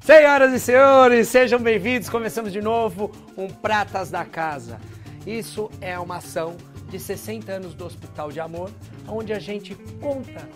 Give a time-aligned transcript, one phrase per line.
[0.00, 2.08] Senhoras e senhores, sejam bem-vindos.
[2.08, 4.80] Começamos de novo um Pratas da Casa.
[5.24, 6.56] Isso é uma ação
[6.88, 8.70] de 60 anos do Hospital de Amor,
[9.06, 10.48] onde a gente conta,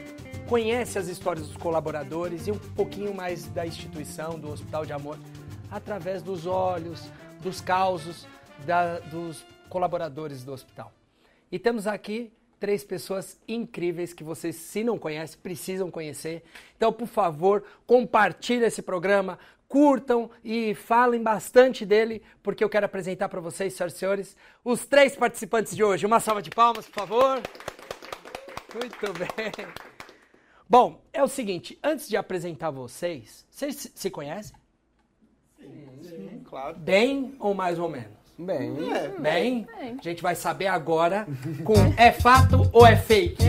[0.49, 5.19] conhece as histórias dos colaboradores e um pouquinho mais da instituição do Hospital de Amor
[5.71, 7.09] através dos olhos,
[7.41, 8.27] dos causos
[8.67, 10.93] da, dos colaboradores do hospital.
[11.51, 16.43] E temos aqui três pessoas incríveis que vocês, se não conhecem, precisam conhecer.
[16.77, 23.29] Então, por favor, compartilhe esse programa, curtam e falem bastante dele, porque eu quero apresentar
[23.29, 26.07] para vocês, senhoras e senhores, os três participantes de hoje.
[26.07, 27.43] Uma salva de palmas, por favor.
[28.75, 29.67] Muito bem.
[30.69, 34.57] Bom, é o seguinte, antes de apresentar vocês, vocês se conhecem?
[35.59, 36.77] Sim, sim, claro.
[36.77, 38.26] Bem ou mais ou menos?
[38.39, 38.93] Bem.
[38.93, 39.67] É, bem.
[39.99, 41.27] A gente vai saber agora
[41.65, 43.43] com é fato ou é fake.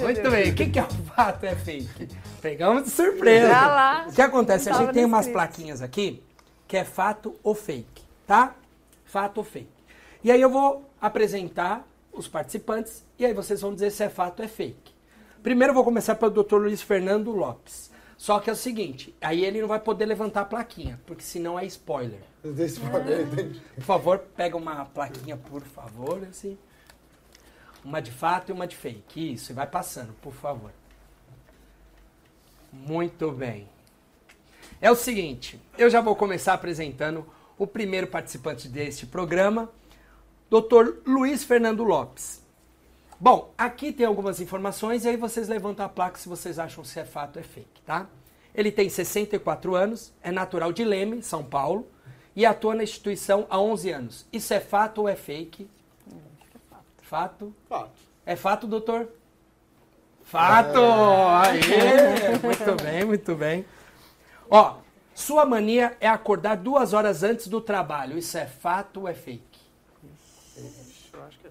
[0.00, 0.50] Muito bem.
[0.50, 2.08] O que, é o fato ou é fake?
[2.40, 3.48] Pegamos de surpresa.
[3.48, 4.06] lá.
[4.08, 4.70] O que acontece?
[4.70, 6.22] A gente tem umas plaquinhas aqui
[6.68, 8.54] que é fato ou fake, tá?
[9.04, 9.68] Fato ou fake.
[10.22, 14.40] E aí eu vou apresentar os participantes e aí vocês vão dizer se é fato
[14.40, 14.94] ou é fake.
[15.42, 16.56] Primeiro eu vou começar pelo Dr.
[16.56, 17.90] Luiz Fernando Lopes.
[18.16, 21.58] Só que é o seguinte, aí ele não vai poder levantar a plaquinha, porque senão
[21.58, 22.20] é spoiler.
[23.74, 26.56] Por favor, pega uma plaquinha, por favor, assim.
[27.84, 29.34] Uma de fato e uma de fake.
[29.34, 30.72] Isso, e vai passando, por favor.
[32.72, 33.68] Muito bem.
[34.80, 37.24] É o seguinte, eu já vou começar apresentando
[37.58, 39.70] o primeiro participante deste programa,
[40.50, 41.00] Dr.
[41.06, 42.45] Luiz Fernando Lopes.
[43.18, 47.00] Bom, aqui tem algumas informações e aí vocês levantam a placa se vocês acham se
[47.00, 48.06] é fato ou é fake, tá?
[48.54, 51.88] Ele tem 64 anos, é natural de Leme, São Paulo,
[52.34, 54.26] e atua na instituição há 11 anos.
[54.30, 55.66] Isso é fato ou é fake?
[57.00, 57.54] Fato?
[57.68, 57.90] Fato.
[58.26, 59.08] É fato, doutor?
[60.22, 60.78] Fato!
[60.78, 61.48] É.
[61.48, 62.38] Aê!
[62.42, 63.64] Muito bem, muito bem.
[64.50, 64.76] Ó,
[65.14, 68.18] sua mania é acordar duas horas antes do trabalho.
[68.18, 69.60] Isso é fato ou é fake?
[71.14, 71.50] Eu acho que é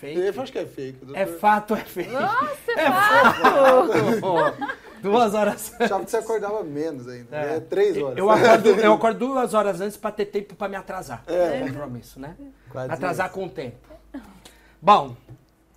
[0.00, 0.20] fake.
[0.20, 1.04] Eu acho que é fake.
[1.04, 1.20] Doutor.
[1.20, 2.10] É fato é fake?
[2.10, 4.76] Nossa, é, é fato!
[5.02, 5.80] Duas horas antes.
[5.82, 7.36] Achava que você acordava menos ainda.
[7.36, 8.18] É, é três horas.
[8.18, 11.22] Eu acordo, eu acordo duas horas antes para ter tempo para me atrasar.
[11.26, 11.60] É.
[11.60, 12.34] Compromisso, né?
[12.70, 13.34] Quase atrasar isso.
[13.34, 13.76] com o tempo.
[14.80, 15.14] Bom,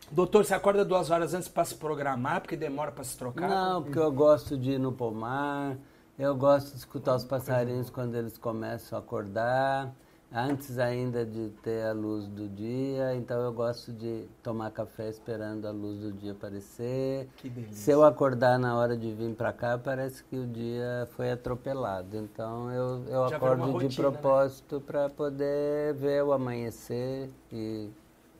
[0.10, 3.48] doutor, você acorda duas horas antes para se programar, porque demora para se trocar?
[3.48, 5.78] Não, porque eu gosto de ir no pomar,
[6.18, 9.94] eu gosto de escutar os passarinhos quando eles começam a acordar
[10.32, 15.68] antes ainda de ter a luz do dia, então eu gosto de tomar café esperando
[15.68, 17.28] a luz do dia aparecer.
[17.38, 17.76] Que delícia.
[17.76, 22.16] Se eu acordar na hora de vir para cá, parece que o dia foi atropelado.
[22.16, 23.96] Então eu, eu acordo de né?
[23.96, 24.84] propósito né?
[24.86, 27.90] para poder ver o amanhecer e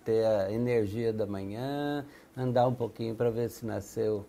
[0.06, 2.06] ter a energia da manhã,
[2.38, 4.26] andar um pouquinho para ver se nasceu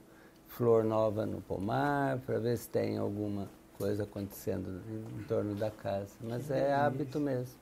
[0.48, 3.48] flor nova no pomar, para ver se tem alguma
[3.80, 4.82] coisa acontecendo
[5.18, 6.10] em torno da casa.
[6.20, 7.58] Mas é hábito mesmo.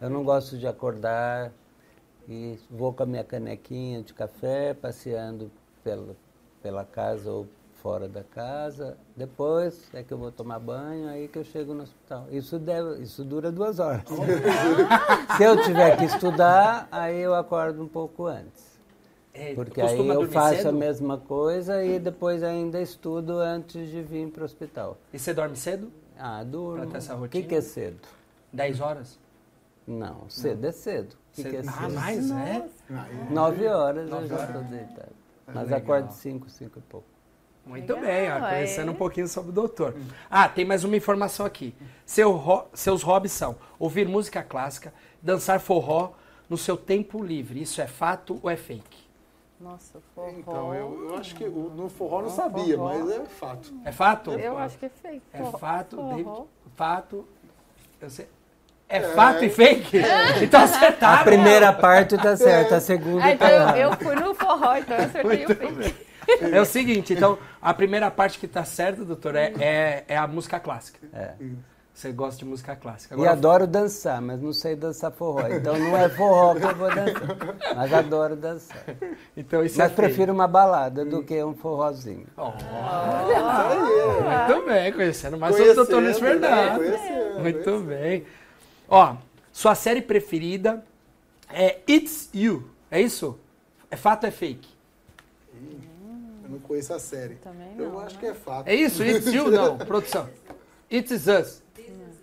[0.00, 1.52] Eu não gosto de acordar
[2.28, 5.50] e vou com a minha canequinha de café, passeando
[5.82, 6.14] pela,
[6.62, 7.48] pela casa ou
[7.82, 8.96] fora da casa.
[9.16, 12.28] Depois é que eu vou tomar banho, aí que eu chego no hospital.
[12.30, 14.04] Isso, deve, isso dura duas horas.
[15.36, 18.67] Se eu tiver que estudar, aí eu acordo um pouco antes.
[19.38, 20.68] É, Porque aí eu faço cedo?
[20.70, 24.98] a mesma coisa e depois ainda estudo antes de vir para o hospital.
[25.12, 25.92] E você dorme cedo?
[26.18, 26.84] Ah, durmo.
[27.24, 28.00] O que, que é cedo?
[28.52, 29.18] 10 horas?
[29.86, 30.68] Não, cedo Não.
[30.68, 31.16] é cedo.
[31.32, 31.50] Que cedo.
[31.50, 31.74] Que é cedo?
[31.78, 32.68] Ah, mais, né?
[33.30, 35.12] Nove horas eu já estou deitado.
[35.46, 35.78] É Mas legal.
[35.78, 37.06] acordo cinco, cinco e pouco.
[37.64, 38.90] Muito legal, bem, ó, conhecendo é.
[38.92, 39.94] um pouquinho sobre o doutor.
[40.28, 41.74] Ah, tem mais uma informação aqui.
[42.04, 46.12] Seu, seus hobbies são ouvir música clássica, dançar forró
[46.48, 47.62] no seu tempo livre.
[47.62, 49.07] Isso é fato ou é fake?
[49.60, 50.30] Nossa, forró.
[50.30, 52.94] Então, eu, eu acho que no forró não sabia, forró.
[52.94, 53.74] mas é fato.
[53.84, 54.30] É fato?
[54.32, 55.22] Eu é acho que é fake.
[55.32, 56.30] É fato, David,
[56.76, 57.28] fato.
[58.00, 58.28] Eu sei.
[58.88, 59.98] É, é fato e fake?
[59.98, 60.44] É.
[60.44, 61.20] Então acertaram.
[61.20, 63.78] A primeira parte tá certa, a segunda ah, então tá errada.
[63.78, 65.72] Eu, eu fui no forró, então eu acertei Muito o fake.
[65.74, 66.08] Bem.
[66.52, 70.26] É o seguinte, então, a primeira parte que tá certa, doutor, é, é, é a
[70.26, 70.98] música clássica.
[71.12, 71.32] É.
[71.98, 73.16] Você gosta de música clássica.
[73.16, 75.48] Agora, e adoro dançar, mas não sei dançar forró.
[75.48, 77.74] Então não é forró que eu vou dançar.
[77.74, 78.84] Mas adoro dançar.
[79.36, 82.28] Então isso mas é prefiro uma balada do que um forrozinho.
[82.36, 82.52] Oh.
[82.52, 84.52] Oh.
[84.52, 86.28] Muito bem, conhecendo mais o doutor Luiz né?
[86.28, 87.42] Fernando.
[87.42, 88.24] Muito bem.
[88.88, 89.16] Ó,
[89.50, 90.84] sua série preferida
[91.50, 92.70] é It's You.
[92.92, 93.36] É isso?
[93.90, 94.68] É fato ou é fake?
[96.44, 97.34] Eu não conheço a série.
[97.34, 97.86] Também não.
[97.86, 98.68] Eu acho que é fato.
[98.68, 99.02] É isso?
[99.02, 99.50] It's You?
[99.50, 100.28] Não, produção.
[100.90, 101.67] It's Us.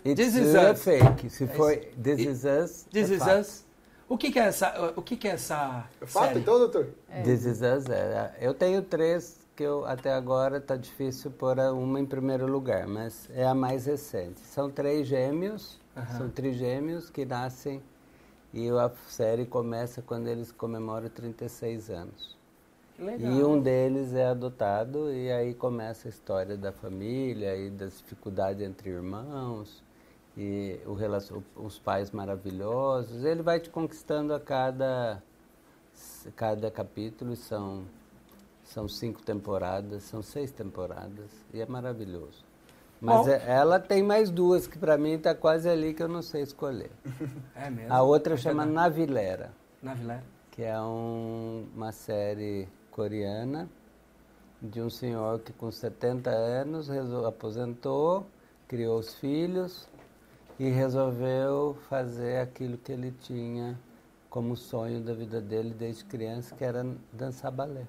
[0.06, 0.84] It's This is us.
[0.84, 1.30] fake.
[1.31, 2.86] Se for This is us.
[2.92, 3.66] This é is us.
[4.07, 6.40] O que, que é essa, o que, que é essa É fato, série?
[6.42, 6.90] então, doutor?
[7.10, 7.24] É.
[7.24, 8.36] This is Us, é.
[8.40, 13.28] Eu tenho três que eu, até agora tá difícil pôr uma em primeiro lugar, mas
[13.34, 14.40] é a mais recente.
[14.42, 15.80] São três gêmeos,
[16.18, 17.81] são trigêmeos que nascem
[18.54, 22.38] e a série começa quando eles comemoram 36 anos.
[23.00, 23.31] Legal.
[23.31, 28.62] E um deles é adotado e aí começa a história da família e das dificuldades
[28.62, 29.84] entre irmãos
[30.38, 30.80] e
[31.56, 33.24] os pais maravilhosos.
[33.24, 35.22] Ele vai te conquistando a cada
[36.36, 37.84] cada capítulo são
[38.64, 42.44] são cinco temporadas, são seis temporadas e é maravilhoso.
[43.00, 43.30] Mas Bom.
[43.30, 46.42] é- ela tem mais duas que para mim tá quase ali que eu não sei
[46.42, 46.90] escolher.
[47.56, 47.94] É mesmo?
[47.94, 48.76] A outra É chama verdade.
[48.76, 49.52] Navilera
[49.82, 50.22] Na Vilé?
[50.52, 53.70] que é um- uma série coreana
[54.62, 56.90] de um senhor que com 70 anos
[57.28, 58.26] aposentou,
[58.68, 59.88] criou os filhos
[60.60, 63.78] e resolveu fazer aquilo que ele tinha
[64.30, 67.84] como sonho da vida dele desde criança, que era dançar balé.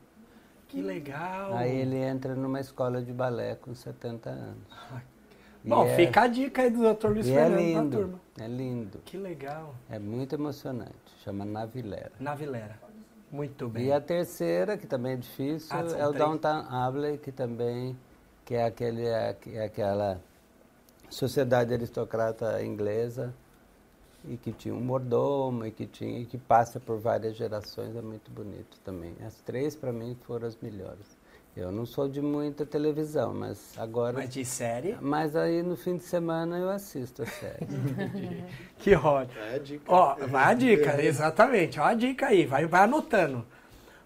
[0.68, 1.54] Que legal.
[1.54, 4.66] Aí ele entra numa escola de balé com 70 anos.
[5.64, 7.08] E Bom, é- fica a dica aí do Dr.
[7.08, 8.20] Luiz é Fernando pra lindo, turma.
[8.38, 9.74] é lindo, Que legal.
[9.90, 12.12] é muito emocionante, chama Navilera.
[12.20, 12.78] Na Vilera.
[13.32, 13.86] Muito bem.
[13.86, 16.14] E a terceira, que também é difícil, Ah, é o três.
[16.24, 17.96] Downtown Abbey, que também
[18.44, 20.20] que é, aquele, é, é aquela
[21.10, 23.32] sociedade aristocrata inglesa
[24.28, 28.02] e que tinha um mordomo e que tinha e que passa por várias gerações, é
[28.02, 29.14] muito bonito também.
[29.24, 31.16] As três para mim foram as melhores.
[31.56, 34.94] Eu não sou de muita televisão, mas agora Mas de série?
[35.00, 37.66] mas aí no fim de semana eu assisto a série.
[38.78, 39.40] Que ótimo.
[39.40, 39.84] É a dica.
[39.88, 41.80] Ó, vai a dica, exatamente.
[41.80, 43.46] Ó a dica aí, vai, vai anotando.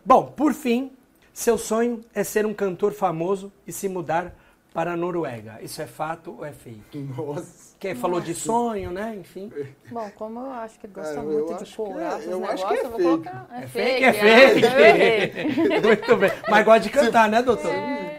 [0.05, 0.93] Bom, por fim,
[1.32, 4.32] seu sonho é ser um cantor famoso e se mudar
[4.72, 5.58] para a Noruega.
[5.62, 6.99] Isso é fato ou é fake?
[7.17, 7.70] Nossa.
[7.78, 9.17] Quem falou de sonho, né?
[9.19, 9.50] Enfim.
[9.90, 12.44] Bom, como eu acho que ele gosta eu muito acho de que corar é- eu
[12.44, 13.02] acho negócios, que é eu vou fake.
[13.02, 13.49] colocar...
[13.52, 15.81] É É fake, é fake, fake.
[15.87, 16.31] Muito bem.
[16.49, 17.72] Mas gosta de cantar, né, doutor?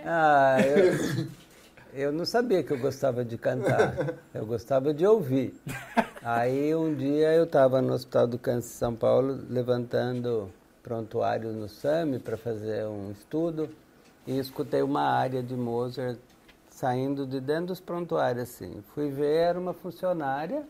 [0.06, 0.58] Ah,
[1.94, 4.16] eu, eu não sabia que eu gostava de cantar.
[4.34, 5.54] Eu gostava de ouvir.
[6.24, 10.50] Aí um dia eu estava no Hospital do Câncer de São Paulo levantando
[10.84, 13.70] prontuário no SAMI para fazer um estudo
[14.26, 16.18] e escutei uma área de Mozart
[16.82, 18.82] saindo de dentro dos prontuários assim.
[18.96, 20.68] Fui ver, era uma funcionária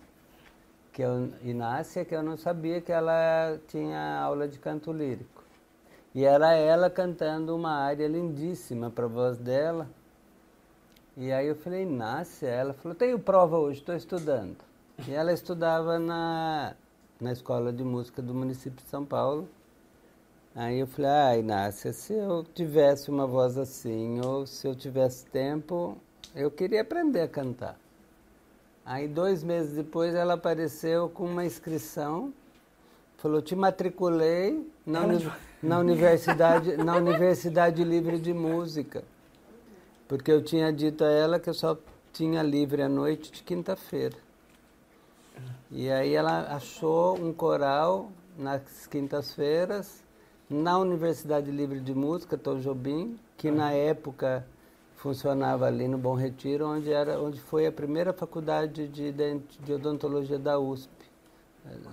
[0.92, 5.42] que eu, Inácia, que eu não sabia que ela tinha aula de canto lírico.
[6.13, 9.88] E era ela cantando uma área lindíssima para a voz dela.
[11.16, 14.58] E aí eu falei, Inácia, ela falou, tenho prova hoje, estou estudando.
[15.08, 16.75] E ela estudava na,
[17.22, 19.48] na escola de música do município de São Paulo.
[20.53, 25.25] Aí eu falei, ah, Inácia, se eu tivesse uma voz assim, ou se eu tivesse
[25.27, 25.98] tempo,
[26.36, 27.80] eu queria aprender a cantar.
[28.86, 32.33] Aí dois meses depois ela apareceu com uma inscrição,
[33.18, 35.31] falou, te matriculei na, uni-
[35.63, 39.03] na universidade, na Universidade Livre de Música.
[40.06, 41.77] Porque eu tinha dito a ela que eu só
[42.12, 44.18] tinha livre à noite de quinta-feira.
[45.71, 50.00] E aí ela achou um coral nas quintas-feiras
[50.51, 54.45] na Universidade Livre de Música, Tom Jobim, que na época
[54.98, 60.38] funcionava ali no Bom Retiro, onde, era, onde foi a primeira faculdade de, de odontologia
[60.38, 60.92] da USP,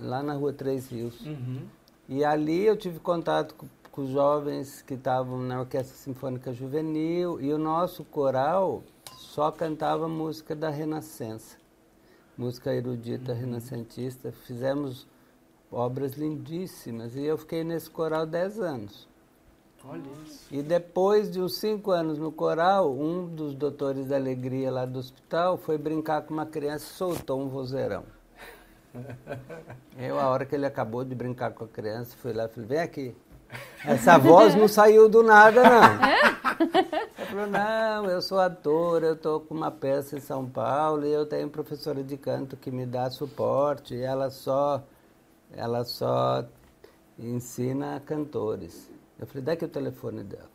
[0.01, 1.25] lá na rua Três Rios.
[1.25, 1.61] Uhum.
[2.09, 7.39] E ali eu tive contato com, com os jovens que estavam na Orquestra Sinfônica Juvenil
[7.39, 8.83] e o nosso coral
[9.15, 11.55] só cantava música da Renascença,
[12.37, 14.33] música erudita renascentista.
[14.33, 15.07] Fizemos
[15.71, 19.07] obras lindíssimas e eu fiquei nesse coral 10 anos.
[19.83, 20.47] Olha isso.
[20.51, 24.99] E depois de uns cinco anos no coral, um dos doutores da alegria lá do
[24.99, 28.03] hospital foi brincar com uma criança e soltou um vozeirão.
[29.97, 32.67] Eu, a hora que ele acabou de brincar com a criança, fui lá e falei,
[32.67, 33.15] vem aqui.
[33.85, 36.19] Essa voz não saiu do nada, não.
[36.59, 41.11] Ele falou, não, eu sou ator, eu estou com uma peça em São Paulo e
[41.11, 44.83] eu tenho professora de canto que me dá suporte e ela só,
[45.51, 46.45] ela só
[47.17, 48.89] ensina cantores.
[49.19, 50.49] Eu falei, dá aqui o telefone dela.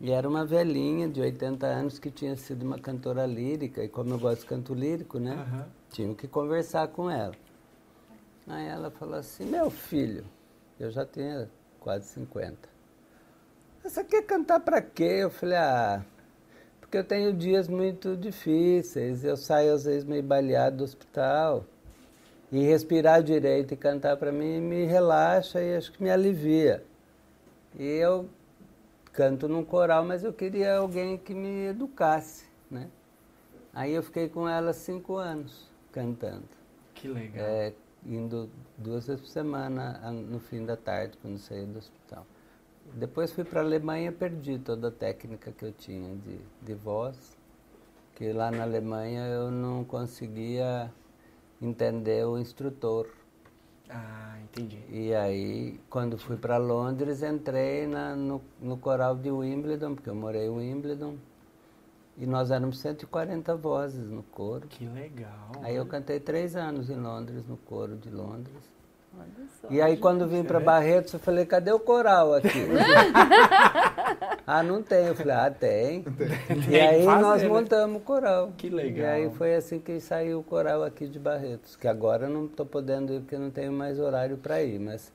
[0.00, 4.12] E era uma velhinha de 80 anos que tinha sido uma cantora lírica, e como
[4.12, 5.32] eu gosto de canto lírico, né?
[5.32, 5.66] Aham.
[5.90, 7.34] Tinha que conversar com ela.
[8.46, 10.24] Aí ela falou assim, meu filho,
[10.78, 11.48] eu já tinha
[11.80, 12.68] quase 50.
[13.82, 15.18] Você quer cantar pra quê?
[15.20, 16.04] Eu falei, ah,
[16.80, 21.64] porque eu tenho dias muito difíceis, eu saio às vezes meio baleado do hospital.
[22.54, 26.84] E respirar direito e cantar pra mim me relaxa e acho que me alivia.
[27.76, 28.28] E eu
[29.12, 32.88] canto num coral, mas eu queria alguém que me educasse, né?
[33.72, 36.44] Aí eu fiquei com ela cinco anos cantando.
[36.94, 37.44] Que legal.
[37.44, 37.72] É,
[38.06, 42.24] indo duas vezes por semana no fim da tarde, quando saí do hospital.
[42.92, 46.74] Depois fui para a Alemanha e perdi toda a técnica que eu tinha de, de
[46.74, 47.36] voz,
[48.14, 50.88] que lá na Alemanha eu não conseguia
[51.64, 53.08] entender o instrutor.
[53.88, 54.78] Ah, entendi.
[54.90, 60.14] E aí, quando fui para Londres, entrei na, no, no coral de Wimbledon, porque eu
[60.14, 61.16] morei em Wimbledon.
[62.16, 64.68] E nós éramos 140 vozes no coro.
[64.68, 65.50] Que legal.
[65.62, 68.73] Aí eu cantei três anos em Londres, no coro de Londres.
[69.70, 72.48] E aí quando vim para Barretos, eu falei, cadê o coral aqui?
[74.46, 75.06] ah, não tem.
[75.06, 76.02] Eu falei, ah, tem.
[76.46, 76.70] tem.
[76.70, 77.48] E aí fazer, nós né?
[77.48, 78.52] montamos o coral.
[78.56, 79.06] Que legal.
[79.06, 82.44] E aí foi assim que saiu o coral aqui de Barretos, que agora eu não
[82.46, 85.10] estou podendo ir porque não tenho mais horário para ir, mas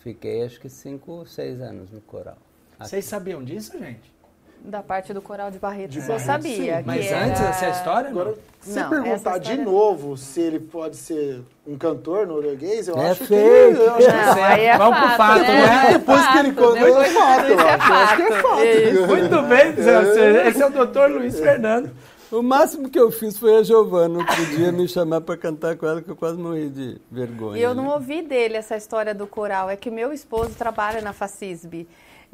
[0.00, 2.38] fiquei acho que cinco, seis anos no coral.
[2.78, 2.90] Aqui.
[2.90, 4.15] Vocês sabiam disso, gente?
[4.64, 6.82] Da parte do coral de Barretos, de eu sabia.
[6.84, 7.26] Mas era...
[7.26, 12.26] antes dessa história, Agora, se não, perguntar de novo se ele pode ser um cantor
[12.26, 13.76] norueguês, eu é acho feio.
[13.76, 15.66] que eu acho não, que é Vamos fato, pro fato, né?
[15.66, 15.92] né?
[15.92, 17.46] Depois é que ele contou, é fato.
[17.46, 19.06] Eu acho que é fato.
[19.06, 20.48] Muito bem, é.
[20.48, 21.90] esse é o doutor Luiz Fernando.
[22.30, 25.86] O máximo que eu fiz foi a Giovana outro dia me chamar para cantar com
[25.86, 27.56] ela, que eu quase morri de vergonha.
[27.56, 27.94] E eu não né?
[27.94, 29.70] ouvi dele essa história do coral.
[29.70, 31.86] É que meu esposo trabalha na Facisb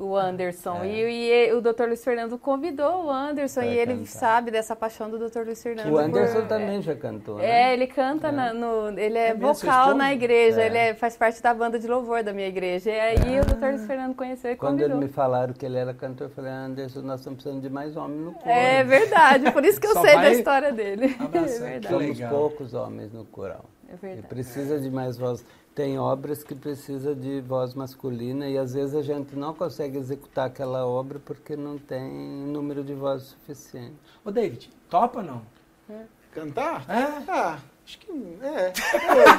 [0.04, 0.80] o Anderson.
[0.82, 0.88] É.
[0.88, 1.84] E, e, o Dr.
[1.86, 4.06] Luiz Fernando convidou o Anderson pra e ele cantar.
[4.06, 5.40] sabe dessa paixão do Dr.
[5.44, 5.92] Luiz Fernando.
[5.92, 7.44] O Anderson por, também é, já cantou, né?
[7.44, 8.32] É, ele canta é.
[8.32, 8.98] Na, no.
[8.98, 12.32] Ele é, é vocal na igreja, ele é, faz parte da banda de louvor da
[12.32, 12.90] minha igreja.
[12.90, 13.42] E aí ah.
[13.42, 13.66] o Dr.
[13.66, 14.96] Luiz Fernando conheceu e Quando convidou.
[14.96, 17.96] Quando me falaram que ele era cantor, eu falei, Anderson, nós estamos precisando de mais
[17.96, 18.56] homens no coral.
[18.56, 21.16] É verdade, por isso que eu sei da história dele.
[21.32, 21.88] É verdade.
[21.88, 23.64] Somos poucos homens no coral.
[23.88, 24.26] É verdade.
[24.26, 28.94] E precisa de mais voz tem obras que precisa de voz masculina e às vezes
[28.94, 33.96] a gente não consegue executar aquela obra porque não tem número de voz suficiente.
[34.24, 35.42] Ô David, topa ou não?
[35.88, 36.02] É.
[36.32, 36.84] Cantar?
[36.88, 37.30] É?
[37.30, 38.10] Ah, acho que
[38.42, 38.72] é.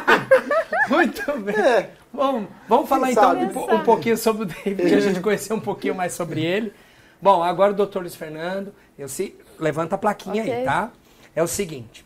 [0.89, 1.55] Muito bem.
[1.55, 1.91] É.
[2.11, 5.53] Bom, vamos falar Quem então um, um, pouquinho sobre o David, que a gente conhecer
[5.53, 6.73] um pouquinho mais sobre ele.
[7.21, 10.53] Bom, agora o doutor Luiz Fernando, eu se, levanta a plaquinha okay.
[10.53, 10.91] aí, tá?
[11.35, 12.05] É o seguinte,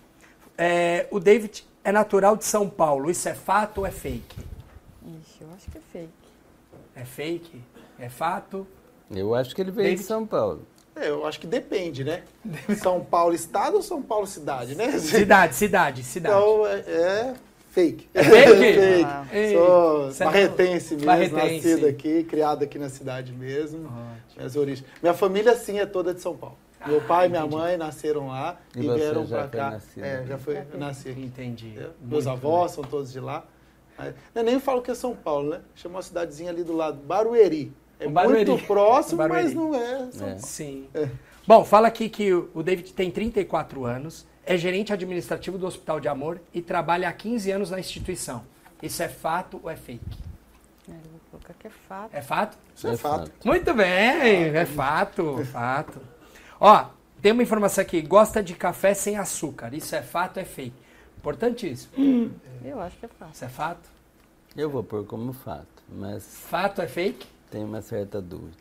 [0.57, 3.09] é, o David é natural de São Paulo.
[3.09, 4.41] Isso é fato ou é fake?
[5.05, 6.11] Ixi, eu acho que é fake.
[6.93, 7.61] É fake?
[7.97, 8.67] É fato?
[9.09, 10.01] Eu acho que ele veio David?
[10.01, 10.67] de São Paulo.
[10.93, 12.23] É, eu acho que depende, né?
[12.77, 14.99] São Paulo estado ou São Paulo cidade, né?
[14.99, 16.35] Cidade, cidade, cidade.
[16.35, 17.33] Então é, é
[17.69, 18.09] fake.
[18.13, 18.73] É fake?
[18.73, 19.03] fake.
[19.05, 21.67] Ah, Sou Você barretense mesmo, barretense.
[21.69, 23.85] nascido aqui, criado aqui na cidade mesmo.
[23.85, 24.35] Ótimo.
[24.35, 24.85] Minhas origens.
[25.01, 26.57] Minha família sim é toda de São Paulo.
[26.87, 29.71] Meu pai e minha mãe nasceram lá e, e vieram para cá.
[29.71, 31.21] Nascido, é, já foi nasci aqui.
[31.21, 31.73] Entendi.
[31.77, 33.43] É, meus avós são todos de lá.
[34.33, 35.61] Eu nem falo que é São Paulo, né?
[35.75, 37.73] Chama uma cidadezinha ali do lado, Barueri.
[37.99, 38.49] É Barueri.
[38.49, 40.11] muito próximo, mas não é.
[40.11, 40.27] São...
[40.27, 40.37] é.
[40.37, 40.87] Sim.
[40.93, 41.09] É.
[41.47, 46.07] Bom, fala aqui que o David tem 34 anos, é gerente administrativo do Hospital de
[46.07, 48.43] Amor e trabalha há 15 anos na instituição.
[48.83, 49.99] Isso é fato ou é fake?
[50.87, 52.13] É, eu vou colocar que é fato.
[52.13, 52.57] É fato?
[52.75, 53.31] Isso é, é fato.
[53.43, 55.99] Muito bem, é fato, fato.
[56.59, 56.85] Ó,
[57.21, 59.73] tem uma informação aqui, gosta de café sem açúcar.
[59.73, 60.75] Isso é fato ou é fake?
[61.17, 61.91] Importantíssimo.
[61.97, 62.31] Hum.
[62.63, 63.33] Eu acho que é fato.
[63.33, 63.89] Isso é fato?
[64.55, 66.23] Eu vou pôr como fato, mas...
[66.23, 67.27] Fato é fake?
[67.51, 68.57] Tenho uma certa dúvida.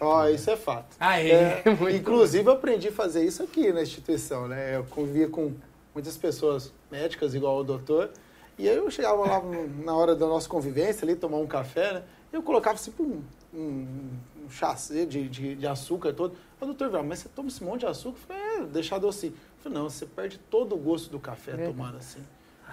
[0.00, 0.96] Ó, oh, isso é fato.
[0.98, 1.62] Ah, é?
[1.94, 4.76] inclusive, eu aprendi a fazer isso aqui na instituição, né?
[4.76, 5.52] Eu convivia com
[5.94, 8.10] muitas pessoas médicas, igual o doutor,
[8.58, 9.42] e aí eu chegava lá
[9.84, 12.02] na hora da nossa convivência ali, tomar um café, né?
[12.32, 13.22] E eu colocava assim, um,
[13.54, 14.08] um,
[14.44, 16.36] um chá de, de, de açúcar todo.
[16.60, 18.18] O doutor falou, mas você toma esse monte de açúcar?
[18.18, 19.26] Eu falei, é, deixar doce.
[19.26, 21.66] Eu falei, não, você perde todo o gosto do café é.
[21.66, 22.20] tomando assim.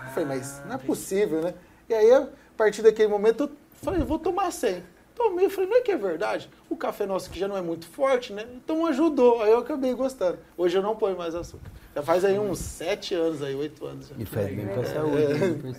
[0.06, 1.54] eu falei, mas não é possível, né?
[1.90, 4.84] E aí, a partir daquele momento, eu falei, vou tomar sem.
[5.13, 6.50] Tomei, eu falei, não é que é verdade?
[6.70, 8.46] O café nosso que já não é muito forte, né?
[8.56, 10.40] Então ajudou, aí eu acabei gostando.
[10.58, 11.70] Hoje eu não ponho mais açúcar.
[11.94, 14.08] Já faz aí uns sete anos, aí, oito anos.
[14.08, 14.16] Já.
[14.18, 15.34] E faz bem pra saúde, é.
[15.34, 15.74] né?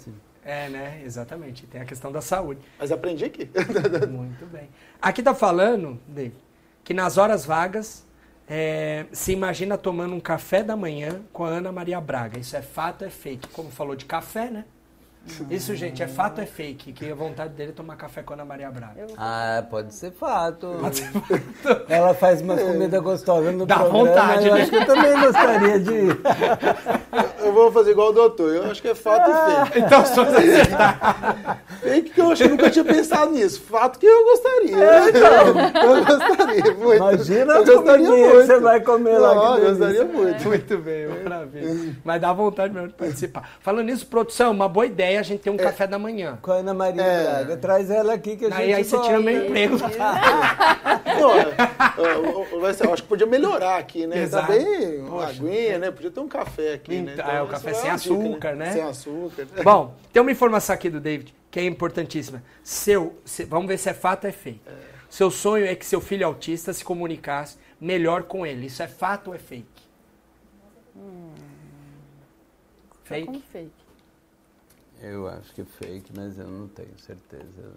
[0.45, 1.03] É, né?
[1.05, 1.67] Exatamente.
[1.67, 2.61] Tem a questão da saúde.
[2.79, 3.49] Mas aprendi aqui.
[4.09, 4.69] Muito bem.
[5.01, 6.37] Aqui tá falando, David,
[6.83, 8.05] que nas horas vagas
[8.49, 12.39] é, se imagina tomando um café da manhã com a Ana Maria Braga.
[12.39, 13.49] Isso é fato é fake?
[13.49, 14.65] Como falou de café, né?
[15.49, 16.93] Isso, gente, é fato ou é fake?
[16.93, 19.07] Que a vontade dele é tomar café com a Ana Maria Braga.
[19.17, 20.77] Ah, pode ser fato.
[20.81, 21.85] Pode ser fato.
[21.89, 24.05] Ela faz uma comida gostosa no Dá programa.
[24.07, 24.63] vontade, eu né?
[24.63, 26.21] acho que eu também gostaria de ir.
[27.39, 28.55] Eu vou fazer igual o doutor.
[28.55, 29.63] Eu acho que é fato ah.
[29.63, 29.87] e fake.
[29.87, 31.63] Então, só acertar.
[31.81, 33.61] Fake que eu acho que eu nunca tinha pensado nisso.
[33.63, 34.77] Fato que eu gostaria.
[34.77, 35.83] É, então.
[35.83, 36.95] Eu gostaria muito.
[36.97, 38.31] Imagina eu gostaria muito.
[38.31, 39.35] que você vai comer lá.
[39.35, 40.49] Não, eu gostaria muito.
[40.49, 41.97] Muito bem, maravilha.
[42.05, 43.51] Mas dá vontade mesmo de participar.
[43.61, 45.59] Falando nisso, produção, uma boa ideia ideia a gente ter um é.
[45.59, 46.39] café da manhã.
[46.41, 47.25] Com a Ana Maria é.
[47.25, 47.57] Braga.
[47.57, 49.77] Traz ela aqui que a gente Aí, aí você tira meu emprego.
[51.19, 54.23] Pô, eu acho que podia melhorar aqui, né?
[54.23, 54.47] Exato.
[54.47, 55.91] Tá bem uma aguinha, né?
[55.91, 57.13] Podia ter um café aqui, né?
[57.15, 58.73] Então, é, o café sem açúcar, dica, né?
[58.73, 59.47] Sem açúcar.
[59.63, 62.43] Bom, tem uma informação aqui do David que é importantíssima.
[62.65, 64.61] Seu, se, vamos ver se é fato ou é fake.
[64.67, 64.93] É.
[65.11, 68.67] Seu sonho é que seu filho autista se comunicasse melhor com ele.
[68.67, 69.67] Isso é fato ou é fake?
[70.97, 71.35] Hum.
[73.05, 73.43] Fake?
[73.53, 73.82] fake.
[75.03, 77.75] Eu acho que é fake, mas eu não tenho certeza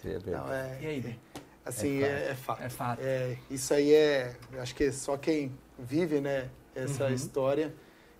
[0.00, 0.46] se é verdade.
[0.46, 1.18] Não, é, e aí?
[1.62, 2.62] Assim, é, é fato.
[2.62, 3.00] É fato.
[3.02, 7.12] É, isso aí é, acho que só quem vive, né, essa uhum.
[7.12, 7.74] história.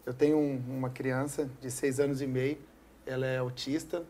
[0.05, 2.59] Eu tenho um, uma criança de seis anos e meio,
[3.07, 4.05] ela é autista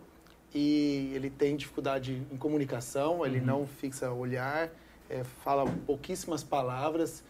[0.53, 3.27] e ele tem dificuldade em comunicação, uhum.
[3.27, 4.69] ele não fixa olhar,
[5.09, 7.23] é, fala pouquíssimas palavras.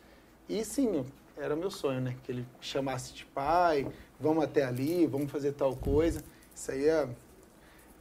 [0.49, 1.05] E sim,
[1.37, 3.87] era meu sonho, né, que ele chamasse de pai,
[4.19, 6.23] vamos até ali, vamos fazer tal coisa.
[6.55, 7.09] Isso aí é,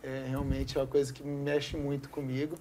[0.04, 2.56] é realmente uma coisa que mexe muito comigo,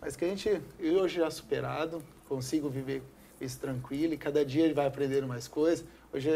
[0.00, 3.02] mas que a gente, eu hoje já superado, consigo viver
[3.40, 5.84] isso tranquilo e cada dia ele vai aprendendo mais coisas.
[6.12, 6.30] Hoje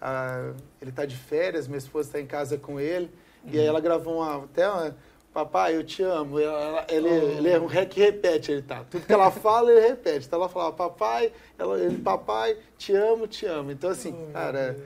[0.00, 3.10] a, ele está de férias, minha esposa está em casa com ele,
[3.44, 3.50] uhum.
[3.52, 4.96] e aí ela gravou uma, até uma,
[5.32, 6.38] papai, eu te amo.
[6.38, 7.38] Ela, ele, oh.
[7.38, 8.84] ele é um ré que repete, ele tá.
[8.84, 10.26] Tudo que ela fala, ele repete.
[10.26, 13.70] Então ela fala, papai, ela, ele, papai, te amo, te amo.
[13.70, 14.76] Então assim, oh, cara...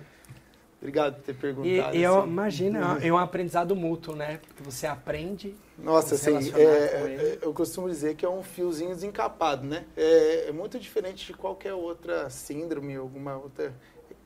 [0.87, 1.97] Obrigado por ter perguntado.
[1.97, 2.29] E, eu assim.
[2.29, 4.39] imagino, é um aprendizado mútuo, né?
[4.47, 5.53] Porque você aprende.
[5.77, 9.85] Nossa, assim, é, é eu costumo dizer que é um fiozinho desencapado, né?
[9.97, 13.75] É, é, muito diferente de qualquer outra síndrome, alguma outra.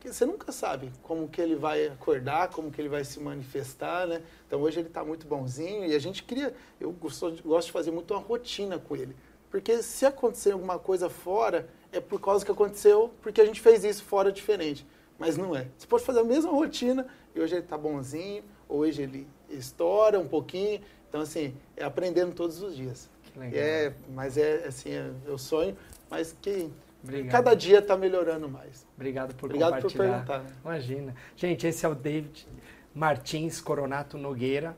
[0.05, 4.21] Você nunca sabe como que ele vai acordar, como que ele vai se manifestar, né?
[4.47, 7.91] Então hoje ele está muito bonzinho e a gente queria, eu gosto, gosto de fazer
[7.91, 9.17] muito uma rotina com ele,
[9.51, 13.83] porque se acontecer alguma coisa fora é por causa que aconteceu, porque a gente fez
[13.83, 14.87] isso fora diferente
[15.21, 15.67] mas não é.
[15.77, 20.27] Você pode fazer a mesma rotina e hoje ele está bonzinho, hoje ele estoura um
[20.27, 20.81] pouquinho.
[21.09, 23.11] Então, assim, é aprendendo todos os dias.
[23.25, 23.61] Que legal.
[23.63, 25.77] É, mas é, assim, é, eu sonho,
[26.09, 26.71] mas que
[27.05, 27.31] Obrigado.
[27.31, 28.87] cada dia está melhorando mais.
[28.97, 30.05] Obrigado por Obrigado compartilhar.
[30.05, 30.39] por perguntar.
[30.39, 30.57] Né?
[30.65, 31.15] Imagina.
[31.37, 32.49] Gente, esse é o David
[32.95, 34.75] Martins Coronato Nogueira,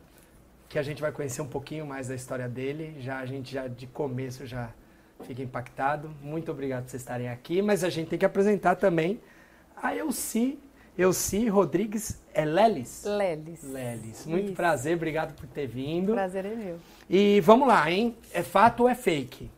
[0.69, 2.97] que a gente vai conhecer um pouquinho mais da história dele.
[2.99, 4.71] Já a gente já de começo já
[5.23, 6.11] fica impactado.
[6.21, 9.21] Muito obrigado por vocês estarem aqui, mas a gente tem que apresentar também
[9.83, 10.59] a Elci,
[10.97, 13.03] Elci Rodrigues é Lelis?
[13.05, 13.63] Lelis.
[13.65, 14.27] Lelis.
[14.27, 14.55] Muito Isso.
[14.55, 16.13] prazer, obrigado por ter vindo.
[16.13, 16.79] Prazer é meu.
[17.11, 18.17] E vamos lá, hein?
[18.33, 19.51] É fato ou é fake?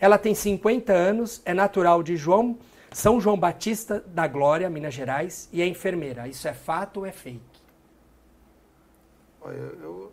[0.00, 2.56] Ela tem 50 anos, é natural de João,
[2.92, 6.28] São João Batista da Glória, Minas Gerais, e é enfermeira.
[6.28, 7.40] Isso é fato ou é fake?
[9.40, 10.12] Olha, eu,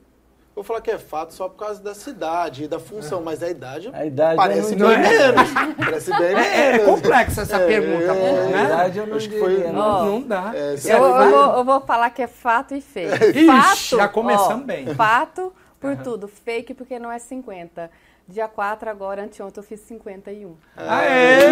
[0.53, 3.23] Vou falar que é fato só por causa da cidade e da função, é.
[3.23, 4.97] mas a idade, a idade parece bem é.
[4.97, 5.51] menos.
[5.77, 6.45] parece bem menos.
[6.45, 8.59] É, é complexa essa é, pergunta, é, né?
[8.59, 10.51] A idade eu não Acho diria, foi, não, não dá.
[10.53, 13.39] É, eu, eu, vou, eu, vou, falar que é fato e fake.
[13.39, 14.93] Ixi, fato, já começamos ó, bem.
[14.93, 16.03] Fato por uhum.
[16.03, 17.89] tudo, fake porque não é 50.
[18.27, 20.55] Dia 4 agora, anteontem eu fiz 51.
[20.77, 21.49] Aê!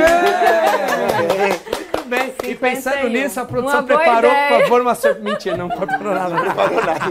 [1.17, 2.25] Muito bem.
[2.41, 2.51] 51.
[2.51, 5.23] E pensando nisso, a produção preparou, por favor, uma surpresa.
[5.23, 6.35] Mentira, não preparou nada.
[6.35, 7.05] Não preparou nada.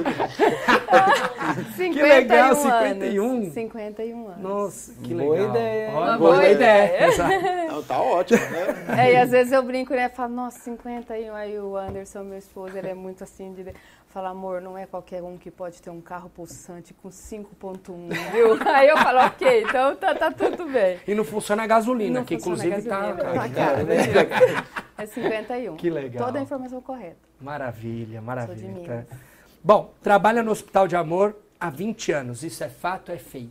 [1.64, 3.30] 51 que legal, 51.
[3.30, 3.52] Anos.
[3.52, 4.42] 51 anos.
[4.42, 5.36] Nossa, que legal.
[5.36, 5.90] Boa ideia.
[5.90, 7.10] Uma boa, boa ideia.
[7.10, 7.68] ideia.
[7.68, 8.96] Não, tá ótimo, né?
[8.98, 10.08] É, e às vezes eu brinco, né?
[10.08, 11.34] Falo, nossa, 51.
[11.34, 13.64] Aí o Anderson, meu esposo, ele é muito assim de
[14.08, 18.58] fala, amor, não é qualquer um que pode ter um carro pulsante com 5.1, viu?
[18.66, 20.98] Aí eu falo, ok, então tá, tá tudo bem.
[21.06, 23.48] E não funciona a gasolina, não que inclusive a tá gasolina, tá...
[23.48, 23.96] Cara, né?
[24.98, 25.76] É 51.
[25.76, 26.26] Que legal.
[26.26, 27.18] Toda a informação correta.
[27.40, 29.04] Maravilha, maravilha.
[29.08, 29.16] Tá?
[29.62, 32.42] Bom, trabalha no Hospital de Amor há 20 anos.
[32.42, 33.50] Isso é fato ou é fake?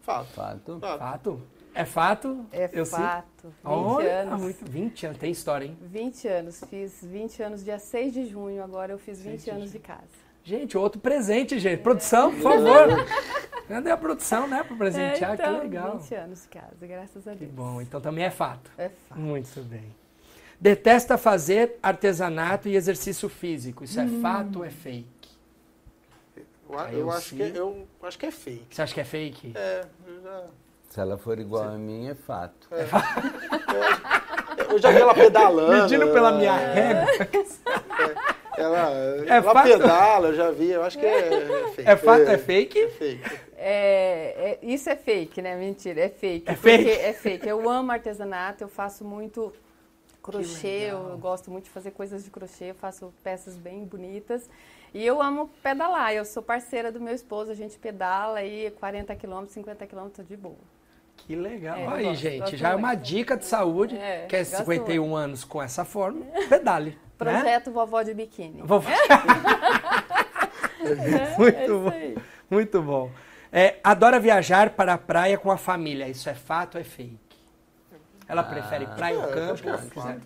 [0.00, 0.28] Fato.
[0.28, 0.80] Fato.
[0.80, 1.42] Fato.
[1.74, 2.46] É fato?
[2.52, 3.48] É eu fato.
[3.48, 4.40] 20 Olha, anos.
[4.40, 5.76] Muito, 20 anos, tem história, hein?
[5.82, 6.64] 20 anos.
[6.70, 10.26] Fiz 20 anos dia 6 de junho, agora eu fiz 20 anos de casa.
[10.42, 11.82] Gente, outro presente, gente.
[11.82, 13.04] Produção, por favor.
[13.68, 15.32] Cadê a produção, né, para presentear?
[15.32, 15.98] É, então, que legal.
[15.98, 17.40] 20 anos de casa, graças a Deus.
[17.40, 18.70] Que bom, então também é fato.
[18.78, 19.20] É fato.
[19.20, 19.92] Muito bem.
[20.58, 23.84] Detesta fazer artesanato e exercício físico.
[23.84, 24.20] Isso é hum.
[24.22, 25.15] fato ou é fake?
[26.68, 28.66] Eu, eu acho que, eu acho que é fake.
[28.74, 29.52] Você acha que é fake?
[29.54, 30.44] É, eu já...
[30.90, 31.74] Se ela for igual Sim.
[31.74, 32.68] a mim, é fato.
[32.70, 32.86] É.
[34.70, 35.82] Eu já vi ela pedalando.
[35.82, 36.74] Medindo pela minha é.
[36.74, 37.28] régua.
[38.56, 39.68] É, ela, é ela fato?
[39.68, 40.70] pedala, eu já vi.
[40.70, 41.90] Eu acho que é, fake.
[41.90, 42.22] É fato?
[42.22, 42.78] É fake?
[42.78, 43.40] É fake.
[43.58, 45.56] É, isso é fake, né?
[45.56, 46.50] Mentira, é fake.
[46.50, 46.90] É fake?
[46.90, 47.48] É fake.
[47.48, 49.52] Eu amo artesanato, eu faço muito
[50.22, 54.48] crochê, eu gosto muito de fazer coisas de crochê, faço peças bem bonitas.
[54.96, 59.14] E eu amo pedalar, eu sou parceira do meu esposo, a gente pedala aí 40
[59.14, 60.56] quilômetros, 50 quilômetros de boa.
[61.18, 61.76] Que legal.
[61.76, 62.78] É, aí, gosto, gente, gosto já muito.
[62.78, 65.14] é uma dica de saúde, é, que é 51 muito.
[65.14, 66.92] anos com essa forma, pedale.
[66.92, 66.96] Né?
[67.18, 67.72] Projeto né?
[67.74, 68.62] Vovó de Biquíni.
[68.62, 68.88] Vovó...
[71.36, 71.92] muito é bom.
[72.50, 73.10] Muito bom.
[73.52, 76.08] É, adora viajar para a praia com a família.
[76.08, 77.18] Isso é fato ou é fake?
[78.26, 79.68] Ela prefere praia ou É, campo?
[79.68, 79.76] é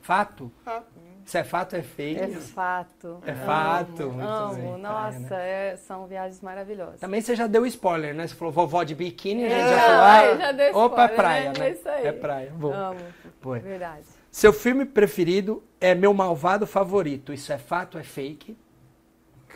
[0.01, 0.53] fato.
[0.65, 1.00] Fato?
[1.31, 2.21] Se é fato, é fake.
[2.21, 3.23] É fato.
[3.25, 4.55] É fato, Amo, muito amo.
[4.55, 4.79] bem.
[4.83, 6.99] Nossa, Praia, é- são viagens maravilhosas.
[6.99, 8.27] Também você já deu spoiler, né?
[8.27, 10.87] Você falou vovó de biquíni, a gente É, já falou, ah, já dei opa, é
[11.05, 11.59] spoiler, praia, né?
[11.61, 11.69] né?
[11.69, 12.07] É isso aí.
[12.09, 12.73] É praia, bom.
[12.73, 12.99] Amo.
[13.41, 13.53] Pô.
[13.53, 14.03] Verdade.
[14.29, 17.33] Seu filme preferido é Meu Malvado Favorito.
[17.33, 18.57] Isso é fato ou é fake?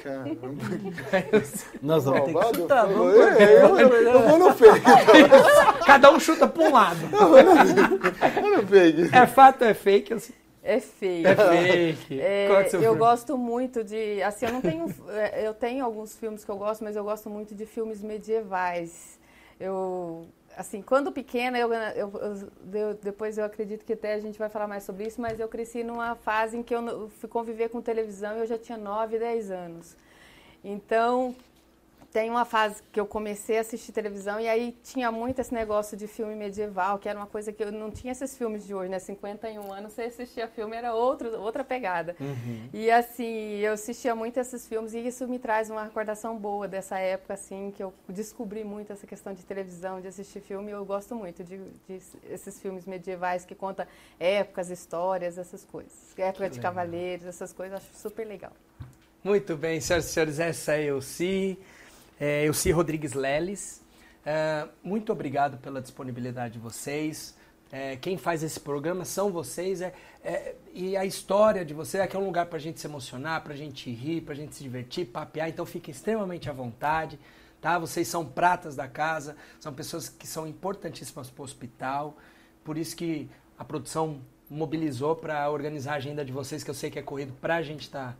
[0.01, 0.49] caramba.
[1.83, 2.89] Nós vamos ter que chutar.
[2.89, 4.81] Eu, Vamos eu, eu, eu vou no fake.
[5.85, 6.99] Cada um chuta pra um lado.
[7.13, 7.29] Eu
[8.41, 9.11] vou no fake.
[9.17, 10.13] É fato ou é fake?
[10.13, 11.27] Eu sei- É feio.
[11.29, 12.21] É fake.
[12.21, 12.99] É, Qual é seu eu filme?
[12.99, 14.23] gosto muito de.
[14.23, 14.87] Assim, eu não tenho.
[15.11, 19.19] é, eu tenho alguns filmes que eu gosto, mas eu gosto muito de filmes medievais.
[19.61, 20.27] Eu.
[20.57, 22.13] Assim, quando pequena, eu, eu-
[22.73, 25.49] eu- depois eu acredito que até a gente vai falar mais sobre isso, mas eu
[25.49, 29.19] cresci numa fase em que eu fui conviver com televisão e eu já tinha 9,
[29.19, 29.97] 10 anos.
[30.63, 31.35] Então,
[32.15, 35.97] tem uma fase que eu comecei a assistir televisão e aí tinha muito esse negócio
[35.97, 38.89] de filme medieval, que era uma coisa que eu não tinha esses filmes de hoje,
[38.89, 39.01] né?
[39.01, 42.15] 51 anos, você assistia filme, era outro, outra pegada.
[42.73, 46.97] E assim, eu assistia muito esses filmes e isso me traz uma recordação boa dessa
[47.01, 50.71] época, assim, que eu descobri muito essa questão de televisão, de assistir filme.
[50.71, 52.01] Eu gosto muito de, de
[52.31, 53.85] esses filmes medievais que contam
[54.21, 56.17] épocas, histórias, essas coisas.
[56.17, 56.73] Época de legal.
[56.73, 58.53] cavaleiros, essas coisas, eu acho super legal.
[59.25, 61.59] Muito bem, senhoras e senhores, essa é a Elci,
[62.25, 63.85] é, Elci Rodrigues Leles.
[64.25, 67.37] É, muito obrigado pela disponibilidade de vocês.
[67.71, 72.17] É, quem faz esse programa são vocês é, é, e a história de vocês aqui
[72.17, 74.55] é um lugar para a gente se emocionar, para a gente rir, para a gente
[74.55, 75.51] se divertir, papear.
[75.51, 77.19] Então fiquem extremamente à vontade,
[77.61, 77.79] tá?
[77.79, 82.17] Vocês são pratas da casa, são pessoas que são importantíssimas para o hospital.
[82.65, 86.91] Por isso que a produção mobilizou para organizar a agenda de vocês, que eu sei
[86.91, 88.17] que é corrido para a gente estar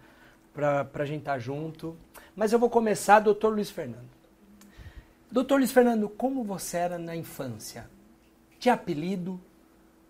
[0.55, 1.97] para a gente estar junto.
[2.37, 4.09] Mas eu vou começar, doutor Luiz Fernando.
[5.31, 7.89] Doutor Luiz Fernando, como você era na infância?
[8.59, 9.41] Tinha apelido?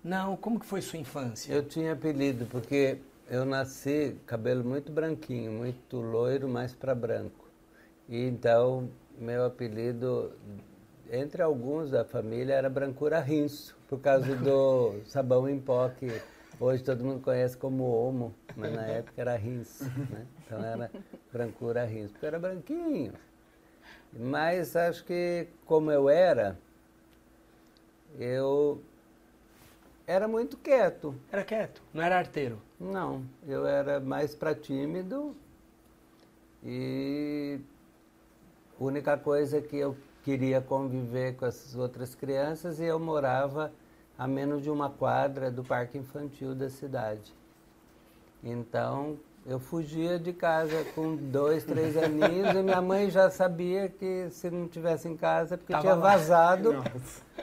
[0.03, 1.53] Não, como que foi sua infância?
[1.53, 7.49] Eu tinha apelido porque eu nasci cabelo muito branquinho, muito loiro, mais para branco.
[8.09, 10.33] E então meu apelido
[11.11, 16.09] entre alguns da família era brancura rinço, por causa do sabão em pó que
[16.59, 20.27] hoje todo mundo conhece como homo, mas na época era rinço, né?
[20.45, 20.91] Então era
[21.33, 23.13] brancura rinço, porque eu era branquinho.
[24.13, 26.59] Mas acho que como eu era,
[28.19, 28.81] eu
[30.07, 31.15] era muito quieto.
[31.33, 32.61] Era quieto, não era arteiro.
[32.79, 35.35] Não, eu era mais para tímido
[36.63, 37.61] e
[38.79, 43.73] a única coisa que eu queria conviver com essas outras crianças e eu morava
[44.17, 47.35] a menos de uma quadra do parque infantil da cidade.
[48.43, 54.29] Então eu fugia de casa com dois, três aninhos e minha mãe já sabia que
[54.31, 56.01] se não tivesse em casa é porque Tava tinha lá.
[56.17, 56.83] vazado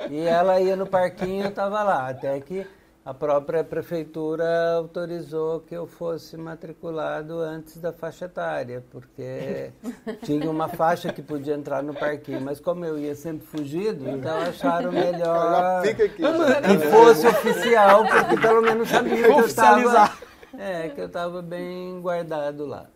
[0.10, 2.66] e ela ia no parquinho e eu estava lá, até que
[3.04, 9.72] a própria prefeitura autorizou que eu fosse matriculado antes da faixa etária, porque
[10.24, 14.40] tinha uma faixa que podia entrar no parquinho, mas como eu ia sempre fugido, então
[14.42, 16.10] acharam melhor aqui.
[16.10, 20.12] que fosse oficial, porque pelo menos sabia que eu Oficializar.
[20.12, 22.88] estava é, que eu estava bem guardado lá.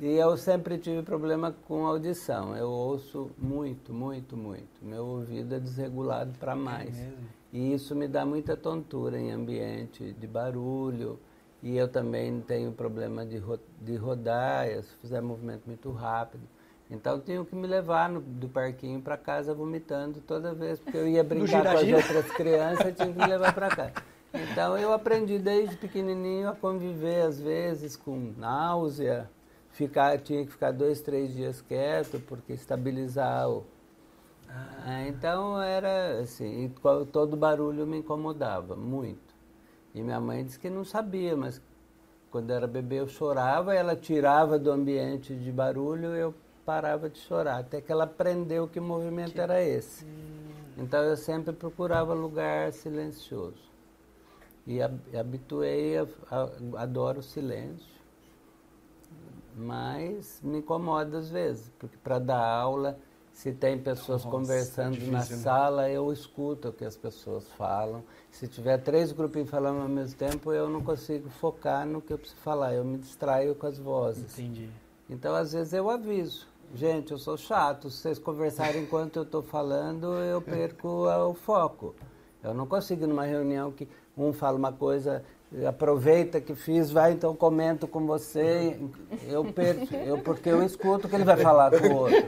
[0.00, 2.56] E eu sempre tive problema com audição.
[2.56, 4.84] Eu ouço muito, muito, muito.
[4.84, 6.96] Meu ouvido é desregulado para mais.
[7.52, 11.20] E isso me dá muita tontura em ambiente de barulho.
[11.62, 16.42] E eu também tenho problema de, ro de rodar, se fizer movimento muito rápido.
[16.90, 21.06] Então tinham que me levar no, do parquinho para casa vomitando toda vez, porque eu
[21.06, 23.92] ia brincar com as outras crianças e tinha que me levar para casa.
[24.34, 29.30] Então eu aprendi desde pequenininho a conviver às vezes com náusea,
[29.70, 33.64] ficar, tinha que ficar dois, três dias quieto porque estabilizar o.
[34.48, 36.72] Ah, então era assim,
[37.12, 39.34] todo barulho me incomodava muito.
[39.94, 41.60] E minha mãe disse que não sabia, mas
[42.30, 47.58] quando era bebê eu chorava, ela tirava do ambiente de barulho eu parava de chorar,
[47.58, 50.06] até que ela aprendeu que movimento era esse.
[50.78, 53.71] Então eu sempre procurava lugar silencioso.
[54.66, 57.86] E hab- habituei, a, a- adoro o silêncio,
[59.56, 62.98] mas me incomoda às vezes, porque para dar aula,
[63.32, 65.24] se tem pessoas Nossa, conversando difícil, na né?
[65.24, 68.02] sala, eu escuto o que as pessoas falam.
[68.30, 72.18] Se tiver três grupinhos falando ao mesmo tempo, eu não consigo focar no que eu
[72.18, 74.38] preciso falar, eu me distraio com as vozes.
[74.38, 74.70] Entendi.
[75.08, 76.46] Então, às vezes, eu aviso.
[76.74, 77.90] Gente, eu sou chato.
[77.90, 81.94] Se vocês conversarem enquanto eu estou falando, eu perco o foco.
[82.42, 85.22] Eu não consigo, numa reunião, que um fala uma coisa,
[85.68, 88.78] aproveita que fiz, vai, então comento com você.
[89.26, 92.22] Eu perco, eu, porque eu escuto o que ele vai falar com o outro.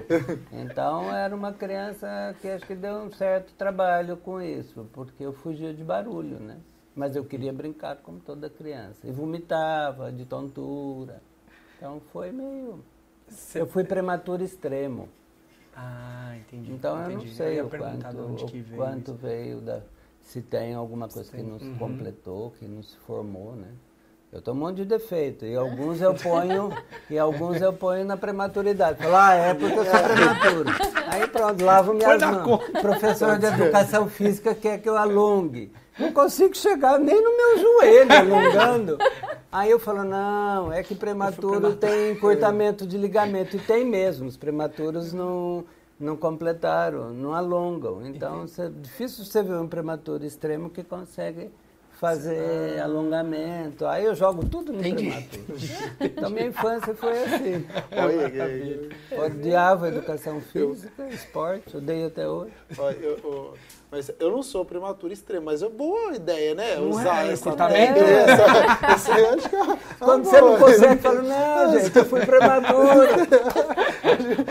[0.53, 5.33] Então, era uma criança que acho que deu um certo trabalho com isso, porque eu
[5.33, 6.57] fugia de barulho, né?
[6.95, 9.07] mas eu queria brincar como toda criança.
[9.07, 11.21] E vomitava de tontura.
[11.77, 12.85] Então foi meio.
[13.27, 13.61] Você...
[13.61, 15.09] Eu fui prematuro extremo.
[15.75, 16.73] Ah, entendi.
[16.73, 17.15] Então entendi.
[17.15, 19.83] eu não sei eu o quanto, veio, quanto veio da.
[20.25, 21.79] Se tem alguma coisa que não se uhum.
[21.79, 23.69] completou, que não se formou, né?
[24.33, 25.47] Eu tenho um monte de defeito.
[25.47, 26.71] E alguns eu ponho,
[27.09, 29.01] e alguns eu ponho na prematuridade.
[29.01, 30.71] Falo, ah, é porque eu sou prematuro.
[31.07, 32.65] Aí pronto, lavo minhas mãos.
[32.81, 35.71] Professor de educação física quer que eu alongue.
[35.97, 38.99] Não consigo chegar nem no meu joelho alongando.
[39.53, 43.57] Aí eu falo, não, é que prematuro tem encurtamento de ligamento.
[43.57, 45.65] E tem mesmo, os prematuros não,
[45.99, 48.07] não completaram, não alongam.
[48.07, 51.51] Então, é difícil você ver um prematuro extremo que consegue
[51.93, 52.85] fazer ah.
[52.85, 53.87] alongamento.
[53.87, 55.09] Aí eu jogo tudo no Entendi.
[55.09, 55.45] prematuro.
[56.01, 57.67] Então minha infância foi assim.
[59.15, 62.53] Oi, Odiava educação física, esporte, odeio até hoje.
[62.77, 63.55] Eu, eu,
[63.95, 66.75] mas eu não sou prematuro extremo, mas é boa ideia, né?
[66.75, 68.01] Não Usar é, essa técnica.
[68.01, 73.09] Essa, essa, é Quando você não consegue, fala, não, gente, eu fui prematuro.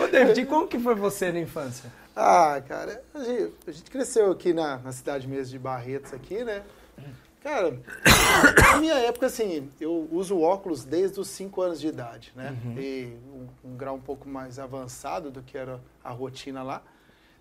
[0.02, 1.92] Ô, David, como que foi você na infância?
[2.16, 6.42] Ah, cara, a gente, a gente cresceu aqui na, na cidade mesmo de Barretos aqui,
[6.42, 6.62] né?
[7.42, 7.78] Cara,
[8.72, 12.56] na minha época, assim, eu uso óculos desde os 5 anos de idade, né?
[12.64, 12.78] Uhum.
[12.78, 16.82] E um, um, grau um pouco mais avançado do que era a rotina lá.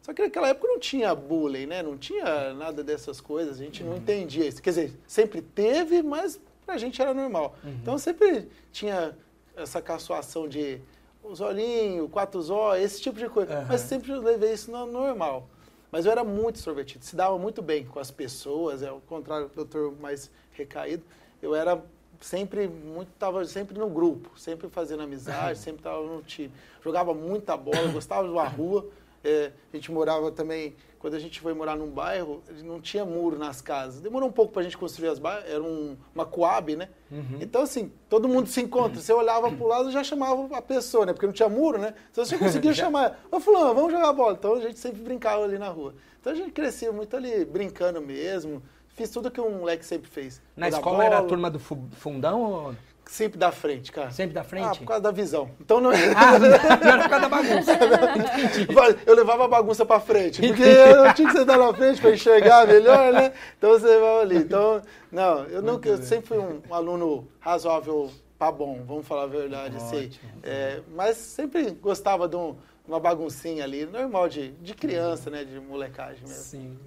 [0.04, 1.82] Só que naquela época não tinha bullying, né?
[1.82, 3.92] Não tinha nada dessas coisas, a gente uhum.
[3.92, 4.62] não entendia isso.
[4.62, 7.56] Quer dizer, sempre teve, mas pra gente era normal.
[7.64, 7.78] Uhum.
[7.82, 9.18] Então sempre tinha
[9.56, 10.82] essa caçoação de
[11.24, 13.66] os olhinhos, quatro olhos, esse tipo de coisa.
[13.66, 15.48] Mas sempre levei isso no normal.
[15.90, 19.48] Mas eu era muito extrovertido, se dava muito bem com as pessoas, é o contrário
[19.48, 21.04] do doutor mais recaído.
[21.42, 21.82] Eu era
[22.20, 26.52] sempre muito, estava sempre no grupo, sempre fazendo amizade, sempre estava no time.
[26.84, 28.86] Jogava muita bola, gostava de uma rua.
[29.24, 33.38] É, a gente morava também, quando a gente foi morar num bairro, não tinha muro
[33.38, 34.02] nas casas.
[34.02, 36.90] Demorou um pouco para a gente construir as bairros, era um, uma coab, né?
[37.10, 37.38] Uhum.
[37.40, 39.00] Então, assim, todo mundo se encontra.
[39.00, 41.14] Você olhava para o lado já chamava a pessoa, né?
[41.14, 41.94] Porque não tinha muro, né?
[42.12, 44.34] Então você conseguia chamar, ô fulano, vamos jogar bola.
[44.34, 45.96] Então a gente sempre brincava ali na rua.
[46.20, 48.62] Então a gente crescia muito ali brincando mesmo.
[48.90, 50.42] Fiz tudo que um moleque sempre fez.
[50.56, 51.06] Na escola bola.
[51.06, 52.76] era a turma do fundão ou...
[53.06, 54.12] Sempre da frente, cara.
[54.12, 54.66] Sempre da frente?
[54.66, 55.52] Ah, por causa da visão.
[55.60, 56.14] Então não é.
[56.16, 57.72] Ah, não era por causa da bagunça.
[59.06, 62.66] eu levava a bagunça pra frente, porque eu tinha que sentar na frente pra enxergar
[62.66, 63.34] melhor, né?
[63.58, 64.38] Então você levava ali.
[64.38, 69.24] Então, não, eu, não, eu sempre fui um, um aluno razoável pra bom, vamos falar
[69.24, 69.78] a verdade.
[69.78, 70.10] Assim.
[70.42, 72.56] É, mas sempre gostava de um,
[72.88, 75.44] uma baguncinha ali, normal de, de criança, né?
[75.44, 76.44] De molecagem mesmo.
[76.44, 76.78] Sim.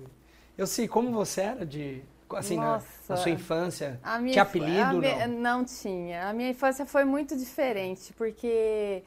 [0.57, 2.02] Eu sei, como você era de
[2.34, 4.00] assim, na, na, sua infância?
[4.32, 4.98] que apelido?
[4.98, 5.40] Minha, não?
[5.58, 6.28] não tinha.
[6.28, 9.04] A minha infância foi muito diferente, porque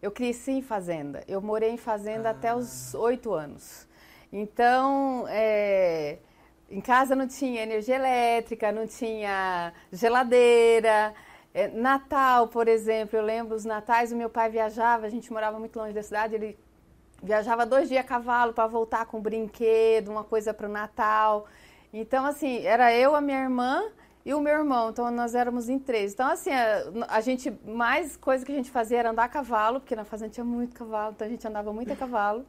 [0.00, 1.22] eu cresci em fazenda.
[1.28, 2.32] Eu morei em fazenda ah.
[2.32, 3.86] até os oito anos.
[4.32, 6.18] Então, é,
[6.70, 11.12] em casa não tinha energia elétrica, não tinha geladeira.
[11.52, 15.58] É, Natal, por exemplo, eu lembro os natais, o meu pai viajava, a gente morava
[15.58, 16.58] muito longe da cidade, ele
[17.22, 21.46] viajava dois dias a cavalo para voltar com um brinquedo, uma coisa para o Natal.
[21.92, 23.82] Então, assim, era eu, a minha irmã
[24.24, 24.90] e o meu irmão.
[24.90, 26.14] Então, nós éramos em três.
[26.14, 29.80] Então, assim, a, a, gente, mais coisa que a gente fazia era andar a cavalo,
[29.80, 32.46] porque na fazenda tinha muito cavalo, então a gente andava muito a cavalo.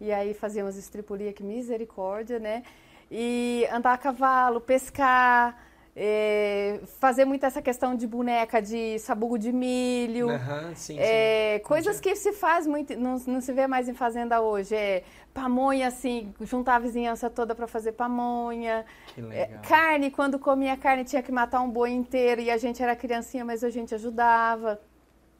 [0.00, 2.62] E aí fazíamos estripulia, que misericórdia, né?
[3.10, 5.56] E andar a cavalo, pescar,
[6.00, 10.28] é, fazer muito essa questão de boneca de sabugo de milho.
[10.28, 11.64] Uhum, sim, é, sim.
[11.64, 14.76] Coisas que se faz muito, não, não se vê mais em fazenda hoje.
[14.76, 15.02] É
[15.38, 18.84] pamonha, assim, juntar a vizinhança toda para fazer pamonha.
[19.14, 19.60] Que legal.
[19.62, 22.96] É, carne, quando comia carne tinha que matar um boi inteiro e a gente era
[22.96, 24.80] criancinha, mas a gente ajudava.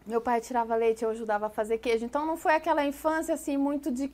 [0.06, 2.04] Meu pai tirava leite, eu ajudava a fazer queijo.
[2.04, 4.12] Então não foi aquela infância assim muito de,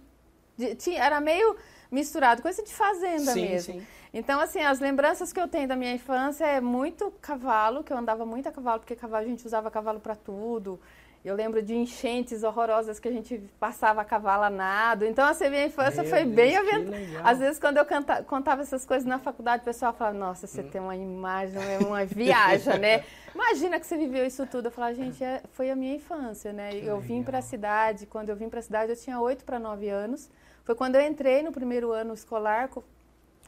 [0.57, 1.57] de tinha, era meio
[1.91, 3.75] misturado, coisa de fazenda sim, mesmo.
[3.75, 3.87] Sim.
[4.13, 7.97] Então, assim, as lembranças que eu tenho da minha infância é muito cavalo, que eu
[7.97, 10.81] andava muito a cavalo, porque cavalo a gente usava cavalo para tudo.
[11.25, 15.07] Eu lembro de enchentes horrorosas que a gente passava a cavalo a nado.
[15.07, 17.23] Então, assim, minha infância Meu foi Deus, bem aventura.
[17.25, 20.61] Às vezes, quando eu canta, contava essas coisas na faculdade, o pessoal falava, nossa, você
[20.61, 20.69] hum.
[20.69, 23.05] tem uma imagem, é uma viagem, né?
[23.35, 24.67] Imagina que você viveu isso tudo.
[24.67, 26.73] Eu falava, gente, é, foi a minha infância, né?
[26.73, 27.01] Que eu legal.
[27.01, 29.89] vim para a cidade, quando eu vim para a cidade, eu tinha 8 para 9
[29.89, 30.29] anos.
[30.63, 32.69] Foi quando eu entrei no primeiro ano escolar,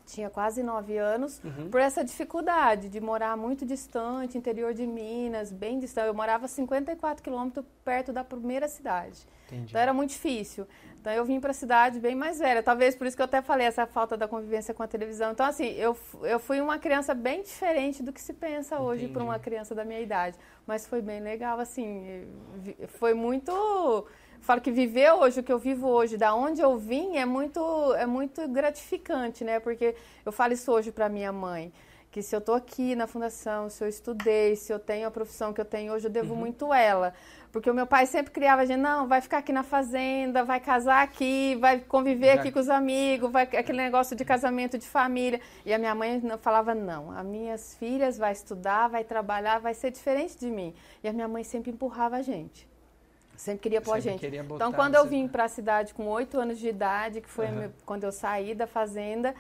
[0.07, 1.69] tinha quase nove anos, uhum.
[1.69, 6.07] por essa dificuldade de morar muito distante, interior de Minas, bem distante.
[6.07, 9.27] Eu morava 54 quilômetros perto da primeira cidade.
[9.47, 9.71] Entendi.
[9.71, 10.66] Então era muito difícil.
[11.01, 12.62] Então eu vim para a cidade bem mais velha.
[12.62, 15.33] Talvez por isso que eu até falei essa falta da convivência com a televisão.
[15.33, 19.23] Então, assim, eu, eu fui uma criança bem diferente do que se pensa hoje para
[19.23, 20.38] uma criança da minha idade.
[20.66, 22.27] Mas foi bem legal, assim.
[22.88, 23.53] Foi muito
[24.40, 27.61] falo que viver hoje, o que eu vivo hoje, da onde eu vim, é muito,
[27.94, 29.61] é muito gratificante, né?
[29.61, 29.94] Porque
[30.25, 31.72] eu falo isso hoje para minha mãe,
[32.11, 35.53] que se eu estou aqui na fundação, se eu estudei, se eu tenho a profissão
[35.53, 36.40] que eu tenho hoje, eu devo uhum.
[36.40, 37.12] muito ela.
[37.53, 40.61] Porque o meu pai sempre criava a gente, não, vai ficar aqui na fazenda, vai
[40.61, 45.40] casar aqui, vai conviver aqui com os amigos, vai aquele negócio de casamento de família.
[45.64, 49.90] E a minha mãe falava, não, as minhas filhas vai estudar, vai trabalhar, vai ser
[49.90, 50.75] diferente de mim.
[51.03, 52.68] E a minha mãe sempre empurrava a gente.
[53.37, 54.25] Sempre queria pôr a gente.
[54.27, 57.70] Então, quando eu vim para a cidade com oito anos de idade, que foi uhum.
[57.85, 59.35] quando eu saí da fazenda,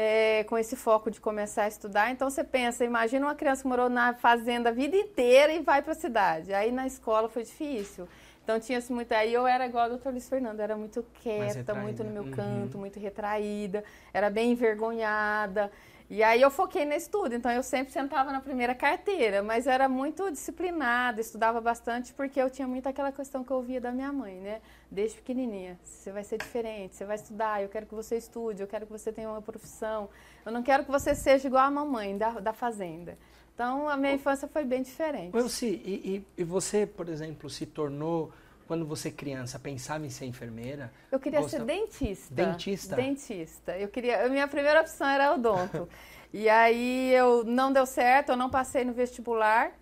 [0.00, 2.10] é, com esse foco de começar a estudar.
[2.12, 5.82] Então você pensa, imagina uma criança que morou na fazenda a vida inteira e vai
[5.82, 6.54] para a cidade.
[6.54, 8.08] Aí na escola foi difícil.
[8.44, 9.10] Então tinha-se muito.
[9.12, 12.30] Aí eu era igual o doutor Luiz Fernando, era muito quieta, muito no meu uhum.
[12.30, 13.82] canto, muito retraída,
[14.14, 15.70] era bem envergonhada.
[16.10, 19.90] E aí eu foquei no estudo, então eu sempre sentava na primeira carteira, mas era
[19.90, 24.10] muito disciplinada, estudava bastante porque eu tinha muito aquela questão que eu ouvia da minha
[24.10, 24.62] mãe, né?
[24.90, 28.66] Desde pequenininha, você vai ser diferente, você vai estudar, eu quero que você estude, eu
[28.66, 30.08] quero que você tenha uma profissão,
[30.46, 33.18] eu não quero que você seja igual a mamãe da, da fazenda.
[33.54, 35.36] Então a minha infância foi bem diferente.
[35.36, 38.32] Elci, e, e, e você, por exemplo, se tornou
[38.68, 40.92] quando você criança pensava em ser enfermeira?
[41.10, 42.34] Eu queria ser dentista.
[42.34, 42.96] Dentista?
[42.96, 43.78] Dentista.
[43.78, 45.88] Eu queria, a minha primeira opção era odonto.
[46.30, 49.72] e aí eu não deu certo, eu não passei no vestibular.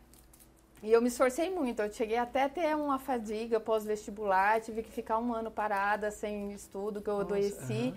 [0.84, 1.82] E eu me esforcei muito.
[1.82, 6.52] Eu cheguei até a ter uma fadiga pós-vestibular, tive que ficar um ano parada sem
[6.52, 7.92] estudo, que eu Nossa, adoeci.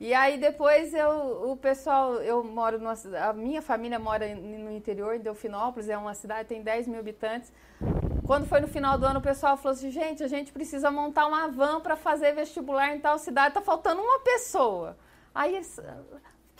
[0.00, 5.14] E aí depois eu, o pessoal, eu moro, no, a minha família mora no interior,
[5.14, 7.52] em Delfinópolis, é uma cidade, tem 10 mil habitantes.
[8.26, 11.26] Quando foi no final do ano, o pessoal falou assim: gente, a gente precisa montar
[11.26, 14.96] uma van para fazer vestibular em tal cidade, tá faltando uma pessoa.
[15.34, 15.60] Aí.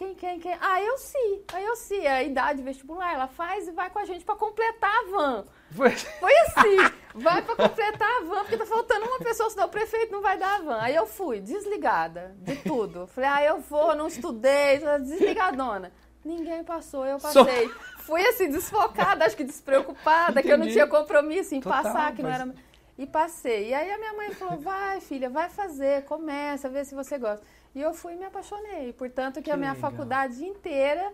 [0.00, 0.56] Quem, quem, quem?
[0.58, 1.42] Ah, eu sim.
[1.52, 2.06] Aí eu sim.
[2.06, 5.44] A idade vestibular, ela faz e vai com a gente para completar a van.
[5.72, 6.94] Foi, Foi assim.
[7.14, 10.38] vai para completar a van, porque tá faltando uma pessoa, senão o prefeito não vai
[10.38, 10.78] dar a van.
[10.80, 13.08] Aí eu fui, desligada de tudo.
[13.08, 15.92] Falei, ah, eu vou, não estudei, desligadona.
[16.24, 17.68] Ninguém passou, eu passei.
[17.68, 17.74] Só...
[17.98, 20.46] Fui assim, desfocada, acho que despreocupada, Entendi.
[20.46, 22.38] que eu não tinha compromisso em Total, passar, que mas...
[22.38, 22.54] não era.
[22.96, 23.68] E passei.
[23.68, 27.44] E aí a minha mãe falou: vai, filha, vai fazer, começa, vê se você gosta.
[27.74, 28.92] E eu fui e me apaixonei.
[28.92, 29.90] Portanto, que, que a minha legal.
[29.90, 31.12] faculdade inteira,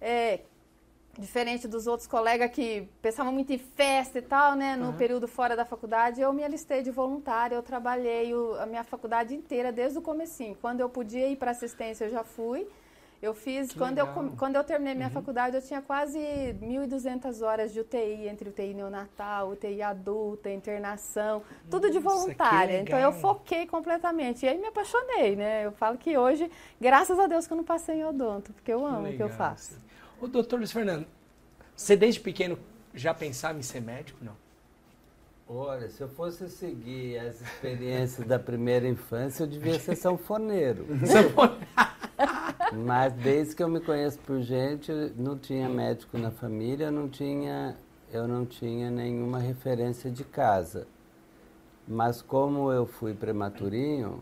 [0.00, 0.40] é,
[1.18, 4.76] diferente dos outros colegas que pensavam muito em festa e tal, né?
[4.76, 4.96] No uhum.
[4.96, 9.34] período fora da faculdade, eu me alistei de voluntária, eu trabalhei o, a minha faculdade
[9.34, 10.56] inteira desde o comecinho.
[10.60, 12.68] Quando eu podia ir para assistência, eu já fui.
[13.22, 15.14] Eu fiz, quando eu, quando eu terminei minha uhum.
[15.14, 21.90] faculdade, eu tinha quase 1.200 horas de UTI, entre UTI neonatal, UTI adulta, internação, tudo
[21.90, 22.80] de voluntária.
[22.80, 24.44] Então eu foquei completamente.
[24.44, 25.64] E aí me apaixonei, né?
[25.64, 26.50] Eu falo que hoje,
[26.80, 29.30] graças a Deus que eu não passei em odonto, porque eu amo o que eu
[29.30, 29.78] faço.
[30.20, 31.06] O doutor Luiz Fernando,
[31.74, 32.58] você desde pequeno
[32.94, 34.36] já pensava em ser médico, não?
[35.48, 40.84] Olha, se eu fosse seguir as experiências da primeira infância, eu devia ser sanfoneiro.
[42.76, 47.76] Mas desde que eu me conheço por gente, não tinha médico na família, não tinha,
[48.12, 50.86] eu não tinha nenhuma referência de casa.
[51.88, 54.20] Mas como eu fui prematurinho,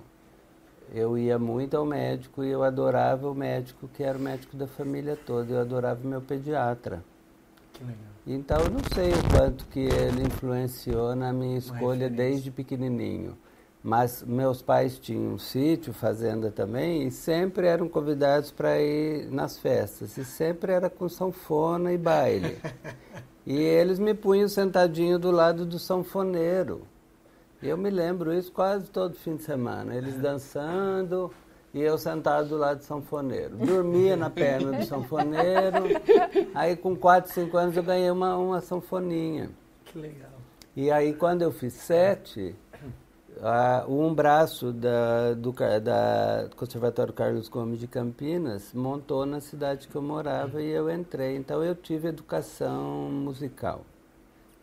[0.93, 4.67] eu ia muito ao médico e eu adorava o médico que era o médico da
[4.67, 5.53] família toda.
[5.53, 7.03] Eu adorava o meu pediatra.
[7.73, 8.15] Que legal.
[8.27, 13.37] Então eu não sei o quanto que ele influenciou na minha escolha desde pequenininho.
[13.85, 19.59] Mas meus pais tinham um sítio, fazenda também, e sempre eram convidados para ir nas
[19.59, 20.17] festas.
[20.17, 22.57] E sempre era com sanfona e baile.
[23.47, 26.87] e eles me punham sentadinho do lado do sanfoneiro.
[27.63, 29.95] Eu me lembro isso quase todo fim de semana.
[29.95, 31.31] Eles dançando
[31.75, 33.55] e eu sentado do lado do sanfoneiro.
[33.55, 35.85] Dormia na perna do sanfoneiro.
[36.55, 39.51] Aí com 4, 5 anos eu ganhei uma, uma sanfoninha.
[39.85, 40.31] Que legal.
[40.75, 42.55] E aí quando eu fiz sete
[43.89, 50.03] um braço da, do da Conservatório Carlos Gomes de Campinas montou na cidade que eu
[50.03, 51.37] morava e eu entrei.
[51.37, 53.85] Então eu tive educação musical.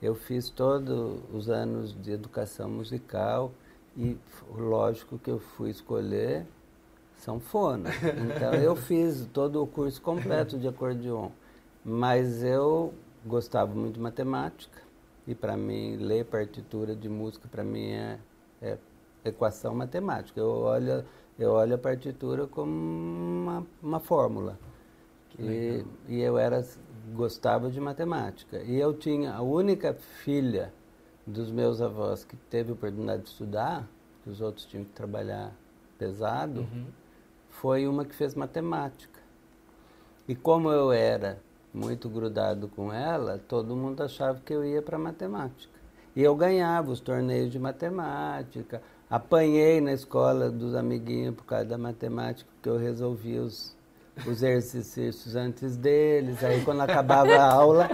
[0.02, 3.52] Eu fiz todos os anos de educação musical
[3.96, 4.18] e
[4.56, 6.46] lógico que eu fui escolher
[7.18, 7.90] sanfona.
[8.36, 11.30] Então eu fiz todo o curso completo de acordeon.
[11.84, 12.94] Mas eu
[13.26, 14.82] gostava muito de matemática
[15.28, 18.18] e para mim ler partitura de música para mim é
[18.62, 18.78] é
[19.24, 20.40] equação matemática.
[20.40, 21.06] Eu olho,
[21.38, 24.60] eu olho a partitura como uma, uma fórmula.
[25.40, 26.64] E, e, eu era
[27.14, 28.62] gostava de matemática.
[28.62, 30.74] E eu tinha a única filha
[31.26, 33.88] dos meus avós que teve a oportunidade de estudar,
[34.24, 35.54] que os outros tinham que trabalhar
[35.98, 36.86] pesado, uhum.
[37.50, 39.20] foi uma que fez matemática.
[40.28, 41.40] E como eu era
[41.74, 45.81] muito grudado com ela, todo mundo achava que eu ia para matemática.
[46.16, 48.82] E eu ganhava os torneios de matemática.
[49.10, 53.76] Apanhei na escola dos amiguinhos por causa da matemática, porque eu resolvia os,
[54.26, 56.44] os exercícios antes deles.
[56.44, 57.90] Aí quando acabava a aula,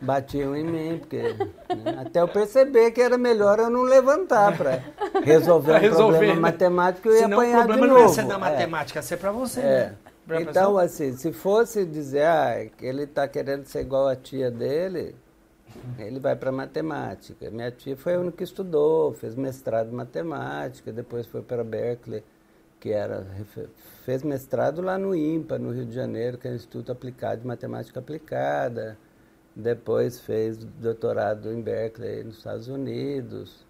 [0.00, 4.82] batiam em mim, porque né, até eu perceber que era melhor eu não levantar para
[5.24, 6.40] resolver pra um resolver, problema né?
[6.40, 7.72] matemático, eu ia Senão, apanhar de novo.
[7.72, 8.38] o problema não ia ser da é.
[8.38, 9.02] matemática, é.
[9.02, 9.64] ser para você, é.
[9.64, 9.96] né?
[10.40, 15.14] Então, assim, se fosse dizer, ah, que ele está querendo ser igual a tia dele,
[15.98, 17.50] ele vai para matemática.
[17.50, 22.22] Minha tia foi a única que estudou, fez mestrado em matemática, depois foi para Berkeley,
[22.80, 23.26] que era
[24.04, 27.46] fez mestrado lá no IMPA, no Rio de Janeiro, que é o Instituto Aplicado de
[27.46, 28.96] Matemática Aplicada.
[29.54, 33.64] Depois fez doutorado em Berkeley, nos Estados Unidos.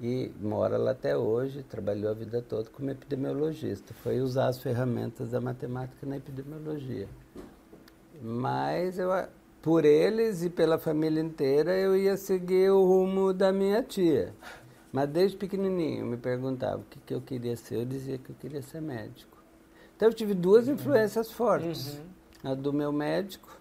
[0.00, 3.92] E mora lá até hoje, trabalhou a vida toda como epidemiologista.
[4.02, 7.08] Foi usar as ferramentas da matemática na epidemiologia.
[8.22, 9.10] Mas eu
[9.68, 14.34] por eles e pela família inteira, eu ia seguir o rumo da minha tia.
[14.90, 18.36] Mas desde pequenininho me perguntava o que, que eu queria ser, eu dizia que eu
[18.36, 19.36] queria ser médico.
[19.94, 20.72] Então eu tive duas uhum.
[20.72, 21.98] influências fortes.
[22.42, 22.50] Uhum.
[22.50, 23.60] A do meu médico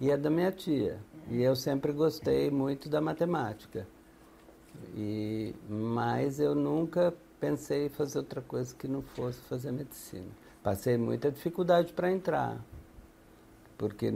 [0.00, 0.98] e a da minha tia.
[1.30, 3.86] E eu sempre gostei muito da matemática.
[4.96, 10.26] E, mas eu nunca pensei em fazer outra coisa que não fosse fazer medicina.
[10.60, 12.60] Passei muita dificuldade para entrar.
[13.78, 14.12] Porque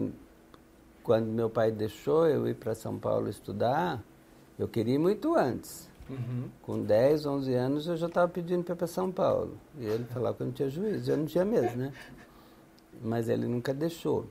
[1.07, 4.03] quando meu pai deixou eu ir para São Paulo estudar,
[4.59, 5.89] eu queria ir muito antes.
[6.11, 6.49] Uhum.
[6.63, 9.57] Com 10, 11 anos eu já estava pedindo para ir para São Paulo.
[9.79, 11.09] E ele falava que eu não tinha juízo.
[11.09, 11.93] Eu não tinha mesmo, né?
[13.01, 14.27] Mas ele nunca deixou.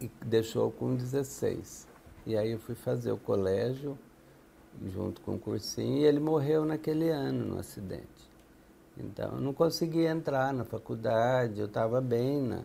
[0.00, 1.86] E deixou com 16.
[2.26, 3.96] E aí eu fui fazer o colégio
[4.92, 8.28] junto com o cursinho e ele morreu naquele ano no acidente.
[8.98, 12.62] Então eu não consegui entrar na faculdade, eu estava bem na,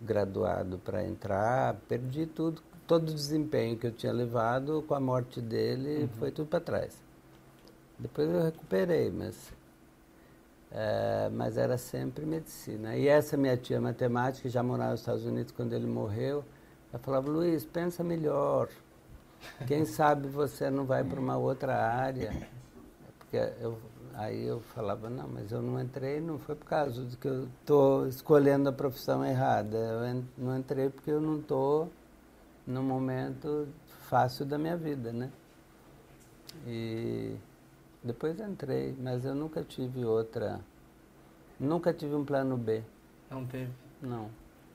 [0.00, 5.40] graduado para entrar, perdi tudo, todo o desempenho que eu tinha levado com a morte
[5.40, 6.08] dele, uhum.
[6.18, 7.02] foi tudo para trás.
[7.98, 9.52] Depois eu recuperei, mas
[10.70, 12.96] é, mas era sempre medicina.
[12.96, 16.44] E essa minha tia matemática, que já morava nos Estados Unidos quando ele morreu,
[16.92, 18.68] ela falava, Luiz, pensa melhor.
[19.66, 22.30] Quem sabe você não vai para uma outra área.
[23.18, 23.78] Porque eu
[24.16, 27.44] Aí eu falava, não, mas eu não entrei, não foi por causa de que eu
[27.60, 29.76] estou escolhendo a profissão errada.
[29.76, 31.90] Eu não entrei porque eu não estou
[32.66, 33.68] no momento
[34.08, 35.30] fácil da minha vida, né?
[36.66, 37.36] E
[38.02, 40.60] depois entrei, mas eu nunca tive outra.
[41.60, 42.82] Nunca tive um plano B.
[43.30, 43.70] Não teve?
[44.00, 44.30] Não.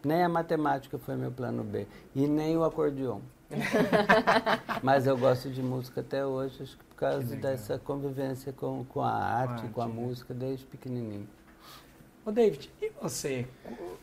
[0.05, 1.87] Nem a matemática foi meu plano B.
[2.13, 3.21] E nem o acordeon.
[4.83, 9.11] mas eu gosto de música até hoje, acho que causa dessa convivência com, com a
[9.11, 11.27] arte, com a música, desde pequenininho.
[12.23, 13.47] Ô David, e você?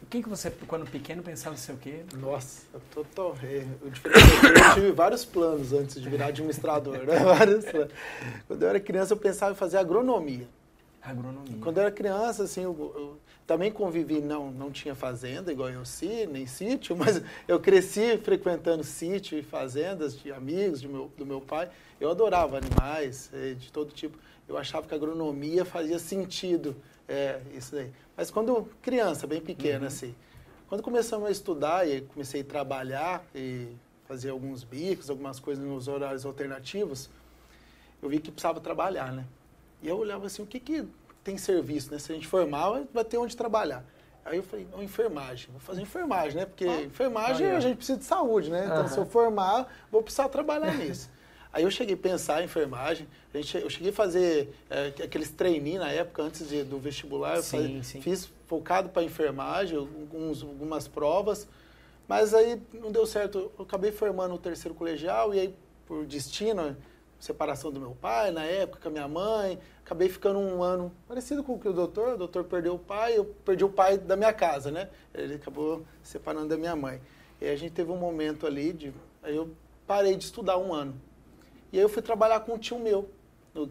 [0.02, 2.04] O que, que você, quando pequeno, pensava ser o quê?
[2.16, 3.36] Nossa, total.
[3.82, 6.98] O diferente é eu tive vários planos antes de virar administrador.
[6.98, 7.16] Né?
[7.22, 7.64] Vários
[8.48, 10.48] Quando eu era criança, eu pensava em fazer agronomia.
[11.00, 11.58] Agronomia.
[11.60, 13.18] Quando eu era criança, assim, eu, eu
[13.48, 18.84] também convivi, não, não tinha fazenda igual eu sim, nem sítio, mas eu cresci frequentando
[18.84, 21.70] sítio e fazendas de amigos de meu, do meu pai.
[21.98, 24.18] Eu adorava animais é, de todo tipo.
[24.46, 26.76] Eu achava que a agronomia fazia sentido,
[27.08, 27.90] é, isso daí.
[28.14, 29.86] Mas quando criança, bem pequena, uhum.
[29.86, 30.14] assim,
[30.68, 33.68] quando começamos a estudar e comecei a trabalhar e
[34.06, 37.08] fazer alguns bicos, algumas coisas nos horários alternativos,
[38.02, 39.24] eu vi que precisava trabalhar, né?
[39.82, 40.86] E eu olhava assim, o que que
[41.28, 41.98] tem serviço, né?
[41.98, 43.84] Se a gente formar, vai ter onde trabalhar.
[44.24, 45.50] Aí eu falei, não, enfermagem.
[45.50, 46.46] Vou fazer enfermagem, né?
[46.46, 48.64] Porque ah, enfermagem a gente precisa de saúde, né?
[48.64, 48.88] Então, uhum.
[48.88, 51.10] se eu formar, vou precisar trabalhar nisso.
[51.52, 53.06] Aí eu cheguei a pensar em enfermagem.
[53.32, 57.42] A gente, eu cheguei a fazer é, aqueles treininhos na época, antes de, do vestibular.
[57.42, 58.00] Sim, fazia, sim.
[58.00, 61.46] Fiz focado para enfermagem, alguns, algumas provas.
[62.06, 63.52] Mas aí não deu certo.
[63.58, 65.54] Eu acabei formando o terceiro colegial e aí,
[65.86, 66.74] por destino,
[67.18, 71.42] separação do meu pai, na época, com a minha mãe, acabei ficando um ano parecido
[71.42, 72.14] com o que o doutor.
[72.14, 74.88] O doutor perdeu o pai, eu perdi o pai da minha casa, né?
[75.14, 77.00] Ele acabou separando da minha mãe.
[77.40, 78.92] E a gente teve um momento ali de.
[79.22, 79.50] Aí eu
[79.86, 80.94] parei de estudar um ano.
[81.72, 83.10] E aí eu fui trabalhar com um tio meu,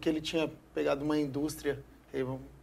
[0.00, 1.82] que ele tinha pegado uma indústria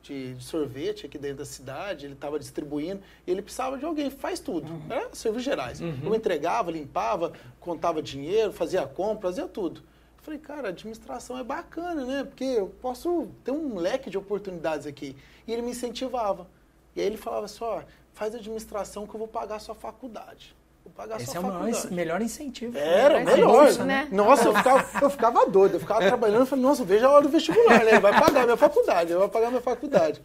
[0.02, 4.40] de sorvete aqui dentro da cidade, ele estava distribuindo, e ele precisava de alguém, faz
[4.40, 4.82] tudo, uhum.
[4.90, 5.82] era serviços gerais.
[5.82, 6.00] Uhum.
[6.04, 9.82] Eu entregava, limpava, contava dinheiro, fazia compra, fazia tudo.
[10.26, 12.24] Eu falei, cara, administração é bacana, né?
[12.24, 15.16] Porque eu posso ter um leque de oportunidades aqui.
[15.46, 16.48] E ele me incentivava.
[16.96, 20.56] E aí ele falava assim, ó, faz administração que eu vou pagar a sua faculdade.
[20.84, 22.76] Vou pagar Esse sua é o maior, melhor incentivo.
[22.76, 23.36] Era, né?
[23.36, 23.70] melhor.
[23.70, 24.08] Isso, né?
[24.12, 25.76] Nossa, eu ficava, eu ficava doido.
[25.76, 28.00] Eu ficava trabalhando e falei, nossa, veja a hora do vestibular, né?
[28.00, 30.24] Vai pagar minha faculdade, vai pagar minha faculdade.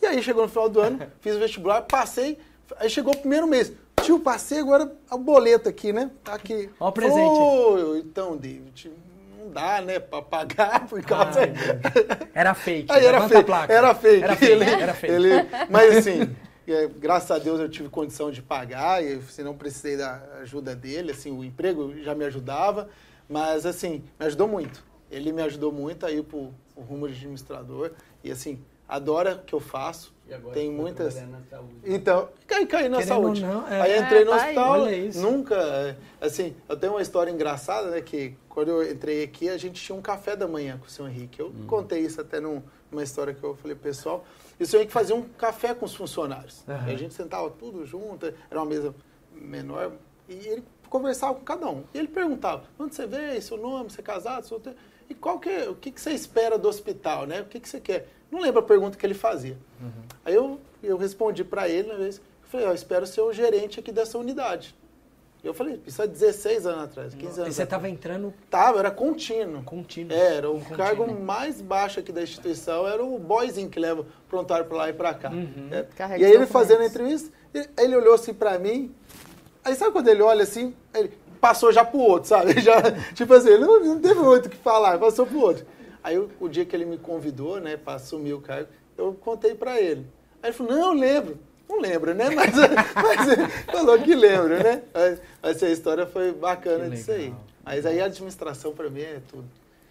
[0.00, 2.38] E aí chegou no final do ano, fiz o vestibular, passei,
[2.78, 3.70] aí chegou o primeiro mês.
[4.02, 6.10] Tio, passei agora a boleta aqui, né?
[6.24, 6.70] Tá aqui.
[6.80, 7.38] Olha o presente.
[7.38, 8.92] Oh, então, David,
[9.46, 11.40] não dá, né, pra pagar por causa...
[11.40, 11.52] Ai,
[12.34, 12.90] era fake.
[12.90, 14.22] Aí era fake, era fake.
[14.24, 15.12] Era fake, ele, era fake.
[15.12, 15.30] Ele,
[15.70, 16.36] mas assim,
[16.66, 20.74] E, graças a Deus eu tive condição de pagar, e se não precisei da ajuda
[20.74, 22.88] dele, assim, o emprego já me ajudava,
[23.28, 24.84] mas assim, me ajudou muito.
[25.10, 27.92] Ele me ajudou muito a ir pro, pro rumo de administrador
[28.24, 30.12] e assim, adora o que eu faço.
[30.52, 31.16] Tem muitas.
[31.84, 33.42] Então, cai, cai na Querendo saúde.
[33.42, 33.80] Não, é...
[33.80, 34.86] Aí entrei no é, tá hospital,
[35.22, 35.54] nunca.
[35.54, 38.00] É, assim, eu tenho uma história engraçada, né?
[38.00, 41.08] Que quando eu entrei aqui, a gente tinha um café da manhã com o senhor
[41.08, 41.40] Henrique.
[41.40, 41.66] Eu uhum.
[41.66, 44.24] contei isso até num, numa história que eu falei, pessoal.
[44.58, 46.64] E o senhor Henrique fazia um café com os funcionários.
[46.66, 46.74] Uhum.
[46.74, 48.94] a gente sentava tudo junto, era uma mesa
[49.32, 49.92] menor,
[50.28, 51.84] e ele conversava com cada um.
[51.94, 54.78] E ele perguntava, onde você veio, seu nome, você é casado, solteiro?
[55.08, 57.42] E qual que é, o que, que você espera do hospital, né?
[57.42, 58.08] O que, que você quer?
[58.30, 59.56] Não lembro a pergunta que ele fazia.
[59.80, 59.90] Uhum.
[60.24, 63.80] Aí eu, eu respondi para ele, uma vez, eu falei, eu espero ser o gerente
[63.80, 64.74] aqui dessa unidade.
[65.44, 67.52] Eu falei, isso há 16 anos atrás, 15 anos.
[67.52, 68.34] E você estava entrando?
[68.50, 69.62] Tava, era contínuo.
[69.62, 70.16] Contínuo.
[70.16, 70.76] Era, o contínuo.
[70.76, 74.92] cargo mais baixo aqui da instituição era o boyzinho que leva prontuário para lá e
[74.92, 75.30] para cá.
[75.30, 75.68] Uhum.
[75.70, 76.18] É.
[76.18, 77.30] E aí ele fazendo a entrevista,
[77.78, 78.92] ele olhou assim para mim,
[79.64, 82.58] aí sabe quando ele olha assim, ele passou já pro outro, sabe?
[82.60, 82.82] Já,
[83.14, 85.64] tipo assim, ele não, não teve muito o que falar, passou pro outro.
[86.06, 89.56] Aí o, o dia que ele me convidou, né, para assumir o cargo, eu contei
[89.56, 90.06] para ele.
[90.40, 91.38] Aí ele falou, não, eu lembro.
[91.68, 92.30] Não lembro, né?
[92.30, 94.82] Mas, mas falou que lembra, né?
[94.94, 97.34] Mas, mas a história foi bacana disso aí.
[97.64, 99.48] Mas aí a administração para mim é tudo.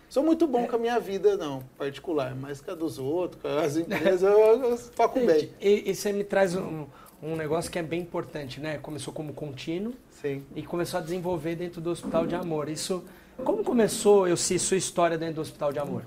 [0.08, 0.68] Sou muito bom é.
[0.68, 4.40] com a minha vida, não, particular, mas com a dos outros, com as empresas, eu,
[4.40, 5.52] eu toco bem.
[5.60, 6.86] E, e, você me traz um,
[7.22, 8.78] um negócio que é bem importante, né?
[8.78, 10.46] Começou como contínuo Sim.
[10.56, 12.70] e começou a desenvolver dentro do Hospital de Amor.
[12.70, 13.04] Isso,
[13.44, 16.04] como começou, eu sei, sua história dentro do Hospital de Amor?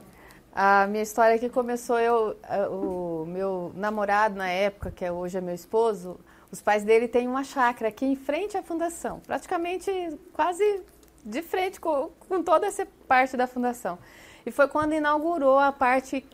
[0.55, 2.37] A minha história é que começou eu,
[2.71, 6.19] o meu namorado na época, que é hoje é meu esposo,
[6.51, 9.91] os pais dele têm uma chácara aqui em frente à fundação, praticamente
[10.33, 10.81] quase
[11.25, 13.99] de frente com, com toda essa parte da fundação.
[14.45, 16.25] E foi quando inaugurou a parte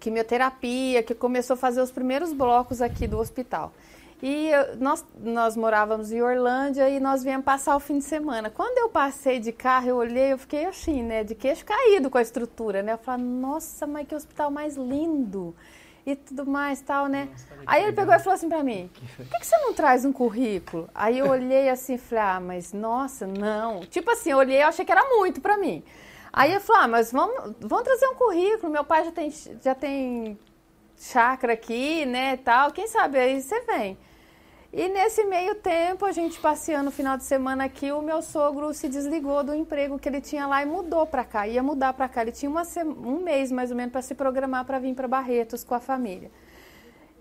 [0.00, 3.72] quimioterapia, que começou a fazer os primeiros blocos aqui do hospital.
[4.22, 8.48] E nós, nós morávamos em Orlândia e nós viemos passar o fim de semana.
[8.48, 12.16] Quando eu passei de carro, eu olhei, eu fiquei assim, né, de queixo caído com
[12.16, 12.94] a estrutura, né?
[12.94, 15.54] Eu falei, nossa, mas que hospital mais lindo
[16.06, 17.28] e tudo mais, tal, né?
[17.30, 20.04] Nossa, Aí ele pegou e falou assim para mim, por que, que, você não traz
[20.04, 20.88] um currículo?
[20.94, 23.80] Aí eu olhei assim e falei, ah, mas nossa, não.
[23.80, 25.84] Tipo assim, eu olhei, eu achei que era muito para mim.
[26.32, 29.30] Aí eu falei, ah, mas vamos, vamos trazer um currículo, meu pai já tem,
[29.62, 30.38] já tem
[30.96, 33.98] chácara aqui, né, tal, quem sabe aí você vem.
[34.76, 38.74] E nesse meio tempo, a gente passeando no final de semana aqui, o meu sogro
[38.74, 41.48] se desligou do emprego que ele tinha lá e mudou para cá.
[41.48, 42.20] Ia mudar para cá.
[42.20, 45.64] Ele tinha uma, um mês mais ou menos para se programar para vir para Barretos
[45.64, 46.30] com a família.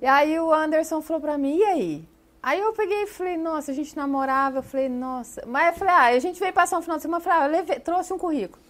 [0.02, 2.10] E aí o Anderson falou para mim: "E aí?"
[2.44, 4.58] Aí eu peguei e falei: "Nossa, a gente namorava".
[4.58, 5.42] Eu falei: "Nossa".
[5.48, 7.20] Mas eu falei: "Ah, a gente veio passar um final de semana".
[7.20, 8.62] Eu falei: ah, eu levei, trouxe um currículo.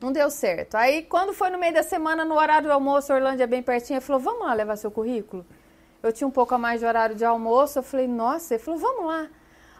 [0.00, 0.76] Não deu certo.
[0.76, 3.96] Aí quando foi no meio da semana, no horário do almoço, Orlândia é bem pertinho,
[3.96, 5.44] ele falou: "Vamos lá levar seu currículo?"
[6.06, 7.78] Eu tinha um pouco a mais de horário de almoço.
[7.78, 9.28] Eu falei, nossa, ele falou, vamos lá.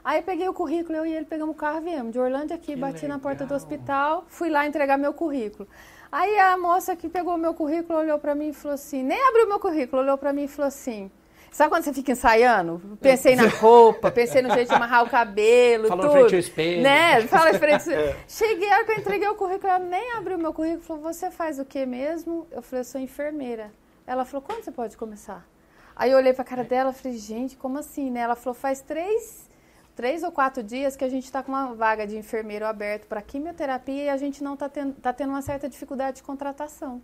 [0.05, 2.55] Aí eu peguei o currículo, eu e ele pegamos o carro e viemos de Orlândia
[2.55, 3.16] aqui, que bati legal.
[3.16, 5.68] na porta do hospital, fui lá entregar meu currículo.
[6.12, 9.20] Aí a moça que pegou o meu currículo olhou para mim e falou assim, nem
[9.29, 11.11] abriu meu currículo, olhou para mim e falou assim,
[11.57, 12.99] Sabe quando você fica ensaiando?
[13.01, 16.18] Pensei na roupa, pensei no jeito de amarrar o cabelo, Falou tudo.
[16.18, 16.83] frente ao espelho.
[16.83, 17.22] Né?
[17.22, 18.16] Fala frente ao é.
[18.29, 21.31] Cheguei, a hora que eu entreguei o currículo, ela nem abriu meu currículo, falou, você
[21.31, 22.47] faz o que mesmo?
[22.51, 23.72] Eu falei, eu sou enfermeira.
[24.07, 25.49] Ela falou, quando você pode começar?
[25.97, 28.20] Aí eu olhei para a cara dela e falei, gente, como assim, né?
[28.20, 29.49] Ela falou, faz três,
[29.94, 33.22] três ou quatro dias que a gente está com uma vaga de enfermeiro aberto para
[33.22, 37.01] quimioterapia e a gente não está tendo, tá tendo uma certa dificuldade de contratação.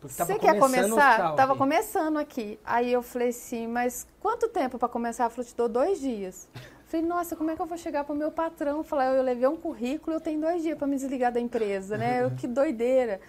[0.00, 1.34] Você quer começar?
[1.34, 2.58] Tava começando aqui.
[2.64, 5.24] Aí eu falei assim, mas quanto tempo para começar?
[5.24, 6.48] Ela falou, te dou dois dias.
[6.86, 8.82] Falei, nossa, como é que eu vou chegar para o meu patrão?
[8.82, 12.24] Falar, eu levei um currículo, eu tenho dois dias para me desligar da empresa, né?
[12.24, 13.20] Eu, que doideira.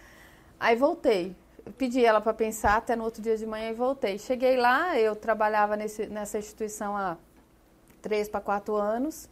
[0.59, 1.36] Aí voltei
[1.78, 4.18] pedi ela para pensar até no outro dia de manhã e voltei.
[4.18, 7.18] Cheguei lá, eu trabalhava nesse, nessa instituição há
[8.01, 9.30] três para quatro anos.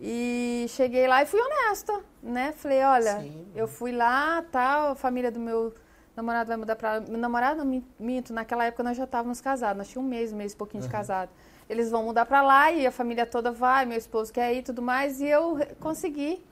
[0.00, 2.52] E cheguei lá e fui honesta, né?
[2.52, 3.46] Falei, olha, Sim.
[3.54, 5.72] eu fui lá, tal, a família do meu
[6.16, 9.88] namorado vai mudar para meu namorado não minto, naquela época nós já estávamos casados, nós
[9.88, 10.88] tínhamos um mês, um mês e pouquinho uhum.
[10.88, 11.30] de casado.
[11.68, 14.62] Eles vão mudar para lá e a família toda vai, meu esposo quer ir e
[14.62, 16.44] tudo mais, e eu consegui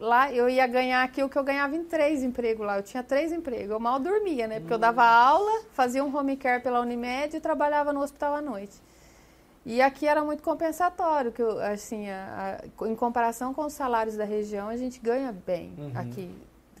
[0.00, 2.78] lá eu ia ganhar aqui o que eu ganhava em três empregos lá.
[2.78, 3.70] Eu tinha três empregos.
[3.70, 4.58] Eu mal dormia, né?
[4.58, 8.42] Porque eu dava aula, fazia um home care pela Unimed e trabalhava no hospital à
[8.42, 8.80] noite.
[9.64, 14.16] E aqui era muito compensatório, que eu, assim, a, a, em comparação com os salários
[14.16, 15.92] da região, a gente ganha bem uhum.
[15.96, 16.30] aqui,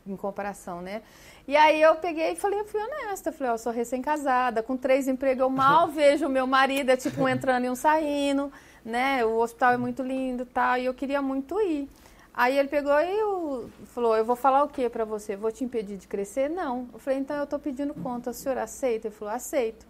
[0.06, 1.02] em comparação, né?
[1.48, 4.76] E aí eu peguei e falei, eu fui honesta, falei, ó, eu sou recém-casada, com
[4.76, 8.52] três empregos, eu mal vejo o meu marido, é tipo um entrando e um saindo,
[8.84, 9.24] né?
[9.24, 11.88] O hospital é muito lindo e tal, e eu queria muito ir.
[12.36, 15.34] Aí ele pegou e eu, falou: Eu vou falar o que para você?
[15.34, 16.50] Vou te impedir de crescer?
[16.50, 16.86] Não.
[16.92, 18.30] Eu falei: Então eu estou pedindo conta.
[18.30, 19.08] O senhor aceita?
[19.08, 19.86] Ele falou: Aceito.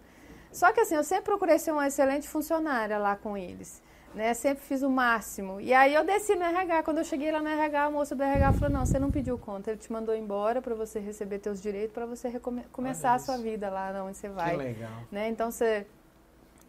[0.49, 3.85] Só que assim, eu sempre procurei ser uma excelente funcionária lá com eles.
[4.15, 5.59] Né, sempre fiz o máximo.
[5.59, 6.81] E aí eu desci no RH.
[6.81, 9.37] Quando eu cheguei lá no RH, a moça do RH falou: Não, você não pediu
[9.37, 9.71] conta.
[9.71, 12.31] Ele te mandou embora para você receber teus direitos, para você
[12.71, 14.51] começar a sua vida lá onde você vai.
[14.51, 14.91] Que legal.
[15.11, 15.27] Né?
[15.27, 15.85] Então você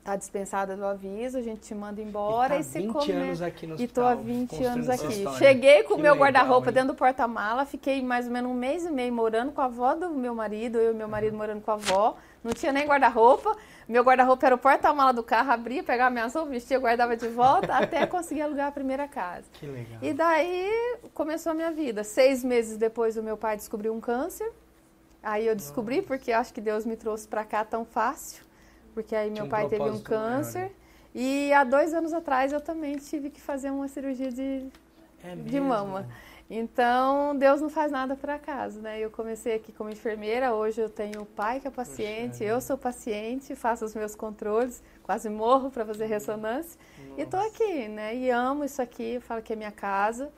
[0.09, 3.13] tá dispensada do aviso, a gente te manda embora e, tá e 20 come...
[3.13, 5.25] anos aqui no E tô há 20 anos aqui.
[5.37, 8.91] Cheguei com o meu guarda-roupa dentro do porta-mala, fiquei mais ou menos um mês e
[8.91, 11.75] meio morando com a avó do meu marido, eu e meu marido morando com a
[11.75, 12.17] avó.
[12.43, 13.55] Não tinha nem guarda-roupa.
[13.87, 17.75] Meu guarda-roupa era o porta-mala do carro, abria, pegava minhas roupas, vestia, guardava de volta,
[17.77, 19.45] até conseguir alugar a primeira casa.
[19.53, 19.99] Que legal.
[20.01, 22.03] E daí começou a minha vida.
[22.03, 24.51] Seis meses depois, o meu pai descobriu um câncer.
[25.23, 26.09] Aí eu descobri, Nossa.
[26.09, 28.48] porque acho que Deus me trouxe para cá tão fácil.
[28.95, 30.59] Porque aí meu um pai teve um câncer.
[30.59, 30.75] Maior, né?
[31.15, 34.67] E há dois anos atrás eu também tive que fazer uma cirurgia de,
[35.25, 36.07] é de mama.
[36.51, 38.99] Então, Deus não faz nada por acaso, né?
[38.99, 42.79] Eu comecei aqui como enfermeira, hoje eu tenho o pai que é paciente, eu sou
[42.79, 46.81] paciente, faço os meus controles, quase morro para fazer ressonância.
[46.99, 47.21] Nossa.
[47.21, 48.17] E estou aqui, né?
[48.17, 50.31] E amo isso aqui, falo que é minha casa.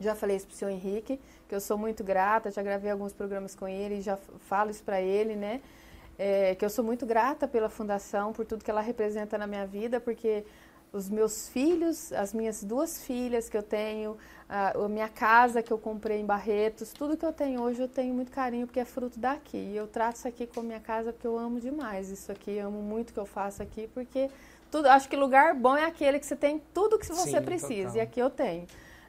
[0.00, 3.54] Já falei isso pro senhor Henrique, que eu sou muito grata, já gravei alguns programas
[3.54, 5.60] com ele, já falo isso para ele, né?
[6.18, 9.66] É, que eu sou muito grata pela fundação, por tudo que ela representa na minha
[9.66, 10.44] vida, porque
[10.92, 14.16] os meus filhos, as minhas duas filhas que eu tenho,
[14.48, 18.14] a, minha casa que eu comprei em Barretos, tudo que eu tenho hoje eu tenho
[18.14, 19.58] muito carinho porque é fruto daqui.
[19.58, 22.80] E eu trato isso aqui como minha casa porque eu amo demais isso aqui, amo
[22.80, 24.30] muito o que eu faço aqui, porque
[24.70, 27.88] tudo, acho que lugar bom é aquele que você tem tudo que você Sim, precisa,
[27.88, 27.96] total.
[27.96, 28.66] e aqui eu tenho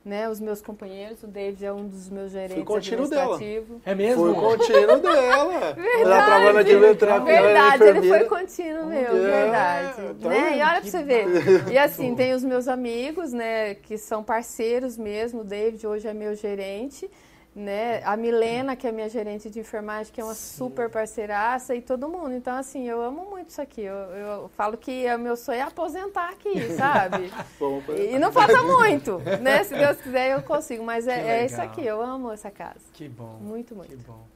[0.07, 3.77] né, os meus companheiros, o David é um dos meus gerentes Fui administrativos.
[3.85, 4.33] É mesmo?
[4.33, 5.73] Foi contínuo dela.
[5.73, 6.01] Verdade.
[6.01, 10.15] Ela trabalhando de letrar Verdade, ele foi contínuo meu, é, verdade.
[10.21, 10.57] Tá né?
[10.57, 11.27] E olha pra você ver.
[11.69, 16.13] E assim, tem os meus amigos, né, que são parceiros mesmo, o David hoje é
[16.13, 17.09] meu gerente
[17.57, 18.03] né?
[18.03, 20.57] A Milena, que é minha gerente de enfermagem, que é uma Sim.
[20.57, 22.33] super parceiraça, e todo mundo.
[22.33, 23.81] Então, assim, eu amo muito isso aqui.
[23.81, 27.31] Eu, eu falo que o meu sonho é aposentar aqui, sabe?
[27.59, 29.63] Bom, e não falta muito, né?
[29.63, 30.83] Se Deus quiser, eu consigo.
[30.83, 32.79] Mas é, é, isso aqui, eu amo essa casa.
[32.93, 33.39] Que bom.
[33.41, 33.89] Muito, muito.
[33.89, 34.27] Que bom.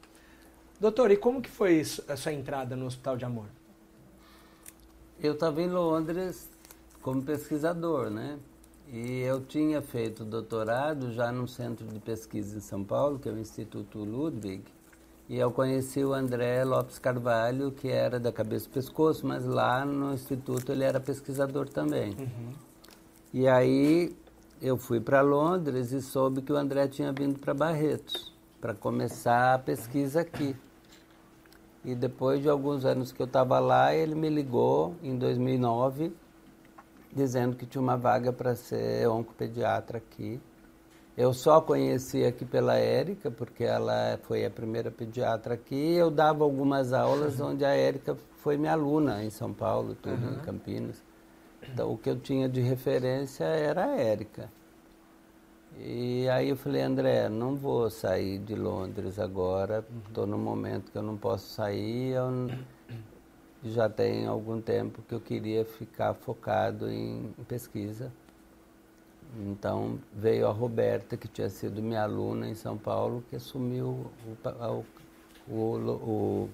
[0.79, 3.45] Doutor, e como que foi isso, a sua entrada no Hospital de Amor?
[5.21, 6.49] Eu estava em Londres
[7.03, 8.39] como pesquisador, né?
[8.93, 13.31] E eu tinha feito doutorado já no centro de pesquisa em São Paulo, que é
[13.31, 14.65] o Instituto Ludwig,
[15.29, 19.85] e eu conheci o André Lopes Carvalho, que era da cabeça e pescoço, mas lá
[19.85, 22.13] no instituto ele era pesquisador também.
[22.19, 22.51] Uhum.
[23.33, 24.13] E aí
[24.61, 29.53] eu fui para Londres e soube que o André tinha vindo para Barretos para começar
[29.53, 30.53] a pesquisa aqui.
[31.85, 36.11] E depois de alguns anos que eu estava lá, ele me ligou em 2009
[37.13, 40.39] dizendo que tinha uma vaga para ser oncopediatra aqui.
[41.17, 45.93] Eu só conheci aqui pela Érica, porque ela foi a primeira pediatra aqui.
[45.93, 50.33] Eu dava algumas aulas onde a Érica foi minha aluna em São Paulo, tudo, uhum.
[50.33, 51.03] em Campinas.
[51.61, 54.49] Então, o que eu tinha de referência era a Érica.
[55.79, 60.31] E aí eu falei, André, não vou sair de Londres agora, estou uhum.
[60.31, 62.49] no momento que eu não posso sair, eu
[63.63, 68.11] já tem algum tempo que eu queria ficar focado em, pesquisa.
[69.39, 74.11] Então veio a Roberta, que tinha sido minha aluna em São Paulo, que assumiu
[74.47, 74.85] o,
[75.47, 76.49] o, o,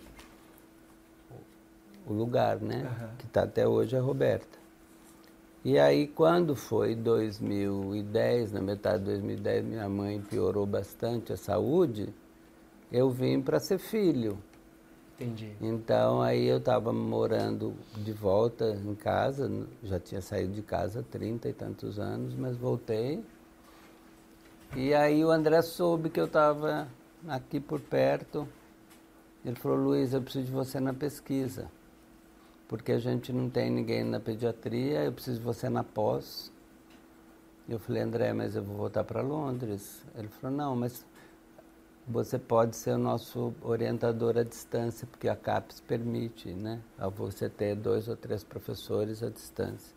[2.07, 2.83] o lugar, né?
[2.83, 3.15] Uhum.
[3.17, 4.57] Que está até hoje a Roberta.
[5.65, 12.13] E aí, quando foi 2010, na metade de 2010, minha mãe piorou bastante a saúde,
[12.91, 14.37] eu vim para ser filho.
[15.19, 15.51] Entendi.
[15.59, 19.49] Então aí eu estava morando de volta em casa,
[19.83, 23.23] já tinha saído de casa há 30 e tantos anos, mas voltei.
[24.75, 26.87] E aí o André soube que eu estava
[27.27, 28.47] aqui por perto.
[29.43, 31.71] Ele falou, Luiz, eu preciso de você na pesquisa.
[32.67, 36.51] Porque a gente não tem ninguém na pediatria, eu preciso de você na pós.
[37.67, 40.03] Eu falei, André, mas eu vou voltar para Londres.
[40.15, 41.03] Ele falou, não, mas
[42.07, 46.79] você pode ser o nosso orientador à distância, porque a CAPES permite, né?
[46.97, 49.93] A você ter dois ou três professores à distância.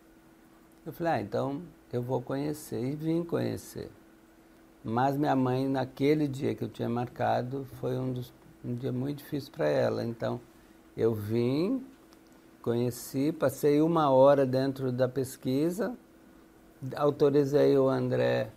[0.85, 1.61] Eu falei, ah, então
[1.93, 2.83] eu vou conhecer.
[2.83, 3.89] E vim conhecer.
[4.83, 8.33] Mas minha mãe, naquele dia que eu tinha marcado, foi um, dos,
[8.65, 10.03] um dia muito difícil para ela.
[10.03, 10.41] Então,
[10.97, 11.85] eu vim,
[12.61, 15.95] conheci, passei uma hora dentro da pesquisa,
[16.97, 18.51] autorizei o André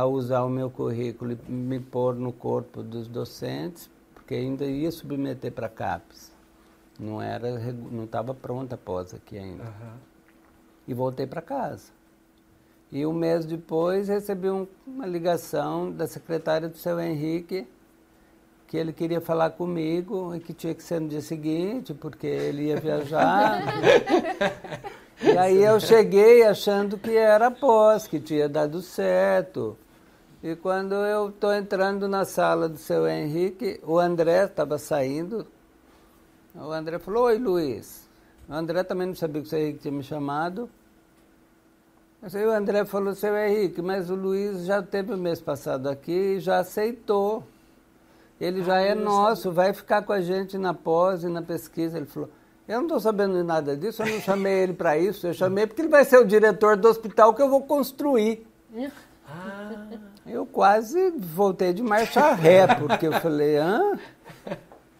[0.00, 4.90] a usar o meu currículo e me pôr no corpo dos docentes, porque ainda ia
[4.90, 6.32] submeter para CAPES.
[6.98, 9.64] Não era, não estava pronta a pós aqui ainda.
[9.64, 9.96] Uhum.
[10.88, 11.92] E voltei para casa.
[12.90, 17.66] E um mês depois recebi um, uma ligação da secretária do seu Henrique,
[18.66, 22.66] que ele queria falar comigo e que tinha que ser no dia seguinte, porque ele
[22.66, 23.62] ia viajar.
[25.22, 29.76] e aí eu cheguei achando que era pós, que tinha dado certo.
[30.42, 35.46] E quando eu estou entrando na sala do seu Henrique, o André estava saindo.
[36.54, 38.06] O André falou, oi Luiz.
[38.48, 40.68] O André também não sabia que o seu Henrique tinha me chamado.
[42.22, 46.36] Aí o André falou, seu Henrique, mas o Luiz já teve o mês passado aqui
[46.36, 47.42] e já aceitou.
[48.40, 51.96] Ele já é nosso, vai ficar com a gente na pós e na pesquisa.
[51.96, 52.28] Ele falou,
[52.68, 55.66] eu não estou sabendo de nada disso, eu não chamei ele para isso, eu chamei
[55.66, 58.46] porque ele vai ser o diretor do hospital que eu vou construir.
[59.28, 59.86] Ah.
[60.26, 63.98] Eu quase voltei de marcha ré, porque eu falei, hã?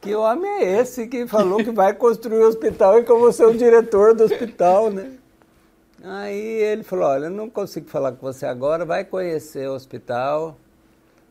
[0.01, 3.33] Que homem é esse que falou que vai construir o hospital e que eu vou
[3.33, 5.13] ser o diretor do hospital, né?
[6.05, 10.57] Aí ele falou, olha, não consigo falar com você agora, vai conhecer o hospital,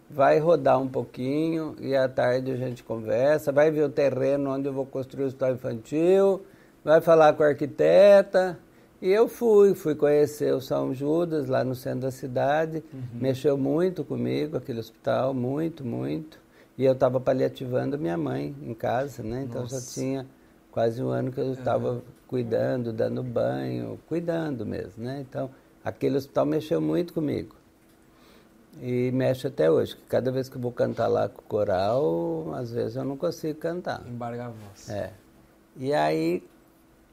[0.10, 4.68] vai rodar um pouquinho e à tarde a gente conversa, vai ver o terreno onde
[4.68, 6.46] eu vou construir o hospital infantil,
[6.84, 8.60] vai falar com a arquiteta.
[9.06, 13.04] E eu fui, fui conhecer o São Judas lá no centro da cidade, uhum.
[13.14, 16.40] mexeu muito comigo aquele hospital, muito, muito.
[16.76, 19.44] E eu estava paliativando minha mãe em casa, né?
[19.44, 19.80] Então Nossa.
[19.80, 20.26] já tinha
[20.72, 22.02] quase um ano que eu estava uhum.
[22.26, 25.24] cuidando, dando banho, cuidando mesmo, né?
[25.30, 25.52] Então
[25.84, 27.56] aquele hospital mexeu muito comigo.
[28.82, 29.96] E mexe até hoje.
[30.10, 33.60] Cada vez que eu vou cantar lá com o coral, às vezes eu não consigo
[33.60, 34.04] cantar.
[34.08, 34.90] Embarga a voz.
[34.90, 35.12] É.
[35.78, 36.42] E aí,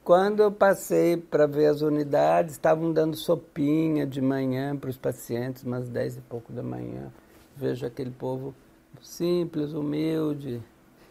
[0.04, 5.62] quando eu passei para ver as unidades, estavam dando sopinha de manhã para os pacientes,
[5.62, 7.12] umas dez e pouco da manhã.
[7.56, 8.54] Vejo aquele povo
[9.00, 10.60] simples, humilde,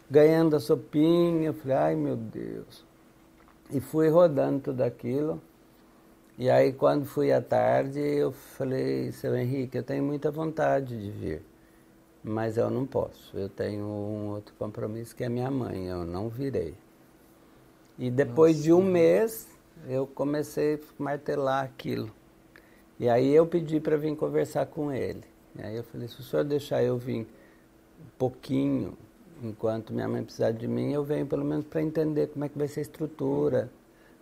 [0.09, 1.53] ganhando a sopinha.
[1.53, 2.83] Falei, ai meu Deus.
[3.69, 5.41] E fui rodando tudo aquilo.
[6.37, 11.11] E aí, quando fui à tarde, eu falei, seu Henrique, eu tenho muita vontade de
[11.11, 11.41] vir,
[12.23, 13.37] mas eu não posso.
[13.37, 16.73] Eu tenho um outro compromisso que é minha mãe, eu não virei.
[17.97, 18.63] E depois Nossa.
[18.63, 19.47] de um mês,
[19.87, 22.11] eu comecei a martelar aquilo.
[22.99, 25.23] E aí eu pedi para vir conversar com ele.
[25.55, 28.97] E aí eu falei, se o senhor deixar eu vir um pouquinho,
[29.43, 32.57] enquanto minha mãe precisar de mim, eu venho pelo menos para entender como é que
[32.57, 33.69] vai ser a estrutura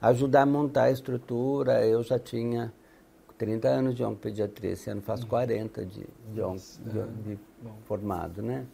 [0.02, 1.86] ajudar a montar a estrutura.
[1.86, 2.72] Eu já tinha
[3.38, 7.40] 30 anos de oncopediatria, esse ano faço 40 de, de, on, de, de
[7.86, 8.66] formado, né?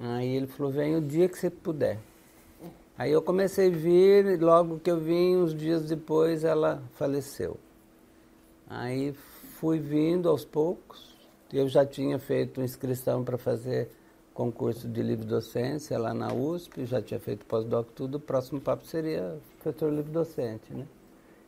[0.00, 1.98] Aí ele falou, vem o dia que você puder.
[2.96, 7.56] Aí eu comecei a vir, logo que eu vim, uns dias depois ela faleceu.
[8.68, 9.12] Aí
[9.58, 11.16] fui vindo aos poucos,
[11.52, 13.88] eu já tinha feito inscrição para fazer
[14.34, 18.86] concurso de livre docência lá na USP, já tinha feito pós-doc tudo, o próximo papo
[18.86, 20.86] seria professor livre docente, né?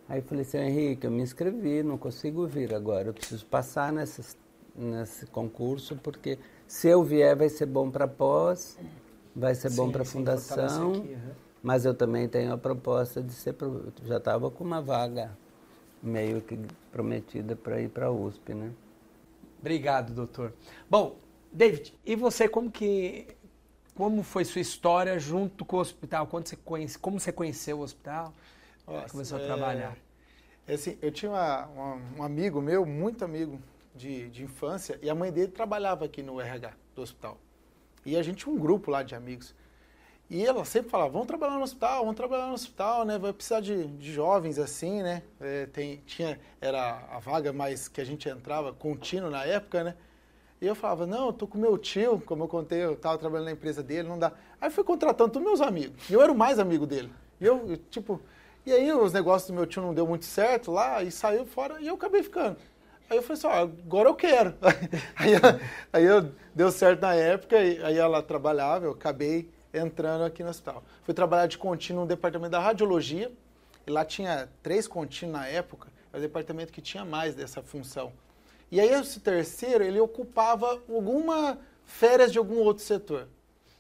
[0.09, 5.27] Aí falei assim, Henrique, eu me inscrevi, não consigo vir agora, eu preciso passar nesse
[5.33, 8.79] concurso, porque se eu vier vai ser bom para pós,
[9.35, 11.31] vai ser sim, bom para a fundação, aqui, uhum.
[11.63, 13.55] mas eu também tenho a proposta de ser,
[14.05, 15.37] já estava com uma vaga
[16.03, 16.59] meio que
[16.93, 18.71] prometida para ir para a USP, né?
[19.61, 20.53] Obrigado, doutor.
[20.89, 21.17] Bom,
[21.51, 23.27] David, e você como que
[23.95, 26.27] como foi sua história junto com o hospital?
[26.27, 28.33] Quando você conhece, como você conheceu o hospital?
[28.87, 29.97] Nossa, começou a é, trabalhar?
[30.67, 33.59] É, assim, eu tinha uma, uma, um amigo meu, muito amigo
[33.95, 37.39] de, de infância, e a mãe dele trabalhava aqui no RH do hospital.
[38.05, 39.55] E a gente tinha um grupo lá de amigos.
[40.31, 43.19] E ela sempre falava, vamos trabalhar no hospital, vamos trabalhar no hospital, né?
[43.19, 45.23] Vai precisar de, de jovens assim, né?
[45.41, 49.95] É, tem, tinha, era a vaga mais que a gente entrava contínuo na época, né?
[50.61, 53.47] E eu falava, não, eu tô com meu tio, como eu contei, eu estava trabalhando
[53.47, 54.33] na empresa dele, não dá.
[54.61, 56.09] Aí fui contratando todos meus amigos.
[56.09, 57.13] E eu era o mais amigo dele.
[57.39, 58.19] E eu, eu, tipo,
[58.65, 61.81] e aí os negócios do meu tio não deu muito certo lá, e saiu fora,
[61.83, 62.57] e eu acabei ficando.
[63.09, 64.55] Aí eu falei assim, ó, agora eu quero.
[65.17, 65.33] aí,
[65.93, 70.83] aí eu, deu certo na época, aí ela trabalhava, eu acabei entrando aqui no hospital.
[71.03, 73.31] Fui trabalhar de contínuo no departamento da radiologia,
[73.87, 78.13] e lá tinha três contínuos na época, era o departamento que tinha mais dessa função.
[78.71, 83.29] E aí esse terceiro, ele ocupava alguma férias de algum outro setor.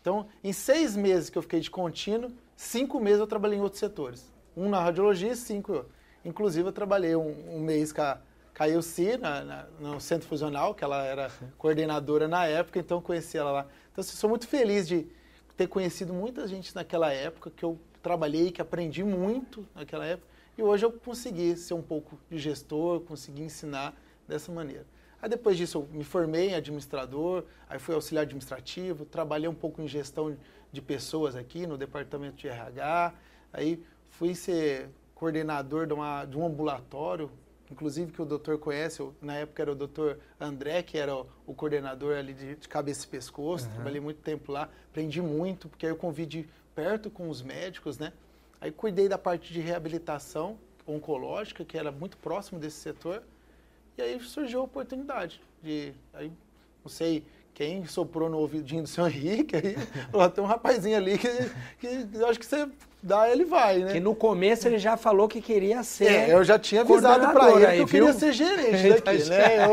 [0.00, 3.80] Então, em seis meses que eu fiquei de contínuo, cinco meses eu trabalhei em outros
[3.80, 4.30] setores.
[4.56, 5.86] Um na radiologia e cinco.
[6.24, 8.18] Inclusive, eu trabalhei um, um mês com a,
[8.62, 13.36] a Ilci, na, na, no Centro Fusional, que ela era coordenadora na época, então conheci
[13.36, 13.66] ela lá.
[13.90, 15.06] Então, assim, sou muito feliz de
[15.56, 20.28] ter conhecido muita gente naquela época, que eu trabalhei, que aprendi muito naquela época.
[20.56, 23.92] E hoje eu consegui ser um pouco de gestor, consegui ensinar
[24.28, 24.86] dessa maneira.
[25.20, 29.80] Aí depois disso eu me formei em administrador, aí fui auxiliar administrativo, trabalhei um pouco
[29.80, 30.36] em gestão
[30.70, 33.14] de pessoas aqui no departamento de RH,
[33.52, 37.30] aí fui ser coordenador de, uma, de um ambulatório
[37.70, 41.54] inclusive que o doutor conhece, na época era o doutor André, que era o, o
[41.54, 43.72] coordenador ali de, de, cabeça e pescoço, uhum.
[43.74, 48.12] trabalhei muito tempo lá, aprendi muito, porque aí eu convivi perto com os médicos, né?
[48.60, 53.22] Aí cuidei da parte de reabilitação oncológica, que era muito próximo desse setor,
[53.96, 56.30] e aí surgiu a oportunidade de, aí,
[56.84, 59.76] não sei quem soprou no ouvidinho do seu Henrique, aí,
[60.12, 61.28] ó, tem um rapazinho ali que,
[61.78, 62.68] que eu acho que você
[63.04, 63.92] dá, ele vai, né?
[63.92, 66.10] Que no começo ele já falou que queria ser.
[66.10, 68.06] É, eu já tinha avisado para ele aí, que eu viu?
[68.06, 69.66] queria ser gerente daqui, né?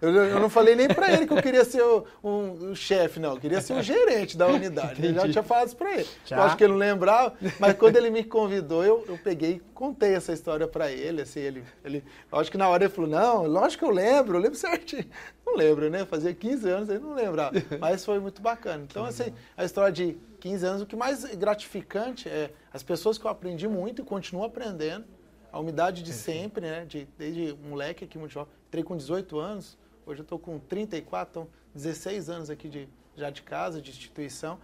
[0.00, 2.74] Eu, eu, eu, não falei nem para ele que eu queria ser o, um, um
[2.74, 3.34] chefe, não.
[3.34, 5.04] Eu queria ser o gerente da unidade.
[5.04, 6.08] Eu já tinha falado isso para ele.
[6.24, 6.36] Já?
[6.36, 9.60] Eu acho que ele não lembrava, mas quando ele me convidou, eu, eu peguei e
[9.74, 11.20] contei essa história para ele.
[11.20, 12.02] Assim, ele, ele,
[12.32, 15.04] eu acho que na hora ele falou, não, lógico que eu lembro, eu lembro certinho.
[15.44, 16.06] Não lembro, né?
[16.06, 17.52] Fazia 15 anos, ele não lembrava.
[17.78, 18.84] Mas foi muito bacana.
[18.88, 23.24] Então, assim, a história de 15 anos, o que mais gratificante é as pessoas que
[23.24, 25.04] eu aprendi muito e continuo aprendendo,
[25.52, 26.84] a umidade de sempre, né?
[26.84, 31.30] De, desde moleque aqui muito jovem, entrei com 18 anos, hoje eu estou com 34,
[31.30, 34.58] então 16 anos aqui de, já de casa, de instituição.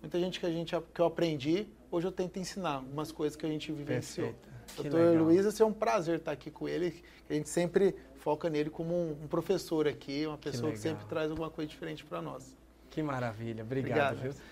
[0.00, 3.46] Muita gente que a gente que eu aprendi, hoje eu tento ensinar algumas coisas que
[3.46, 4.34] a gente vivenciou.
[4.76, 8.70] Doutor Luiz, assim, é um prazer estar aqui com ele, a gente sempre foca nele
[8.70, 12.22] como um, um professor aqui, uma pessoa que, que sempre traz alguma coisa diferente para
[12.22, 12.56] nós.
[12.90, 14.16] Que maravilha, obrigado.
[14.16, 14.42] obrigado viu?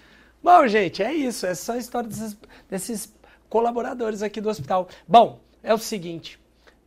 [0.42, 1.46] Bom, gente, é isso.
[1.46, 2.36] É só a história desses,
[2.68, 3.12] desses
[3.48, 4.88] colaboradores aqui do hospital.
[5.06, 6.38] Bom, é o seguinte,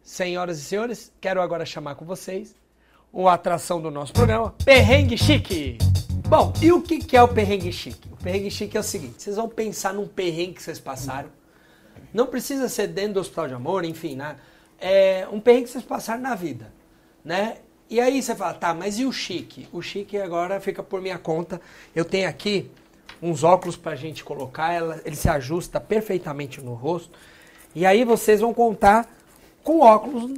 [0.01, 2.55] senhoras e senhores, quero agora chamar com vocês
[3.11, 5.77] uma atração do nosso programa, Perrengue Chique.
[6.27, 8.07] Bom, e o que é o perrengue chique?
[8.11, 11.29] O perrengue chique é o seguinte: vocês vão pensar num perrengue que vocês passaram.
[12.11, 14.37] Não precisa ser dentro do hospital de amor, enfim, né?
[14.79, 16.73] É um perrengue que vocês passaram na vida,
[17.23, 17.57] né?
[17.87, 19.67] E aí você fala, tá, mas e o chique?
[19.71, 21.61] O chique agora fica por minha conta.
[21.93, 22.71] Eu tenho aqui
[23.21, 27.17] uns óculos para a gente colocar, ela, ele se ajusta perfeitamente no rosto.
[27.73, 29.09] E aí vocês vão contar
[29.63, 30.31] com óculos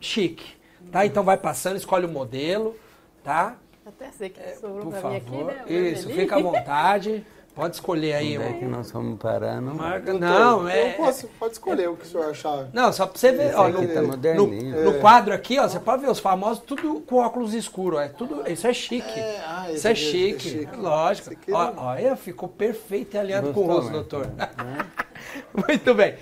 [0.00, 0.54] chique,
[0.92, 1.06] tá?
[1.06, 2.76] Então vai passando, escolhe o modelo,
[3.24, 3.56] tá?
[3.84, 5.10] Até sei que sobrou é, Por pra favor.
[5.12, 5.90] mim aqui, né?
[5.90, 7.24] Isso, fica à vontade.
[7.56, 8.36] Pode escolher aí.
[8.36, 9.76] Onde é que nós vamos parar, não?
[9.76, 10.90] Marca, não, é...
[10.90, 12.68] Posso, pode escolher o que o senhor achar.
[12.70, 14.02] Não, só pra você ver, ó, no, tá
[14.34, 18.08] no, no, quadro aqui, ó, você pode ver os famosos tudo com óculos escuros, é
[18.08, 19.18] tudo, isso é chique.
[19.18, 20.76] É, ah, isso é, é chique, é chique.
[20.76, 21.30] lógico.
[21.50, 24.30] Ó, olha, ficou perfeito e alinhado Gostou, com o rosto, doutor.
[25.66, 26.14] Muito bem.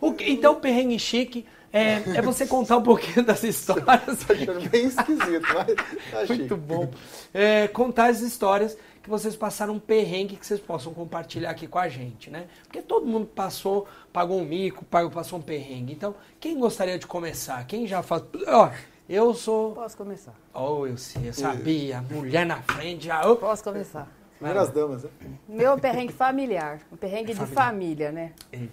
[0.00, 3.84] O, então, perrengue chique é, é você contar um pouquinho das histórias.
[4.26, 6.90] Tô achando bem esquisito, mas tá Muito bom.
[7.34, 8.76] É, contar as histórias
[9.08, 12.46] que vocês passaram um perrengue que vocês possam compartilhar aqui com a gente, né?
[12.64, 15.94] Porque todo mundo passou, pagou um mico, passou um perrengue.
[15.94, 17.66] Então, quem gostaria de começar?
[17.66, 18.22] Quem já faz.
[18.46, 18.70] Ó,
[19.08, 19.72] eu sou.
[19.72, 20.34] Posso começar.
[20.52, 22.02] Oh, eu sei, eu sabia.
[22.02, 23.26] Mulher na frente já.
[23.26, 23.36] Oh.
[23.36, 24.06] Posso começar.
[24.36, 25.10] Primeiras damas, né?
[25.48, 26.80] Meu perrengue familiar.
[26.92, 28.34] Um perrengue de família, né?
[28.52, 28.70] Ei.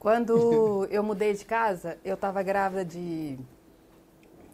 [0.00, 3.38] Quando eu mudei de casa, eu estava grávida de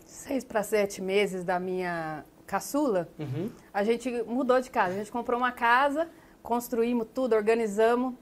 [0.04, 2.22] seis para sete meses da minha
[2.52, 3.50] caçula, uhum.
[3.72, 4.92] a gente mudou de casa.
[4.92, 6.06] A gente comprou uma casa,
[6.42, 8.14] construímos tudo, organizamos.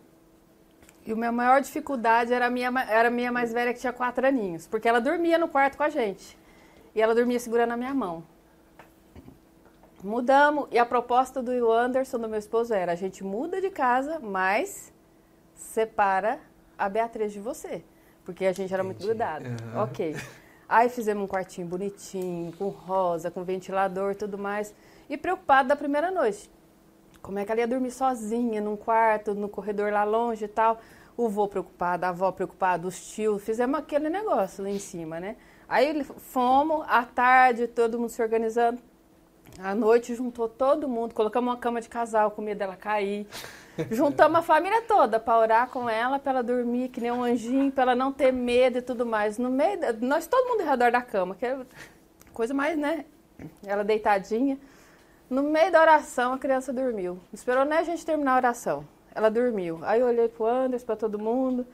[1.04, 3.92] E a minha maior dificuldade era a minha, era a minha mais velha, que tinha
[3.92, 4.68] quatro aninhos.
[4.68, 6.38] Porque ela dormia no quarto com a gente.
[6.94, 8.22] E ela dormia segurando a minha mão.
[10.04, 10.68] Mudamos.
[10.70, 14.92] E a proposta do Anderson, do meu esposo, era: a gente muda de casa, mas
[15.56, 16.38] separa
[16.78, 17.82] a Beatriz de você.
[18.24, 18.94] Porque a gente era Entendi.
[18.94, 19.44] muito grudado.
[19.48, 19.82] Uhum.
[19.82, 20.14] Ok.
[20.70, 24.72] Aí fizemos um quartinho bonitinho, com rosa, com ventilador tudo mais.
[25.08, 26.48] E preocupado da primeira noite.
[27.20, 30.80] Como é que ela ia dormir sozinha, num quarto, no corredor lá longe e tal.
[31.16, 33.42] O vô preocupado, a avó preocupada, os tios.
[33.42, 35.34] Fizemos aquele negócio lá em cima, né?
[35.68, 38.80] Aí fomos, à tarde, todo mundo se organizando.
[39.58, 43.26] À noite juntou todo mundo, colocamos uma cama de casal com medo dela cair.
[43.90, 47.70] Juntamos a família toda para orar com ela, para ela dormir que nem um anjinho,
[47.70, 49.38] para ela não ter medo e tudo mais.
[49.38, 51.58] No meio, nós todo mundo ao redor da cama, que é
[52.32, 53.04] coisa mais, né?
[53.64, 54.58] Ela deitadinha.
[55.28, 57.14] No meio da oração, a criança dormiu.
[57.14, 58.84] Não esperou nem a gente terminar a oração.
[59.14, 59.78] Ela dormiu.
[59.82, 61.66] Aí eu olhei pro Anderson, para todo mundo.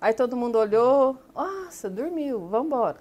[0.00, 1.16] Aí todo mundo olhou.
[1.34, 2.96] Nossa, dormiu, vamos embora.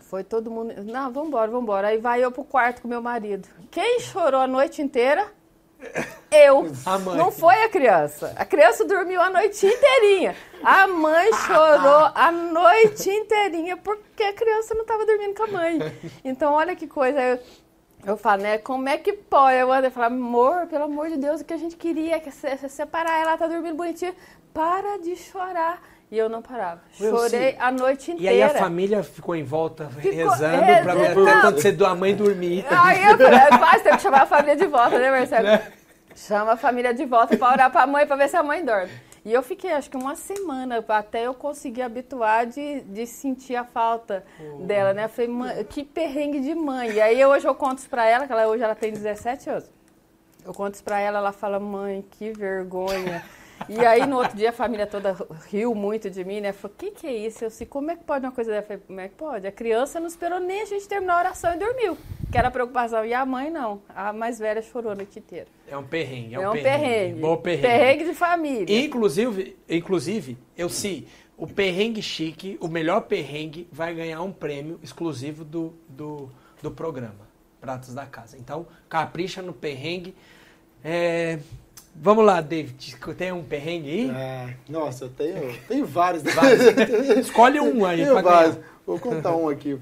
[0.00, 0.74] Foi todo mundo.
[0.84, 1.88] Não, vamos embora, embora.
[1.88, 3.48] Aí vai eu pro quarto com meu marido.
[3.70, 5.32] Quem chorou a noite inteira?
[6.30, 6.66] Eu.
[7.16, 8.34] Não foi a criança.
[8.36, 10.34] A criança dormiu a noite inteirinha.
[10.62, 15.78] A mãe chorou a noite inteirinha porque a criança não estava dormindo com a mãe.
[16.24, 17.20] Então, olha que coisa.
[17.20, 17.38] Eu,
[18.04, 18.58] eu falo, né?
[18.58, 19.56] Como é que pode?
[19.56, 22.68] Eu ando e falo, amor, pelo amor de Deus, o que a gente queria é
[22.68, 24.14] separar ela, tá dormindo bonitinha.
[24.52, 25.80] Para de chorar.
[26.14, 26.80] E eu não parava.
[26.92, 28.36] Chorei a noite inteira.
[28.36, 32.14] E aí a família ficou em volta ficou, rezando é, pra ver acontecer da mãe
[32.14, 32.64] dormir.
[32.70, 35.48] Aí eu falei, quase tem que chamar a família de volta, né, Marcelo?
[35.48, 35.72] Né?
[36.14, 38.64] Chama a família de volta para orar para a mãe, para ver se a mãe
[38.64, 38.92] dorme.
[39.24, 43.64] E eu fiquei, acho que uma semana, até eu conseguir habituar de, de sentir a
[43.64, 44.66] falta uhum.
[44.66, 45.06] dela, né?
[45.06, 46.92] Eu falei, que perrengue de mãe.
[46.92, 49.68] E aí hoje eu conto isso pra ela, que ela, hoje ela tem 17 anos.
[50.46, 53.24] Eu conto isso pra ela, ela fala, mãe, que vergonha.
[53.68, 55.16] E aí, no outro dia, a família toda
[55.50, 56.52] riu muito de mim, né?
[56.52, 57.44] Falou, o que, que é isso?
[57.44, 58.64] Eu disse, como é que pode uma coisa dessa?
[58.64, 59.46] Eu falei, como é que pode?
[59.46, 61.96] A criança não esperou nem a gente terminar a oração e dormiu.
[62.30, 63.04] Que era a preocupação.
[63.04, 63.82] E a mãe, não.
[63.88, 65.46] A mais velha chorou a noite inteira.
[65.68, 66.82] É um perrengue, é um, é um perrengue.
[66.82, 67.20] perrengue.
[67.20, 67.62] Bom perrengue.
[67.62, 68.84] Perrengue de família.
[68.84, 75.44] Inclusive, inclusive eu sim, o perrengue chique, o melhor perrengue, vai ganhar um prêmio exclusivo
[75.44, 76.30] do, do,
[76.62, 77.28] do programa
[77.60, 78.36] Pratos da Casa.
[78.36, 80.14] Então, capricha no perrengue.
[80.82, 81.38] É,
[81.94, 82.96] Vamos lá, David.
[83.16, 84.10] Tem um perrengue aí?
[84.10, 86.22] É, nossa, eu tenho, tenho vários.
[86.22, 86.60] vários.
[87.18, 88.04] Escolhe um aí.
[88.04, 88.58] Tenho vários.
[88.86, 89.78] Vou contar um aqui.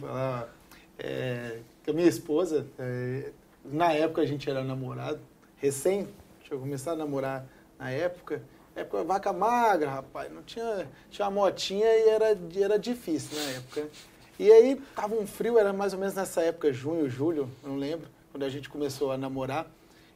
[0.98, 3.30] É, a minha esposa, é,
[3.64, 5.20] na época a gente era namorado,
[5.56, 6.06] recém,
[6.52, 7.46] eu começar a namorar
[7.78, 8.42] na época,
[8.76, 13.88] época vaca magra, rapaz, não tinha, tinha uma motinha e era, era difícil na época.
[14.38, 18.06] E aí tava um frio, era mais ou menos nessa época, junho, julho, não lembro,
[18.30, 19.66] quando a gente começou a namorar.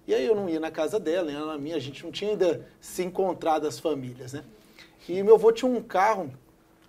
[0.06, 2.30] E aí eu não ia na casa dela, ela na minha, a gente não tinha
[2.30, 4.44] ainda se encontrado as famílias, né?
[5.08, 6.32] E meu avô tinha um carro,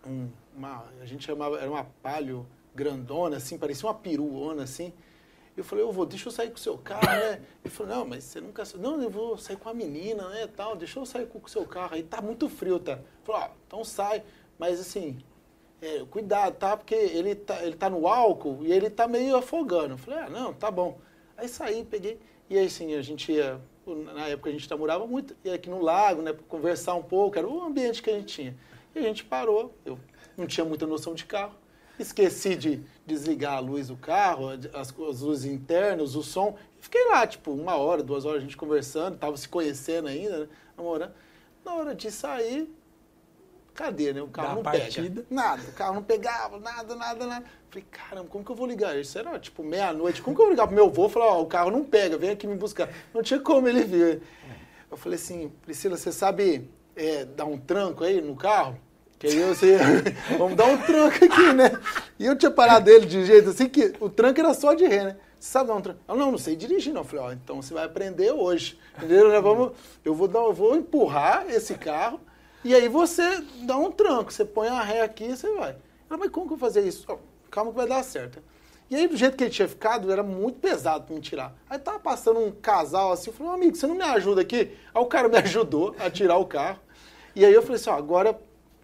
[0.06, 2.46] um, uma, a gente chamava, era uma palio
[2.76, 4.94] grandona, assim, parecia uma peruona, assim.
[5.56, 7.42] Eu falei, eu vou, deixa eu sair com o seu carro, né?
[7.66, 8.64] Ele falou, não, mas você nunca...
[8.78, 11.66] Não, eu vou sair com a menina, né, tal, deixa eu sair com o seu
[11.66, 11.96] carro.
[11.96, 13.00] Aí tá muito frio, tá?
[13.24, 14.22] Falou, ah, então sai.
[14.60, 15.18] Mas, assim,
[15.82, 16.78] é, cuidado, tá?
[16.78, 19.96] Porque ele tá, ele tá no álcool e ele tá meio afogando.
[19.96, 21.00] Eu falei, ah, não, tá bom.
[21.36, 22.20] Aí saí, peguei...
[22.50, 23.60] E aí, sim, a gente ia,
[24.14, 27.48] na época a gente namorava muito, ia aqui no lago, né, conversar um pouco, era
[27.48, 28.56] o ambiente que a gente tinha.
[28.96, 30.00] E a gente parou, eu
[30.38, 31.54] não tinha muita noção de carro,
[32.00, 37.28] esqueci de desligar a luz do carro, as, as luzes internas, o som, fiquei lá,
[37.28, 41.14] tipo, uma hora, duas horas a gente conversando, tava se conhecendo ainda, né, namorando.
[41.66, 42.70] Na hora de sair,
[43.78, 44.22] cadê, né?
[44.22, 45.22] O carro da não partida.
[45.22, 45.28] pega.
[45.30, 47.46] Nada, o carro não pegava, nada, nada, nada.
[47.70, 48.98] Falei, caramba, como que eu vou ligar?
[49.00, 50.22] Isso era tipo meia-noite.
[50.22, 52.18] Como que eu vou ligar pro meu avô e falar, ó, o carro não pega,
[52.18, 52.90] vem aqui me buscar.
[53.14, 54.24] Não tinha como ele vir.
[54.90, 58.80] Eu falei assim, Priscila, você sabe é, dar um tranco aí no carro?
[59.20, 59.78] Que aí você,
[60.38, 61.80] vamos dar um tranco aqui, né?
[62.18, 65.04] E eu tinha parado ele de jeito assim que o tranco era só de ré,
[65.04, 65.18] né?
[65.40, 66.00] Você sabe dar um tranco?
[66.08, 67.02] Eu não, não sei dirigir, não.
[67.02, 68.80] Eu falei, ó, então você vai aprender hoje.
[68.98, 69.40] Entendeu?
[69.42, 69.74] Vamos,
[70.04, 72.20] eu vou dar, eu vou empurrar esse carro
[72.68, 75.76] e aí você dá um tranco, você põe a ré aqui e você vai.
[76.10, 77.06] Ela, mas como que eu fazer isso?
[77.08, 77.18] Oh,
[77.50, 78.42] calma que vai dar certo.
[78.90, 81.54] E aí, do jeito que ele tinha ficado, era muito pesado para me tirar.
[81.70, 84.72] Aí tava passando um casal assim, eu falei, amigo, você não me ajuda aqui?
[84.94, 86.80] Aí o cara me ajudou a tirar o carro.
[87.36, 88.40] E aí eu falei assim, ó, agora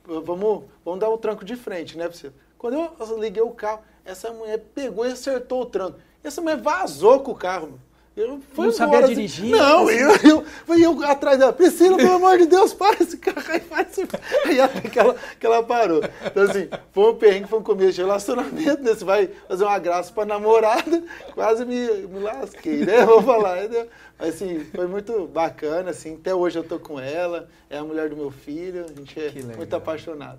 [0.05, 2.31] vamos, vamos dar o tranco de frente, né, você?
[2.57, 5.99] Quando eu liguei o carro, essa mulher pegou e acertou o tranco.
[6.23, 7.79] Essa mulher vazou com o carro.
[8.15, 9.15] Eu fui não sabia assim.
[9.15, 9.49] dirigir?
[9.49, 13.41] Não, eu, eu, eu, eu atrás dela, Priscila, pelo amor de Deus, para esse carro
[13.49, 14.07] aí, faz esse...
[14.45, 16.01] Aí até que ela, que ela parou.
[16.23, 18.93] Então, assim, foi um perrengue, foi um começo de relacionamento, né?
[18.93, 21.03] Você vai fazer uma graça pra namorada,
[21.33, 23.03] quase me, me lasquei, né?
[23.03, 23.87] Vou falar, entendeu?
[24.19, 28.09] Mas, assim, foi muito bacana, assim, até hoje eu tô com ela, é a mulher
[28.09, 30.37] do meu filho, a gente é muito apaixonado.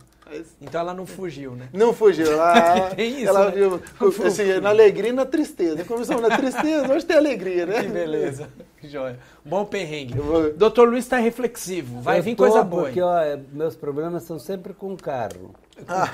[0.61, 1.69] Então ela não fugiu, né?
[1.73, 2.33] Não fugiu.
[2.33, 3.53] Ela, isso, ela né?
[3.53, 3.81] viu
[4.27, 5.85] assim, na alegria e na tristeza.
[5.85, 7.83] Começamos na tristeza, hoje tem alegria, né?
[7.83, 8.49] Que beleza.
[8.81, 9.19] Que joia.
[9.45, 10.19] Bom perrengue.
[10.19, 10.53] Vou...
[10.53, 12.01] Doutor Luiz está reflexivo.
[12.01, 12.85] Vai Eu vir coisa boa.
[12.85, 13.21] Porque ó,
[13.53, 15.55] meus problemas são sempre com carro.
[15.87, 16.09] Ah.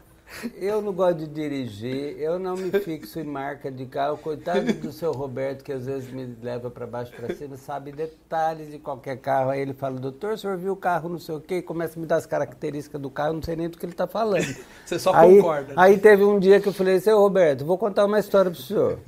[0.56, 4.18] Eu não gosto de dirigir, eu não me fixo em marca de carro.
[4.18, 8.70] Coitado do seu Roberto, que às vezes me leva para baixo para cima, sabe detalhes
[8.70, 9.50] de qualquer carro.
[9.50, 11.98] Aí ele fala, doutor, o senhor viu o carro, não sei o quê, e começa
[11.98, 14.44] a me dar as características do carro, não sei nem do que ele está falando.
[14.84, 15.74] Você só aí, concorda.
[15.76, 18.62] Aí teve um dia que eu falei, seu Roberto, vou contar uma história para o
[18.62, 18.98] senhor.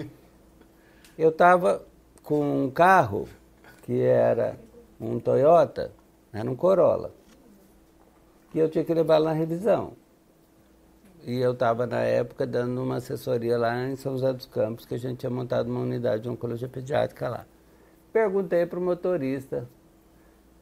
[1.18, 1.82] Eu estava
[2.22, 3.28] com um carro
[3.82, 4.58] que era
[5.00, 5.92] um Toyota,
[6.32, 7.12] era um Corolla,
[8.54, 9.92] e eu tinha que levar lá na revisão.
[11.26, 14.94] E eu estava, na época, dando uma assessoria lá em São José dos Campos, que
[14.94, 17.44] a gente tinha montado uma unidade de oncologia pediátrica lá.
[18.12, 19.66] Perguntei para o motorista,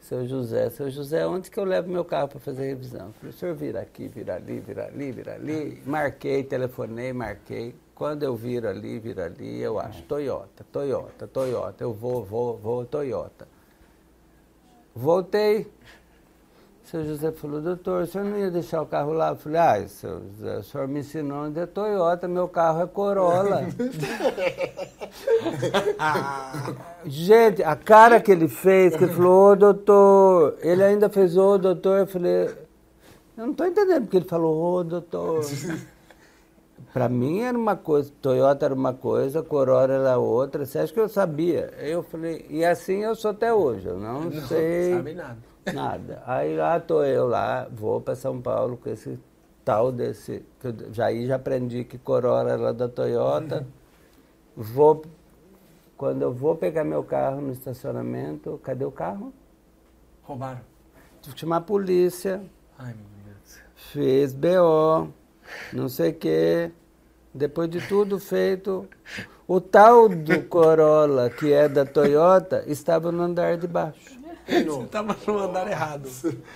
[0.01, 3.13] seu José, seu José, onde que eu levo meu carro para fazer revisão?
[3.13, 5.83] falei, o senhor vira aqui, vira ali, vira ali, vira ali.
[5.85, 7.75] Marquei, telefonei, marquei.
[7.95, 11.85] Quando eu viro ali, viro ali, eu acho Toyota, Toyota, Toyota.
[11.85, 13.47] Eu vou, vou, vou, Toyota.
[14.95, 15.71] Voltei,
[16.85, 19.31] seu José falou, doutor, o senhor não ia deixar o carro lá?
[19.31, 22.87] Eu falei, ah, seu José, o senhor me ensinou onde é Toyota, meu carro é
[22.87, 23.63] Corolla.
[27.07, 31.57] Gente, a cara que ele fez, que ele falou, ô doutor, ele ainda fez, ô
[31.57, 35.43] doutor, eu falei, eu não estou entendendo porque ele falou, ô doutor.
[36.93, 40.67] Para mim era uma coisa, Toyota era uma coisa, Corolla era outra.
[40.67, 41.73] Você acha que eu sabia?
[41.79, 44.91] Eu falei, e assim eu sou até hoje, eu não, não sei.
[44.91, 45.54] Não sabe nada.
[45.73, 46.23] Nada.
[46.27, 49.19] Aí lá tô eu lá, vou para São Paulo com esse
[49.65, 50.45] tal desse.
[50.93, 53.67] Já aí já aprendi que Corolla era da Toyota.
[54.57, 55.03] Vou.
[55.97, 59.33] Quando eu vou pegar meu carro no estacionamento, cadê o carro?
[60.23, 60.61] Roubaram.
[61.23, 62.43] Tive que chamar a polícia.
[62.79, 63.61] Ai, meu Deus.
[63.75, 65.09] Fiz BO,
[65.73, 66.71] não sei o quê.
[67.33, 68.89] Depois de tudo feito,
[69.47, 74.19] o tal do Corolla, que é da Toyota, estava no andar de baixo.
[74.47, 76.09] Você estava no andar errado,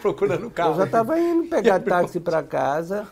[0.03, 0.73] procurando o carro.
[0.73, 3.09] Eu já estava indo pegar táxi para casa,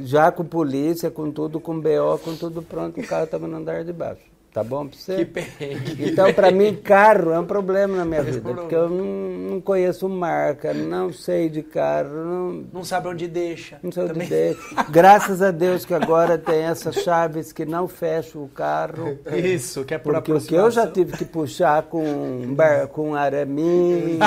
[0.00, 3.84] já com polícia, com tudo, com BO, com tudo pronto, o carro estava no andar
[3.84, 4.29] de baixo.
[4.52, 5.16] Tá bom pra você?
[5.16, 6.10] Que perrengue.
[6.10, 10.08] Então, para mim, carro é um problema na minha vida, porque eu não, não, conheço
[10.08, 12.10] marca, não sei de carro.
[12.10, 13.78] Não, não sabe onde deixa.
[13.80, 14.60] Não sei onde deixa.
[14.90, 19.18] Graças a Deus que agora tem essas chaves que não fecham o carro.
[19.36, 23.14] Isso, que é por Porque o que eu já tive que puxar com, bar, com
[23.14, 24.18] araminho,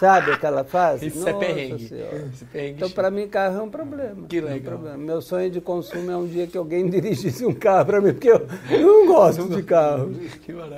[0.00, 1.06] sabe aquela fase?
[1.06, 1.84] Isso é Nossa é perrengue.
[1.84, 4.26] Isso é perrengue então, para mim, carro é um problema.
[4.28, 4.56] Que legal.
[4.56, 4.98] É um problema.
[4.98, 8.28] Meu sonho de consumo é um dia que alguém dirigisse um carro para mim, porque
[8.28, 10.10] eu não gosto de carro.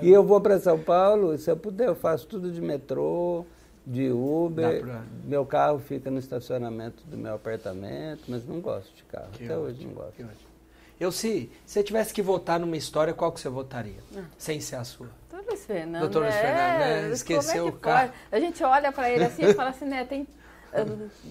[0.03, 3.45] E eu vou para São Paulo, se eu puder, eu faço tudo de metrô,
[3.87, 4.81] de Uber.
[4.81, 5.03] Pra...
[5.25, 9.31] Meu carro fica no estacionamento do meu apartamento, mas não gosto de carro.
[9.33, 10.51] Que Até ótimo, hoje não gosto.
[10.99, 14.01] Eu, se você tivesse que votar numa história, qual que você votaria?
[14.15, 14.25] Ah.
[14.37, 15.09] Sem ser a sua.
[15.31, 16.01] Doutor Luiz Fernando.
[16.03, 17.09] Doutor Luiz Fernando, né?
[17.09, 18.13] É, Esqueceu é o carro.
[18.31, 20.27] A gente olha para ele assim e fala assim, né, tem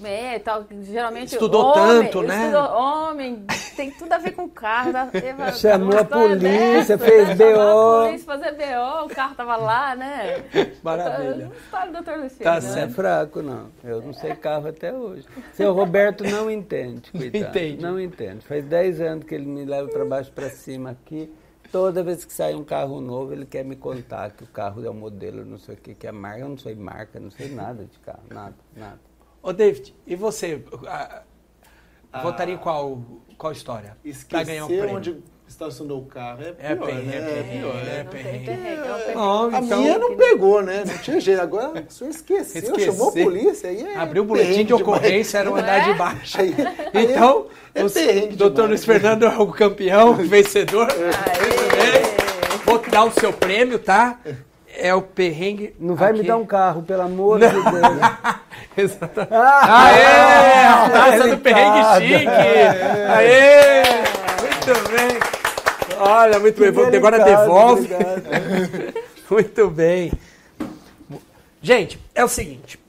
[0.04, 2.46] é, tal, geralmente estudou homem, tanto, né?
[2.46, 4.92] Estudou homem, tem tudo a ver com carro.
[4.92, 5.10] Tá?
[5.56, 7.44] Chamou a polícia, dessa, fez BO.
[7.44, 10.44] Chamou a polícia, fazer BO, o carro tava lá, né?
[10.84, 11.52] Maravilha.
[11.64, 12.12] História do Dr.
[12.22, 12.44] Luciano.
[12.44, 12.82] Tá né?
[12.84, 13.70] é fraco, não.
[13.84, 15.26] Eu não sei carro até hoje.
[15.54, 17.38] Seu Roberto não entende, coitado.
[17.50, 17.82] Entende.
[17.82, 18.46] Não entende.
[18.46, 21.32] Faz 10 anos que ele me leva para baixo para cima aqui.
[21.72, 24.90] Toda vez que sai um carro novo, ele quer me contar que o carro é
[24.90, 26.40] o modelo, não sei o que, que é marca.
[26.40, 29.09] Eu não sei marca, não sei nada de carro, nada, nada.
[29.42, 30.64] Ô, David, e você?
[30.88, 31.24] Ah,
[32.22, 33.02] votaria em qual,
[33.38, 33.98] qual história?
[34.04, 34.96] Esquecer ganhar um prêmio?
[34.96, 37.16] onde estacionou o carro é, é pior, é né?
[37.18, 38.50] É, pior, é, perrengue.
[38.50, 40.84] É, a então, minha não pegou, né?
[40.86, 41.42] Não tinha jeito.
[41.42, 42.86] Agora o senhor esqueceu, Esquecer.
[42.86, 43.70] chamou a polícia.
[43.70, 46.40] Aí é Abriu o boletim de ocorrência, era o andar de baixo.
[46.40, 46.54] Aí,
[46.94, 50.88] então, é o doutor Luiz Fernando é o campeão, vencedor.
[50.92, 52.20] Aê.
[52.66, 54.20] Vou dar o seu prêmio, tá?
[54.78, 55.76] É o perrengue.
[55.80, 56.22] Não vai aqui.
[56.22, 57.64] me dar um carro, pelo amor de Deus.
[58.78, 59.34] Exatamente.
[59.34, 60.66] Ah, Aê!
[60.66, 62.28] A taça do perrengue chique!
[62.28, 63.84] Aê!
[64.42, 65.40] Muito bem!
[66.00, 66.98] Olha, muito bem.
[66.98, 67.90] Agora devolve.
[69.30, 70.12] muito bem.
[71.62, 72.80] Gente, é o seguinte.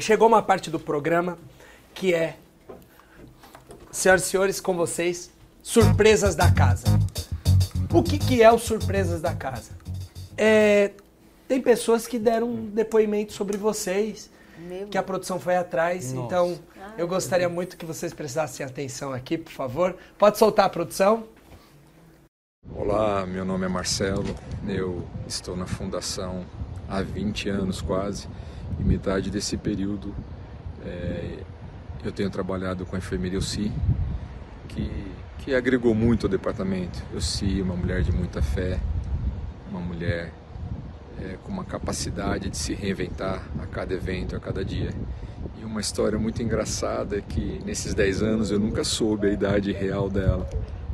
[0.00, 1.38] Chegou uma parte do programa
[1.94, 2.36] que é,
[3.92, 5.30] senhoras e senhores, com vocês,
[5.62, 6.86] surpresas da casa.
[7.92, 9.77] O que, que é o surpresas da casa?
[10.38, 10.92] É,
[11.48, 16.12] tem pessoas que deram um depoimento sobre vocês meu que a produção foi atrás.
[16.12, 16.26] Nossa.
[16.26, 16.58] Então,
[16.96, 19.96] eu gostaria muito que vocês prestassem atenção aqui, por favor.
[20.18, 21.24] Pode soltar a produção?
[22.74, 24.34] Olá, meu nome é Marcelo.
[24.66, 26.44] Eu estou na fundação
[26.88, 28.28] há 20 anos quase.
[28.78, 30.14] E metade desse período
[30.84, 31.38] é,
[32.04, 33.72] eu tenho trabalhado com a enfermeira Elci,
[34.68, 34.90] que,
[35.38, 37.02] que agregou muito ao departamento.
[37.12, 38.78] Elci, uma mulher de muita fé,
[39.70, 40.32] uma mulher
[41.20, 44.90] é, com uma capacidade de se reinventar a cada evento, a cada dia.
[45.60, 49.72] E uma história muito engraçada é que nesses 10 anos eu nunca soube a idade
[49.72, 50.48] real dela.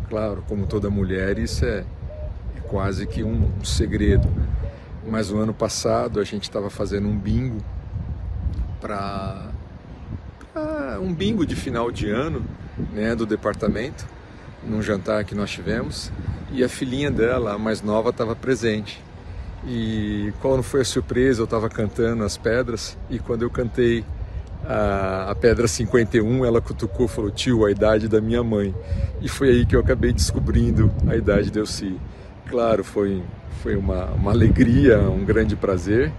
[0.08, 1.84] Claro, como toda mulher, isso é,
[2.56, 4.28] é quase que um, um segredo.
[4.28, 4.46] Né?
[5.06, 7.58] Mas o ano passado a gente estava fazendo um bingo
[8.80, 9.50] para
[11.00, 12.44] um bingo de final de ano
[12.92, 14.06] né, do departamento,
[14.68, 16.10] num jantar que nós tivemos,
[16.52, 19.02] e a filhinha dela, a mais nova, estava presente.
[19.66, 21.40] E qual não foi a surpresa?
[21.40, 24.04] Eu estava cantando as pedras e quando eu cantei
[24.66, 28.74] a, a pedra 51, ela cutucou falou: Tio, a idade da minha mãe.
[29.20, 31.98] E foi aí que eu acabei descobrindo a idade de Elci.
[32.48, 33.22] Claro, foi,
[33.62, 36.12] foi uma, uma alegria, um grande prazer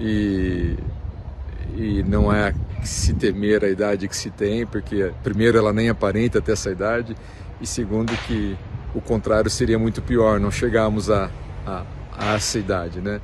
[0.00, 0.74] e,
[1.76, 6.40] e não é se temer a idade que se tem, porque primeiro ela nem aparenta
[6.40, 7.14] ter essa idade
[7.60, 8.56] e segundo que
[8.94, 11.30] o contrário seria muito pior, não chegarmos a,
[11.66, 11.84] a
[12.18, 13.20] a essa idade, né?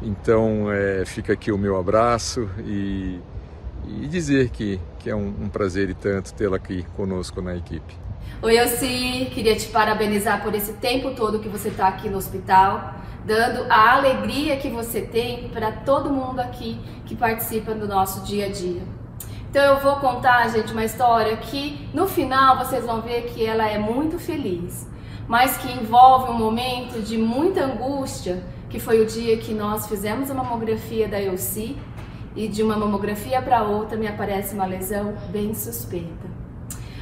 [0.00, 3.18] Então é, fica aqui o meu abraço e,
[3.86, 7.94] e dizer que, que é um, um prazer e tanto tê-la aqui conosco na equipe.
[8.42, 12.94] Oi, Elci, queria te parabenizar por esse tempo todo que você está aqui no hospital,
[13.24, 18.46] dando a alegria que você tem para todo mundo aqui que participa do nosso dia
[18.46, 18.82] a dia.
[19.56, 23.66] Então eu vou contar, gente, uma história que no final vocês vão ver que ela
[23.66, 24.86] é muito feliz,
[25.26, 30.30] mas que envolve um momento de muita angústia, que foi o dia que nós fizemos
[30.30, 31.74] a mamografia da EUC
[32.36, 36.28] e de uma mamografia para outra me aparece uma lesão bem suspeita.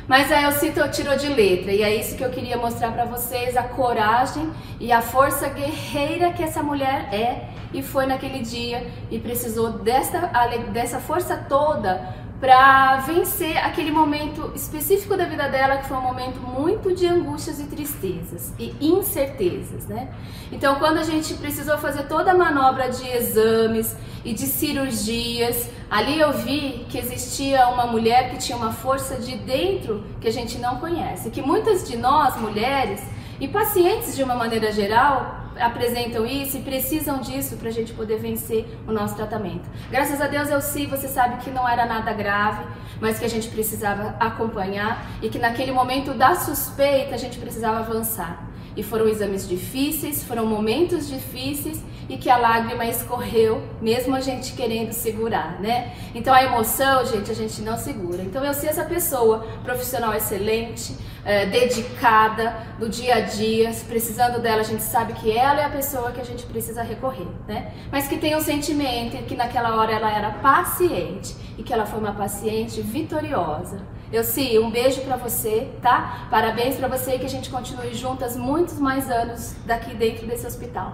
[0.06, 3.56] Mas a Elcito tirou de letra e é isso que eu queria mostrar para vocês,
[3.56, 4.48] a coragem
[4.78, 10.30] e a força guerreira que essa mulher é e foi naquele dia e precisou dessa,
[10.72, 16.40] dessa força toda para vencer aquele momento específico da vida dela, que foi um momento
[16.40, 20.12] muito de angústias e tristezas e incertezas, né?
[20.52, 26.18] Então, quando a gente precisou fazer toda a manobra de exames e de cirurgias, ali
[26.18, 30.58] eu vi que existia uma mulher que tinha uma força de dentro que a gente
[30.58, 33.00] não conhece, que muitas de nós mulheres
[33.40, 38.18] e pacientes de uma maneira geral apresentam isso e precisam disso para a gente poder
[38.18, 39.68] vencer o nosso tratamento.
[39.90, 42.64] Graças a Deus eu sim, você sabe que não era nada grave,
[43.00, 47.80] mas que a gente precisava acompanhar e que naquele momento da suspeita a gente precisava
[47.80, 48.50] avançar.
[48.76, 54.52] E foram exames difíceis, foram momentos difíceis e que a lágrima escorreu, mesmo a gente
[54.52, 55.92] querendo segurar, né?
[56.14, 58.22] Então a emoção, gente, a gente não segura.
[58.22, 64.60] Então eu sei essa pessoa, profissional excelente, é, dedicada do dia a dia, precisando dela,
[64.60, 67.72] a gente sabe que ela é a pessoa que a gente precisa recorrer, né?
[67.90, 71.98] Mas que tem um sentimento que naquela hora ela era paciente e que ela foi
[71.98, 73.80] uma paciente vitoriosa.
[74.12, 76.28] Eu sim, um beijo para você, tá?
[76.30, 80.46] Parabéns para você e que a gente continue juntas muitos mais anos daqui dentro desse
[80.46, 80.92] hospital.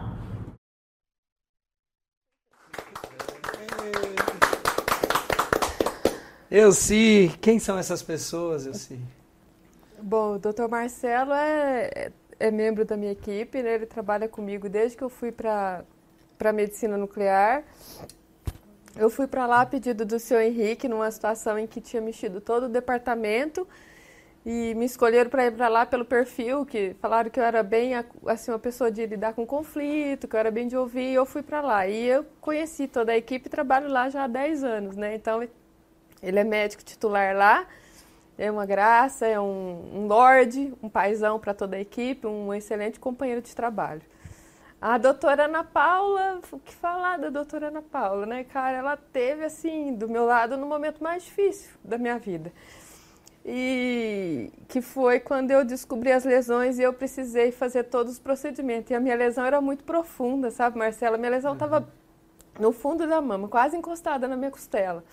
[6.50, 9.00] Eu sim, quem são essas pessoas, eu sim?
[10.02, 10.68] Bom, o Dr.
[10.68, 13.74] Marcelo é, é membro da minha equipe, né?
[13.74, 15.84] ele trabalha comigo desde que eu fui para
[16.42, 17.64] a medicina nuclear.
[18.96, 22.40] Eu fui para lá a pedido do senhor Henrique, numa situação em que tinha mexido
[22.40, 23.66] todo o departamento
[24.44, 27.92] e me escolheram para ir para lá pelo perfil, que falaram que eu era bem
[28.26, 31.26] assim uma pessoa de lidar com conflito, que eu era bem de ouvir, e eu
[31.26, 31.86] fui para lá.
[31.86, 35.14] E eu conheci toda a equipe e trabalho lá já há 10 anos, né?
[35.14, 35.46] Então,
[36.22, 37.66] ele é médico titular lá
[38.40, 42.98] é uma graça, é um, um lorde, um paizão para toda a equipe, um excelente
[42.98, 44.00] companheiro de trabalho.
[44.80, 48.78] A doutora Ana Paula, o que falar da doutora Ana Paula, né, cara?
[48.78, 52.50] Ela teve, assim, do meu lado no momento mais difícil da minha vida.
[53.44, 58.90] E que foi quando eu descobri as lesões e eu precisei fazer todos os procedimentos.
[58.90, 61.18] E a minha lesão era muito profunda, sabe, Marcela?
[61.18, 61.86] Minha lesão estava uhum.
[62.58, 65.04] no fundo da mama, quase encostada na minha costela.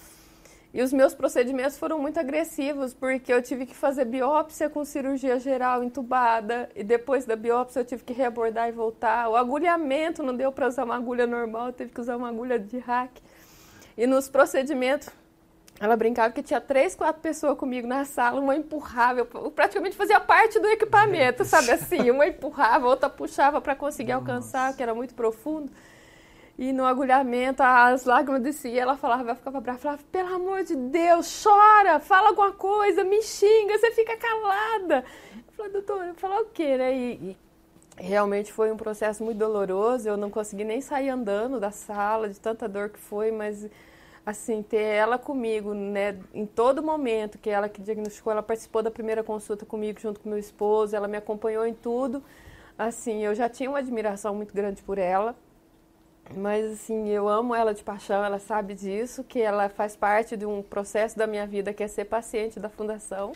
[0.73, 5.39] E os meus procedimentos foram muito agressivos, porque eu tive que fazer biópsia com cirurgia
[5.39, 9.29] geral entubada, e depois da biópsia eu tive que reabordar e voltar.
[9.29, 12.59] O agulhamento não deu para usar uma agulha normal, eu tive que usar uma agulha
[12.59, 13.11] de hack.
[13.97, 15.09] E nos procedimentos,
[15.79, 20.19] ela brincava que tinha três, quatro pessoas comigo na sala, uma empurrava, eu praticamente fazia
[20.19, 22.11] parte do equipamento, sabe assim?
[22.11, 24.31] Uma empurrava, outra puxava para conseguir Nossa.
[24.31, 25.71] alcançar, que era muito profundo.
[26.57, 28.81] E no agulhamento, as lágrimas desciam.
[28.81, 33.77] Ela falava, ficava brava, falava, pelo amor de Deus, chora, fala alguma coisa, me xinga,
[33.77, 35.05] você fica calada.
[35.35, 36.95] Eu falei, doutora, falar o quê, né?
[36.95, 37.37] E, e,
[37.97, 40.09] realmente foi um processo muito doloroso.
[40.09, 43.69] Eu não consegui nem sair andando da sala, de tanta dor que foi, mas
[44.25, 48.91] assim, ter ela comigo, né, em todo momento, que ela que diagnosticou, ela participou da
[48.91, 52.21] primeira consulta comigo junto com meu esposo, ela me acompanhou em tudo.
[52.77, 55.35] Assim, eu já tinha uma admiração muito grande por ela
[56.35, 60.45] mas assim, eu amo ela de paixão, ela sabe disso, que ela faz parte de
[60.45, 63.33] um processo da minha vida que é ser paciente da fundação.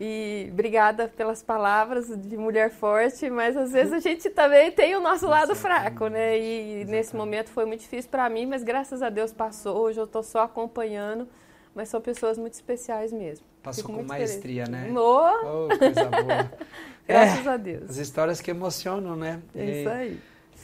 [0.00, 5.00] E obrigada pelas palavras de mulher forte, mas às vezes a gente também tem o
[5.00, 6.36] nosso lado fraco, né?
[6.38, 9.76] E nesse momento foi muito difícil para mim, mas graças a Deus passou.
[9.78, 11.28] Hoje eu estou só acompanhando,
[11.74, 13.46] mas são pessoas muito especiais mesmo.
[13.62, 14.92] Passou Fico com maestria, feliz.
[14.92, 14.92] né?
[14.94, 15.66] Oh.
[15.66, 16.52] oh, coisa boa.
[17.06, 17.90] graças é, a Deus.
[17.90, 19.40] As histórias que emocionam, né?
[19.54, 20.20] É isso aí.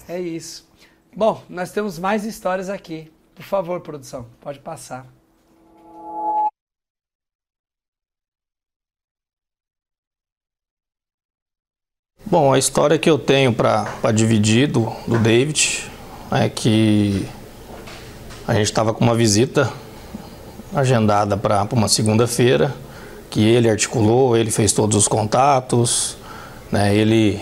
[0.08, 0.69] É isso.
[1.14, 3.10] Bom, nós temos mais histórias aqui.
[3.34, 5.06] Por favor, produção, pode passar.
[12.24, 15.90] Bom, a história que eu tenho para dividir do, do David
[16.30, 17.26] é que
[18.46, 19.72] a gente estava com uma visita
[20.72, 22.72] agendada para uma segunda-feira,
[23.28, 26.16] que ele articulou, ele fez todos os contatos,
[26.70, 27.40] né, ele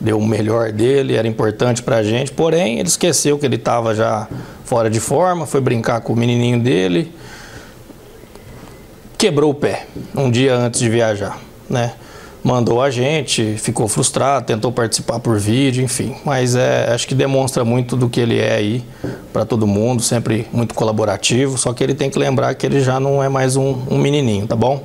[0.00, 3.94] deu o melhor dele, era importante para a gente, porém ele esqueceu que ele estava
[3.94, 4.28] já
[4.64, 7.12] fora de forma, foi brincar com o menininho dele,
[9.16, 11.92] quebrou o pé um dia antes de viajar, né?
[12.46, 16.14] mandou a gente, ficou frustrado, tentou participar por vídeo, enfim.
[16.24, 18.84] Mas é, acho que demonstra muito do que ele é aí
[19.32, 21.58] para todo mundo, sempre muito colaborativo.
[21.58, 24.46] Só que ele tem que lembrar que ele já não é mais um, um menininho,
[24.46, 24.80] tá bom?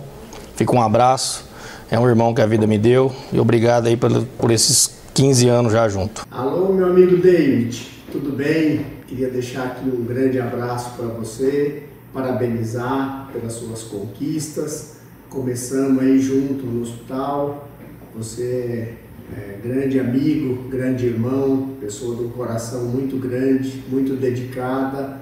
[0.56, 1.46] Fica um abraço.
[1.92, 4.10] É um irmão que a vida me deu e obrigado aí por,
[4.40, 6.26] por esses 15 anos já junto.
[6.32, 8.86] Alô, meu amigo David, tudo bem?
[9.08, 11.84] Queria deixar aqui um grande abraço para você,
[12.14, 14.98] parabenizar pelas suas conquistas.
[15.30, 17.68] Começamos aí junto no hospital.
[18.16, 18.94] Você
[19.36, 25.20] é grande amigo, grande irmão, pessoa um coração muito grande, muito dedicada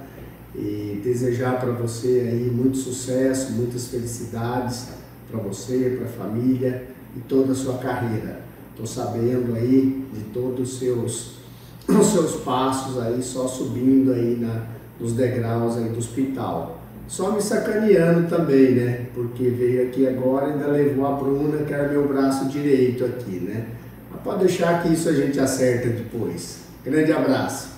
[0.55, 4.89] e desejar para você aí muito sucesso, muitas felicidades
[5.31, 6.87] para você, para a família
[7.17, 8.48] e toda a sua carreira.
[8.81, 11.31] Estou sabendo aí de todos os seus,
[11.85, 16.79] os seus passos aí, só subindo aí na, nos degraus aí do hospital.
[17.05, 19.07] Só me sacaneando também, né?
[19.13, 23.41] Porque veio aqui agora e ainda levou a Bruna, que era meu braço direito aqui,
[23.41, 23.67] né?
[24.09, 26.59] Mas pode deixar que isso a gente acerta depois.
[26.85, 27.71] Grande abraço.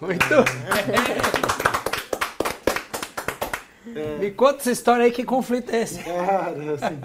[0.00, 0.24] Muito.
[3.94, 4.18] É.
[4.18, 6.02] Me conta essa história aí, que conflito é esse?
[6.02, 6.98] Cara, assim,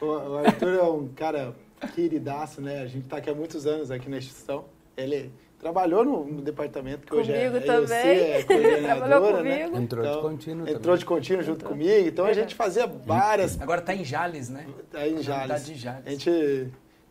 [0.00, 1.54] o, o Arthur é um cara
[1.94, 2.82] queridaço, né?
[2.82, 4.64] A gente está aqui há muitos anos aqui na instituição.
[4.96, 7.86] Ele trabalhou no, no departamento que comigo hoje é, também.
[7.86, 9.62] você é coordenadora, né?
[9.62, 10.98] Entrou então, de contínuo Entrou também.
[10.98, 12.08] de contínuo junto comigo.
[12.08, 13.60] Então a gente fazia várias...
[13.60, 14.66] Agora tá em Jales, né?
[14.90, 15.48] Tá em Jales.
[15.48, 16.06] Tá de Jales.
[16.06, 16.68] A gente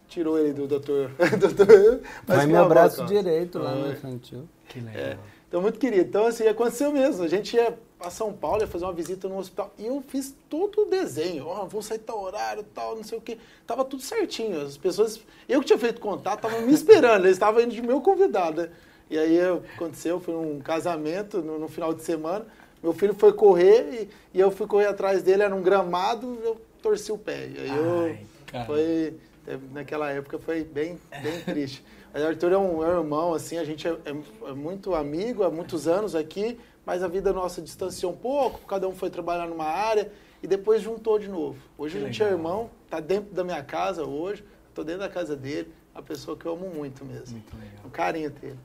[0.07, 1.11] tirou ele do doutor...
[1.39, 3.21] doutor mas Vai meu a braço boca, ó.
[3.21, 4.49] direito lá no infantil.
[4.67, 5.01] Que legal.
[5.01, 5.17] É.
[5.47, 6.07] Então, muito querido.
[6.07, 7.23] Então, assim, aconteceu mesmo.
[7.23, 9.71] A gente ia para São Paulo, ia fazer uma visita no hospital.
[9.77, 11.45] E eu fiz todo o desenho.
[11.45, 13.37] Ó, vou sair tal horário, tal, não sei o quê.
[13.67, 14.59] Tava tudo certinho.
[14.59, 15.19] As pessoas...
[15.47, 17.25] Eu que tinha feito contato, estavam me esperando.
[17.25, 18.69] Eles estavam indo de meu convidado, né?
[19.09, 22.45] E aí, eu- aconteceu, foi um casamento no, no final de semana.
[22.81, 25.43] Meu filho foi correr e, e eu fui correr atrás dele.
[25.43, 27.47] Era um gramado, eu torci o pé.
[27.53, 28.17] E aí, eu...
[28.47, 28.65] Cara.
[28.65, 29.13] Foi,
[29.47, 31.83] é, naquela época foi bem, bem triste.
[32.13, 34.93] Mas o Arthur é um, é um irmão, assim, a gente é, é- é muito
[34.95, 39.09] amigo há muitos anos aqui, mas a vida nossa distanciou um pouco, cada um foi
[39.09, 41.57] trabalhar numa área e depois juntou de novo.
[41.77, 42.39] Hoje Que a gente é legal.
[42.39, 44.43] irmão, tá dentro da minha casa hoje,
[44.73, 47.33] tô dentro da casa dele, a pessoa que eu amo muito mesmo.
[47.37, 47.85] Muito legal.
[47.85, 48.57] O carinho dele.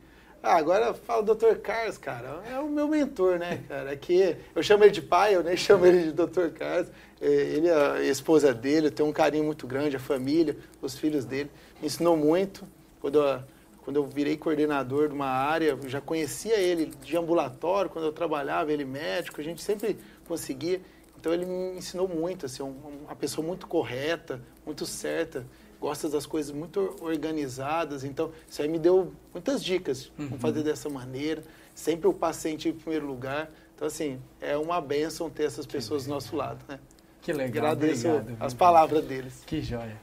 [0.42, 1.56] Ah, agora fala o Dr.
[1.60, 2.40] Carlos, cara.
[2.48, 3.90] É o meu mentor, né, cara?
[3.90, 6.50] Aqui, eu chamo ele de pai, eu nem chamo ele de Dr.
[6.54, 6.88] Carlos.
[7.20, 11.24] É, Ele, a esposa dele, eu tenho um carinho muito grande, a família, os filhos
[11.24, 11.50] dele.
[11.80, 12.64] Me ensinou muito.
[13.00, 13.40] Quando eu,
[13.86, 18.72] quando eu virei coordenador de uma área, já conhecia ele de ambulatório, quando eu trabalhava,
[18.72, 19.96] ele médico, a gente sempre
[20.26, 20.80] conseguia.
[21.16, 25.46] Então ele me ensinou muito, assim, um- uma pessoa muito correta, muito certa,
[25.80, 28.02] gosta das coisas muito organizadas.
[28.02, 32.72] Então isso aí me deu muitas dicas, como fazer dessa maneira, sempre o paciente em
[32.72, 33.48] primeiro lugar.
[33.76, 36.80] Então assim, é uma bênção ter essas pessoas do nosso lado, né?
[37.22, 37.66] Que legal.
[37.66, 39.42] Agradeço obrigado, as palavras deles.
[39.46, 39.96] Que joia.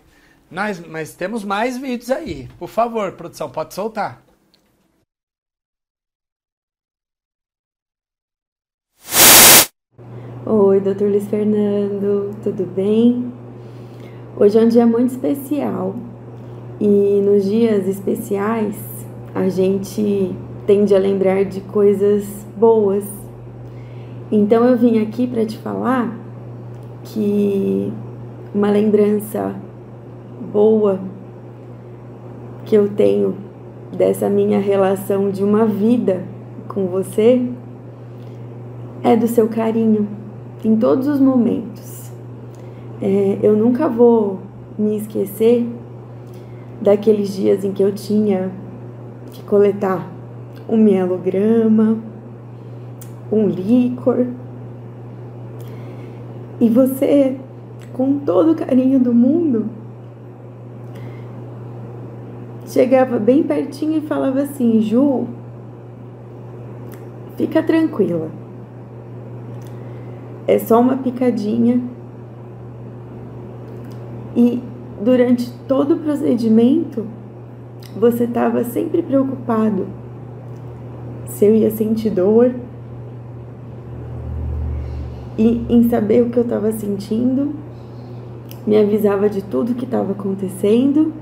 [0.53, 2.47] Nós, mas temos mais vídeos aí.
[2.59, 4.21] Por favor, produção, pode soltar.
[10.45, 13.34] Oi, doutor Luiz Fernando, tudo bem?
[14.38, 15.95] Hoje é um dia muito especial
[16.80, 18.75] e nos dias especiais
[19.34, 20.35] a gente
[20.67, 22.25] tende a lembrar de coisas
[22.55, 23.05] boas.
[24.31, 26.15] Então eu vim aqui para te falar
[27.05, 27.91] que
[28.53, 29.59] uma lembrança
[30.44, 30.99] boa
[32.65, 33.36] que eu tenho
[33.95, 36.24] dessa minha relação de uma vida
[36.68, 37.48] com você
[39.03, 40.07] é do seu carinho
[40.64, 42.11] em todos os momentos.
[43.02, 44.40] É, eu nunca vou
[44.78, 45.68] me esquecer
[46.82, 48.52] daqueles dias em que eu tinha
[49.32, 50.10] que coletar
[50.70, 51.98] um mielograma,
[53.32, 54.28] um líquor.
[56.60, 57.38] E você,
[57.91, 59.65] com todo o carinho do mundo,
[62.73, 65.27] chegava bem pertinho e falava assim: Ju,
[67.37, 68.31] fica tranquila.
[70.47, 71.79] É só uma picadinha.
[74.35, 74.61] E
[74.99, 77.05] durante todo o procedimento,
[77.95, 79.85] você estava sempre preocupado
[81.27, 82.53] se eu ia sentir dor
[85.37, 87.53] e em saber o que eu estava sentindo,
[88.65, 91.13] me avisava de tudo que estava acontecendo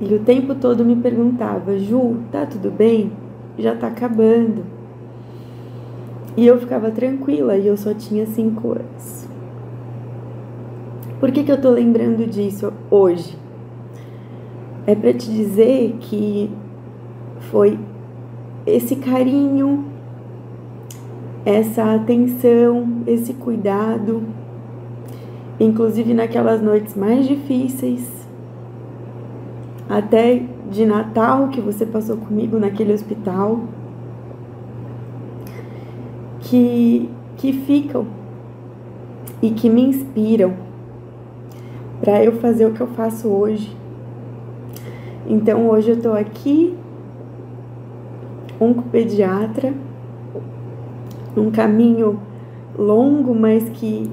[0.00, 3.12] e o tempo todo me perguntava: Ju, tá tudo bem?
[3.58, 4.64] Já tá acabando.
[6.36, 9.26] E eu ficava tranquila e eu só tinha cinco anos.
[11.18, 13.36] Por que, que eu tô lembrando disso hoje?
[14.86, 16.50] É para te dizer que
[17.50, 17.78] foi
[18.66, 19.86] esse carinho,
[21.44, 24.22] essa atenção, esse cuidado
[25.58, 28.25] inclusive naquelas noites mais difíceis,
[29.88, 33.60] até de Natal que você passou comigo naquele hospital,
[36.40, 38.06] que, que ficam
[39.42, 40.54] e que me inspiram
[42.00, 43.76] para eu fazer o que eu faço hoje.
[45.28, 46.76] Então hoje eu estou aqui,
[48.60, 49.74] oncopediatra,
[51.36, 52.20] um caminho
[52.78, 54.10] longo, mas que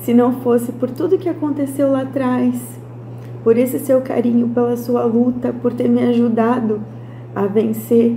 [0.00, 2.78] se não fosse por tudo que aconteceu lá atrás,
[3.46, 6.82] por esse seu carinho, pela sua luta, por ter me ajudado
[7.32, 8.16] a vencer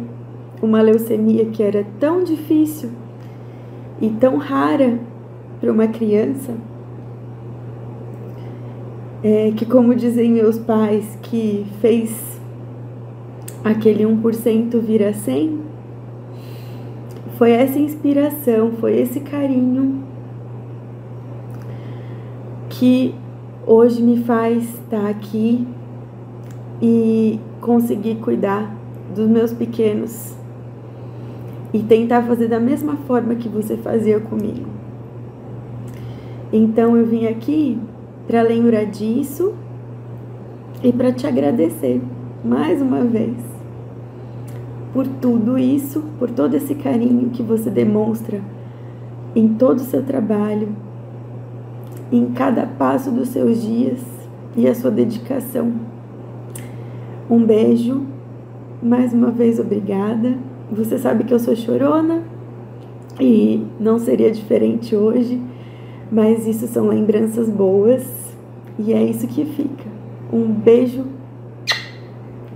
[0.60, 2.90] uma leucemia que era tão difícil
[4.02, 4.98] e tão rara
[5.62, 6.56] para uma criança,
[9.24, 12.42] é, que, como dizem meus pais, que fez
[13.64, 15.60] aquele 1% vir a 100,
[17.38, 20.04] foi essa inspiração, foi esse carinho
[22.68, 23.14] que
[23.66, 25.68] hoje me faz estar aqui
[26.82, 28.76] e conseguir cuidar
[29.14, 30.36] dos meus pequenos
[31.74, 34.68] e tentar fazer da mesma forma que você fazia comigo.
[36.52, 37.80] Então eu vim aqui
[38.28, 39.54] para lembrar disso
[40.84, 42.02] e para te agradecer
[42.44, 43.36] mais uma vez
[44.94, 48.42] por tudo isso, por todo esse carinho que você demonstra
[49.36, 50.70] em todo o seu trabalho,
[52.12, 54.00] em cada passo dos seus dias
[54.56, 55.74] e a sua dedicação.
[57.30, 58.06] Um beijo,
[58.82, 60.38] mais uma vez obrigada.
[60.72, 62.24] Você sabe que eu sou chorona
[63.20, 65.42] e não seria diferente hoje,
[66.12, 68.36] mas isso são lembranças boas
[68.78, 69.90] e é isso que fica.
[70.32, 71.06] Um beijo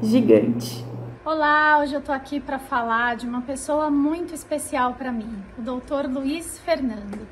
[0.02, 0.84] gigante.
[1.26, 5.62] Olá, hoje eu tô aqui para falar de uma pessoa muito especial para mim, o
[5.62, 6.12] Dr.
[6.12, 7.28] Luiz Fernando.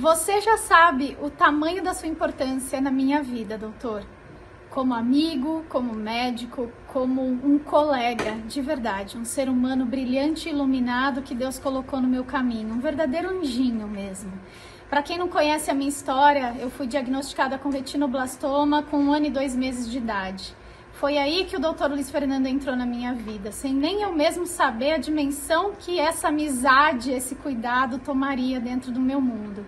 [0.00, 4.04] Você já sabe o tamanho da sua importância na minha vida, doutor.
[4.70, 11.22] Como amigo, como médico, como um colega de verdade, um ser humano brilhante e iluminado
[11.22, 14.30] que Deus colocou no meu caminho, um verdadeiro anjinho mesmo.
[14.88, 19.26] Para quem não conhece a minha história, eu fui diagnosticada com retinoblastoma com um ano
[19.26, 20.54] e dois meses de idade.
[20.92, 21.90] Foi aí que o Dr.
[21.90, 26.28] Luiz Fernando entrou na minha vida, sem nem eu mesmo saber a dimensão que essa
[26.28, 29.66] amizade, esse cuidado tomaria dentro do meu mundo.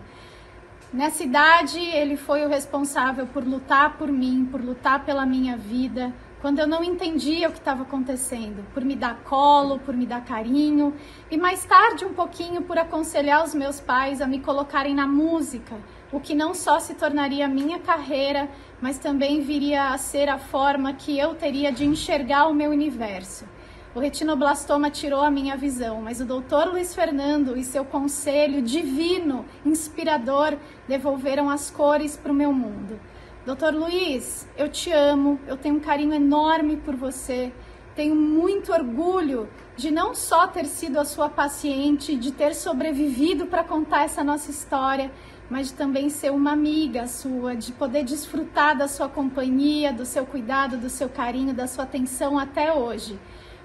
[0.93, 6.13] Nessa idade, ele foi o responsável por lutar por mim, por lutar pela minha vida,
[6.41, 10.25] quando eu não entendia o que estava acontecendo, por me dar colo, por me dar
[10.25, 10.93] carinho,
[11.31, 15.77] e mais tarde um pouquinho por aconselhar os meus pais a me colocarem na música,
[16.11, 18.49] o que não só se tornaria minha carreira,
[18.81, 23.45] mas também viria a ser a forma que eu teria de enxergar o meu universo.
[23.93, 29.45] O retinoblastoma tirou a minha visão, mas o doutor Luiz Fernando e seu conselho divino,
[29.67, 30.57] inspirador,
[30.87, 33.01] devolveram as cores para o meu mundo.
[33.45, 37.53] Doutor Luiz, eu te amo, eu tenho um carinho enorme por você,
[37.97, 43.65] tenho muito orgulho de não só ter sido a sua paciente, de ter sobrevivido para
[43.65, 45.11] contar essa nossa história,
[45.51, 50.25] mas de também ser uma amiga sua, de poder desfrutar da sua companhia, do seu
[50.25, 53.19] cuidado, do seu carinho, da sua atenção até hoje.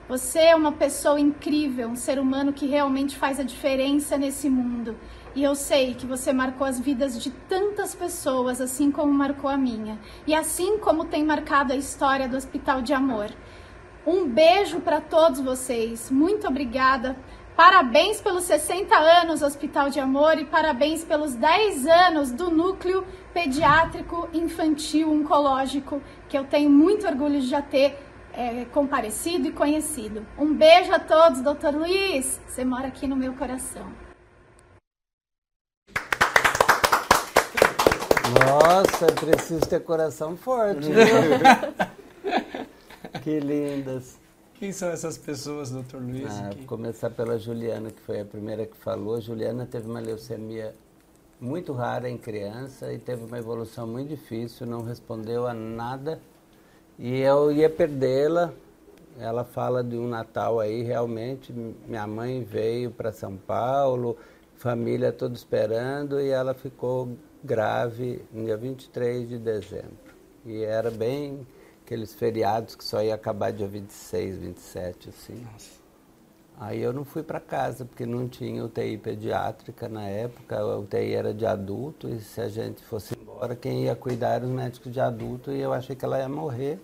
[0.08, 4.96] Você é uma pessoa incrível, um ser humano que realmente faz a diferença nesse mundo.
[5.34, 9.58] E eu sei que você marcou as vidas de tantas pessoas, assim como marcou a
[9.58, 10.00] minha.
[10.28, 13.32] E assim como tem marcado a história do Hospital de Amor.
[14.06, 16.12] Um beijo para todos vocês.
[16.12, 17.18] Muito obrigada.
[17.56, 23.04] Parabéns pelos 60 anos Hospital de Amor e parabéns pelos 10 anos do Núcleo
[23.34, 26.00] Pediátrico Infantil Oncológico,
[26.30, 27.98] que eu tenho muito orgulho de já ter
[28.36, 30.26] é, comparecido e conhecido.
[30.38, 32.40] Um beijo a todos, doutor Luiz.
[32.48, 33.90] Você mora aqui no meu coração.
[38.46, 40.90] Nossa, preciso ter coração forte.
[43.24, 44.20] que lindas.
[44.56, 46.30] Quem são essas pessoas, doutor Luiz?
[46.30, 49.20] Ah, Vou começar pela Juliana, que foi a primeira que falou.
[49.22, 50.74] Juliana teve uma leucemia
[51.40, 56.22] muito rara em criança e teve uma evolução muito difícil, não respondeu a nada
[56.98, 58.54] e eu ia perdê-la.
[59.18, 61.54] Ela fala de um Natal aí, realmente.
[61.54, 64.18] Minha mãe veio para São Paulo,
[64.56, 67.10] família toda esperando, e ela ficou
[67.44, 70.14] grave no dia 23 de dezembro.
[70.46, 71.46] E era bem
[71.86, 75.46] aqueles feriados que só ia acabar dia 26, 27, assim.
[75.52, 75.86] Nossa.
[76.58, 81.14] Aí eu não fui para casa, porque não tinha UTI pediátrica na época, a UTI
[81.14, 84.92] era de adulto, e se a gente fosse embora, quem ia cuidar eram os médicos
[84.92, 86.80] de adulto, e eu achei que ela ia morrer.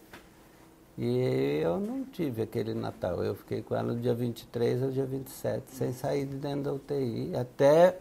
[0.97, 5.05] E eu não tive aquele Natal, eu fiquei com ela no dia 23 ao dia
[5.05, 7.97] 27, sem sair de dentro da UTI, até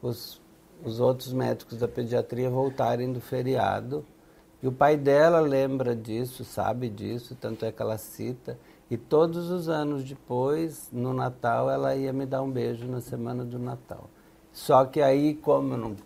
[0.00, 0.40] os
[0.84, 4.04] os outros médicos da pediatria voltarem do feriado.
[4.62, 8.58] E o pai dela lembra disso, sabe disso, tanto é que ela cita.
[8.90, 13.44] E todos os anos depois, no Natal, ela ia me dar um beijo na semana
[13.44, 14.08] do Natal.
[14.52, 15.96] Só que aí, como eu não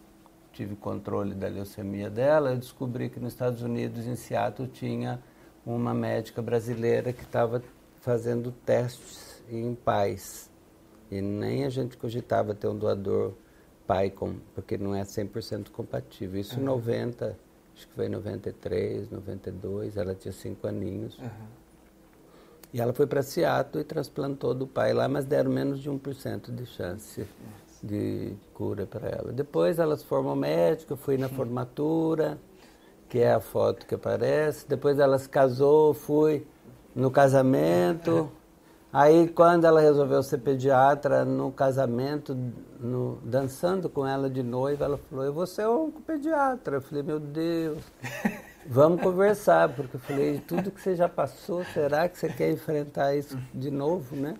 [0.53, 5.21] tive controle da leucemia dela, eu descobri que nos Estados Unidos, em Seattle, tinha
[5.65, 7.63] uma médica brasileira que estava
[8.01, 10.51] fazendo testes em pais.
[11.11, 13.33] E nem a gente cogitava ter um doador
[13.87, 16.41] pai, com, porque não é 100% compatível.
[16.41, 17.37] Isso em 90,
[17.75, 21.19] acho que foi em 93, 92, ela tinha cinco aninhos.
[21.19, 21.63] Uhum.
[22.73, 26.51] E ela foi para Seattle e transplantou do pai lá, mas deram menos de 1%
[26.55, 27.62] de chance Nossa.
[27.83, 29.33] De cura para ela.
[29.33, 32.39] Depois ela se formou médica, fui na formatura,
[33.09, 34.67] que é a foto que aparece.
[34.69, 36.47] Depois ela se casou, fui
[36.95, 38.31] no casamento.
[38.93, 42.37] Aí quando ela resolveu ser pediatra, no casamento,
[42.79, 45.67] no, dançando com ela de noiva, ela falou, eu vou ser
[46.07, 46.77] pediatra.
[46.77, 47.79] Eu falei, meu Deus,
[48.67, 53.17] vamos conversar, porque eu falei, tudo que você já passou, será que você quer enfrentar
[53.17, 54.37] isso de novo, né?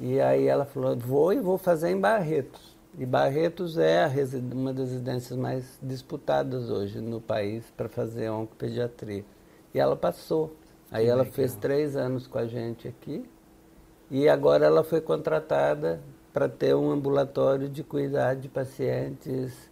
[0.00, 2.76] E aí ela falou, vou e vou fazer em Barretos.
[2.98, 4.10] E Barretos é
[4.52, 9.24] uma das residências mais disputadas hoje no país para fazer oncopediatria.
[9.74, 10.56] E ela passou.
[10.90, 13.24] Aí ela fez três anos com a gente aqui
[14.10, 16.00] e agora ela foi contratada
[16.32, 19.70] para ter um ambulatório de cuidar de pacientes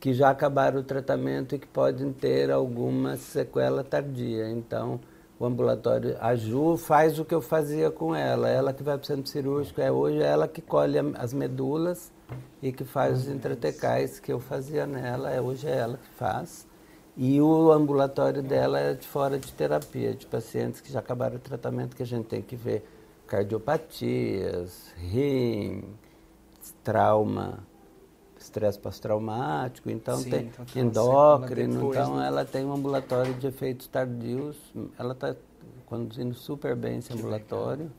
[0.00, 4.50] que já acabaram o tratamento e que podem ter alguma sequela tardia.
[4.50, 4.98] Então,
[5.42, 9.02] o ambulatório, a Ju faz o que eu fazia com ela, ela que vai para
[9.02, 12.12] o centro cirúrgico, é hoje ela que colhe as medulas
[12.62, 16.64] e que faz os intratecais que eu fazia nela, é hoje é ela que faz.
[17.16, 21.40] E o ambulatório dela é de fora de terapia, de pacientes que já acabaram o
[21.40, 22.88] tratamento, que a gente tem que ver
[23.26, 25.82] cardiopatias, rim,
[26.84, 27.58] trauma,
[28.42, 32.26] estresse pós-traumático, então Sim, tem então, endócrino, depois, então né?
[32.26, 34.56] ela tem um ambulatório de efeitos tardios,
[34.98, 35.34] ela está
[35.86, 37.90] conduzindo super bem esse ambulatório.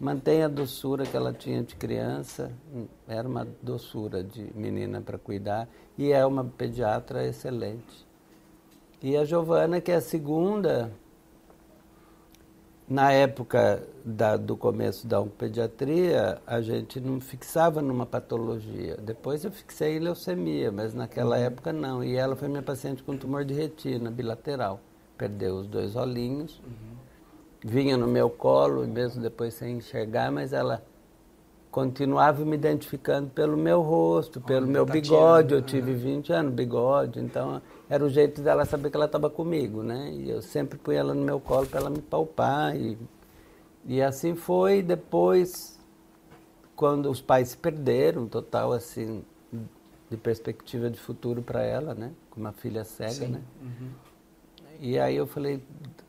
[0.00, 2.50] Mantém a doçura que ela tinha de criança,
[3.06, 5.68] era uma doçura de menina para cuidar,
[5.98, 8.06] e é uma pediatra excelente.
[9.02, 10.90] E a Giovana, que é a segunda,
[12.90, 18.96] na época da, do começo da oncopediatria, a gente não fixava numa patologia.
[19.00, 21.44] Depois eu fixei em leucemia, mas naquela uhum.
[21.44, 22.02] época não.
[22.02, 24.80] E ela foi minha paciente com tumor de retina bilateral.
[25.16, 26.60] Perdeu os dois olhinhos.
[26.66, 26.96] Uhum.
[27.62, 30.82] Vinha no meu colo, mesmo depois sem enxergar, mas ela
[31.70, 35.54] continuava me identificando pelo meu rosto, pelo meu bigode.
[35.54, 39.82] Eu tive 20 anos, bigode, então era o jeito dela saber que ela estava comigo,
[39.82, 40.12] né?
[40.12, 42.96] E eu sempre punha ela no meu colo para ela me palpar e,
[43.84, 44.80] e assim foi.
[44.80, 45.76] Depois,
[46.76, 49.24] quando os pais se perderam, total assim,
[50.08, 52.12] de perspectiva de futuro para ela, né?
[52.30, 53.26] Com uma filha cega, Sim.
[53.26, 53.42] né?
[53.60, 53.90] Uhum.
[54.78, 55.60] E aí eu falei,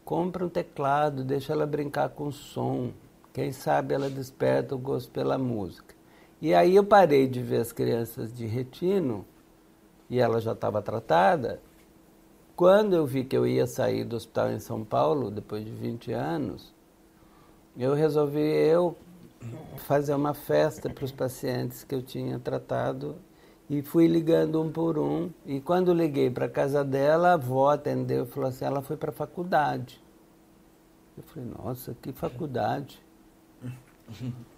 [0.06, 2.92] compra um teclado, deixa ela brincar com som.
[3.34, 5.96] Quem sabe ela desperta o gosto pela música.
[6.40, 9.26] E aí eu parei de ver as crianças de retino
[10.08, 11.60] e ela já estava tratada.
[12.56, 16.12] Quando eu vi que eu ia sair do hospital em São Paulo, depois de 20
[16.12, 16.74] anos,
[17.78, 18.96] eu resolvi eu
[19.78, 23.16] fazer uma festa para os pacientes que eu tinha tratado
[23.70, 25.30] e fui ligando um por um.
[25.46, 28.98] E quando liguei para a casa dela, a avó atendeu e falou assim: ela foi
[28.98, 30.04] para a faculdade.
[31.18, 33.02] Eu falei: nossa, que faculdade?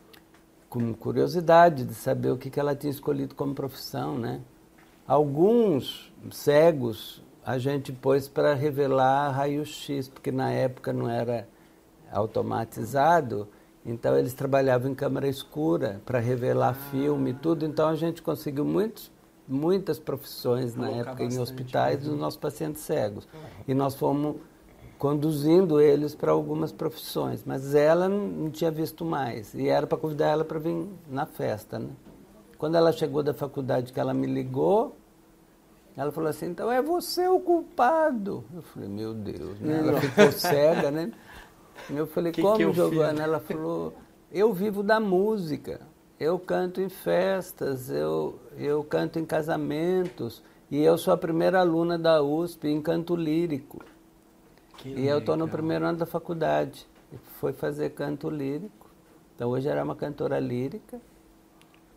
[0.73, 4.41] com curiosidade de saber o que, que ela tinha escolhido como profissão, né?
[5.07, 11.47] Alguns cegos a gente pôs para revelar raio-x, porque na época não era
[12.11, 13.47] automatizado,
[13.85, 16.89] então eles trabalhavam em câmera escura para revelar ah.
[16.91, 19.11] filme e tudo, então a gente conseguiu muitos,
[19.47, 23.27] muitas profissões na época em hospitais dos nossos pacientes cegos.
[23.67, 24.37] E nós fomos
[24.97, 30.27] conduzindo eles para algumas profissões, mas ela não tinha visto mais e era para convidar
[30.27, 31.89] ela para vir na festa, né?
[32.57, 34.95] Quando ela chegou da faculdade que ela me ligou,
[35.95, 38.43] ela falou assim, então é você o culpado.
[38.53, 39.79] Eu falei, meu Deus, né?
[39.79, 41.11] Ela ficou cega, né?
[41.89, 43.21] Eu falei, que como, que eu Giovana?
[43.21, 43.93] Ela falou,
[44.31, 45.81] eu vivo da música.
[46.19, 50.41] Eu canto em festas, eu, eu canto em casamentos.
[50.71, 53.83] E eu sou a primeira aluna da USP em canto lírico.
[54.77, 55.13] Que e legal.
[55.13, 56.87] eu estou no primeiro ano da faculdade.
[57.39, 58.89] Foi fazer canto lírico.
[59.35, 60.99] Então hoje era uma cantora lírica.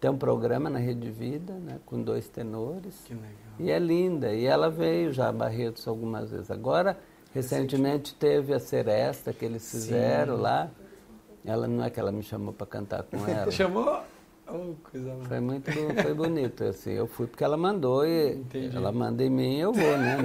[0.00, 2.94] Tem um programa na Rede Vida, né, com dois tenores.
[3.04, 3.30] Que legal.
[3.58, 4.32] E é linda.
[4.32, 6.50] E ela veio já a Barretos algumas vezes.
[6.50, 6.98] Agora,
[7.32, 10.42] recentemente teve a Seresta que eles fizeram Sim.
[10.42, 10.70] lá.
[11.44, 13.50] Ela não é que ela me chamou para cantar com ela.
[13.50, 14.00] Chamou?
[14.48, 14.74] Oh,
[15.26, 16.92] foi muito foi bonito, assim.
[16.92, 18.76] Eu fui porque ela mandou e Entendi.
[18.76, 20.18] ela manda em mim eu vou, né?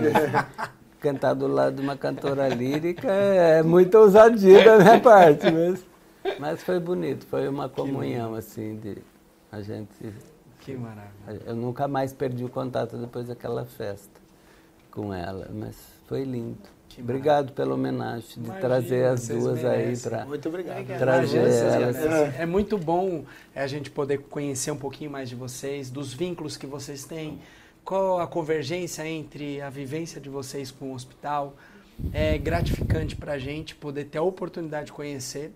[1.02, 5.84] cantar do lado de uma cantora lírica é muita ousadia da minha parte, mas,
[6.40, 8.98] mas foi bonito, foi uma comunhão, assim, de
[9.52, 10.14] a gente.
[10.60, 11.42] Que maravilha.
[11.46, 14.22] Eu nunca mais perdi o contato depois daquela festa
[14.92, 15.76] com ela, mas
[16.08, 16.58] foi lindo.
[16.90, 19.70] Que obrigado pela homenagem de Imagina, trazer as duas merecem.
[19.72, 21.96] aí para muito obrigado trazer elas.
[21.96, 23.24] É, é muito bom
[23.56, 27.40] a gente poder conhecer um pouquinho mais de vocês, dos vínculos que vocês têm,
[27.84, 31.56] qual a convergência entre a vivência de vocês com o hospital.
[32.12, 35.52] É gratificante para a gente poder ter a oportunidade de conhecer.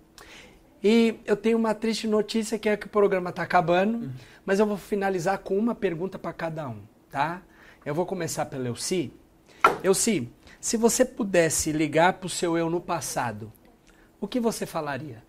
[0.88, 4.14] E eu tenho uma triste notícia que é que o programa está acabando, uhum.
[4.46, 6.80] mas eu vou finalizar com uma pergunta para cada um,
[7.10, 7.42] tá?
[7.84, 9.12] Eu vou começar pelo Elci.
[9.84, 10.32] Elci,
[10.62, 13.52] se você pudesse ligar para o seu eu no passado,
[14.22, 15.24] o que você falaria?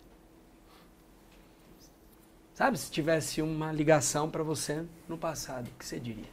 [2.53, 6.29] Sabe, se tivesse uma ligação para você no passado, o que você diria?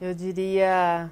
[0.00, 1.10] Eu diria: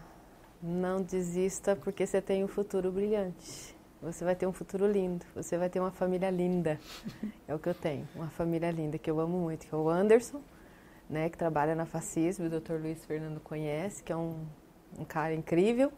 [0.63, 3.74] não desista porque você tem um futuro brilhante.
[4.05, 5.25] Você vai ter um futuro lindo.
[5.35, 6.79] Você vai ter uma família linda.
[7.49, 8.07] É o que eu tenho.
[8.15, 10.43] Uma família linda que eu amo muito, que é o Anderson,
[11.09, 12.75] né, que trabalha na Fascismo, o Dr.
[12.75, 14.47] Luiz Fernando conhece, que é um,
[14.99, 15.93] um cara incrível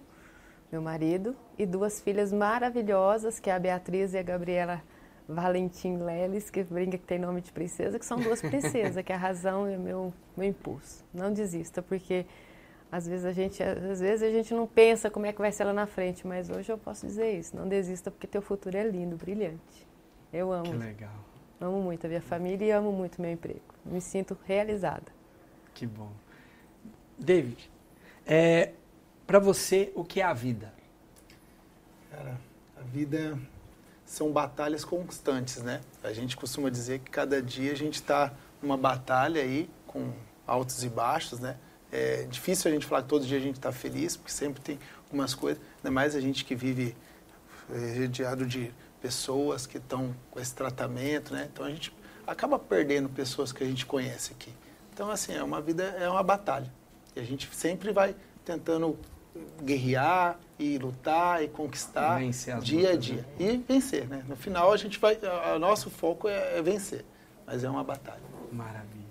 [0.70, 4.82] meu marido, e duas filhas maravilhosas, que é a Beatriz e a Gabriela
[5.28, 9.14] Valentim Leles, que brinca que tem nome de princesa, que são duas princesas, que é
[9.14, 11.04] a razão e o meu, meu impulso.
[11.12, 12.26] Não desista, porque
[12.90, 15.64] às vezes a gente às vezes a gente não pensa como é que vai ser
[15.64, 17.56] lá na frente, mas hoje eu posso dizer isso.
[17.56, 19.86] Não desista porque teu futuro é lindo, brilhante.
[20.32, 20.64] Eu amo.
[20.64, 21.14] Que legal.
[21.60, 23.60] Amo muito a minha família e amo muito meu emprego.
[23.84, 25.10] Me sinto realizada.
[25.74, 26.12] Que bom.
[27.18, 27.70] David,
[28.26, 28.72] é,
[29.26, 30.72] para você, o que é a vida?
[32.10, 32.38] Cara,
[32.76, 33.38] a vida
[34.04, 35.80] são batalhas constantes, né?
[36.02, 38.32] A gente costuma dizer que cada dia a gente está
[38.62, 40.12] numa batalha aí, com
[40.46, 41.56] altos e baixos, né?
[41.92, 44.78] É difícil a gente falar que todo dia a gente está feliz, porque sempre tem
[45.04, 46.96] algumas coisas, ainda mais a gente que vive
[47.70, 51.48] é, rodeado de pessoas que estão com esse tratamento, né?
[51.52, 51.92] Então a gente
[52.26, 54.52] acaba perdendo pessoas que a gente conhece aqui.
[54.92, 56.72] Então, assim, é uma vida, é uma batalha.
[57.14, 58.98] E a gente sempre vai tentando
[59.62, 62.20] guerrear e lutar e conquistar
[62.60, 63.26] dia a dia.
[63.38, 63.52] Né?
[63.52, 64.24] E vencer, né?
[64.26, 65.18] No final a gente vai,
[65.54, 67.04] o nosso foco é, é vencer,
[67.46, 68.22] mas é uma batalha.
[68.50, 69.06] Maravilha.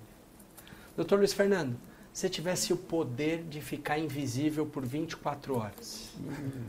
[0.96, 1.78] Doutor Luiz Fernando,
[2.16, 6.62] se tivesse o poder de ficar invisível por 24 horas, hum.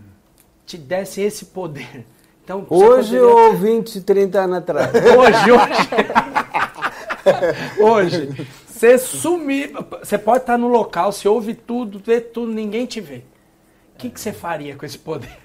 [0.67, 2.05] te desse esse poder,
[2.43, 2.67] então...
[2.69, 3.29] Hoje poderia...
[3.29, 4.91] ou 20, 30 anos atrás?
[5.17, 5.89] Hoje, hoje.
[7.81, 8.49] hoje.
[8.67, 9.71] Você sumir,
[10.01, 13.19] você pode estar no local, você ouve tudo, vê tudo, ninguém te vê.
[13.95, 15.39] O que, que você faria com esse poder?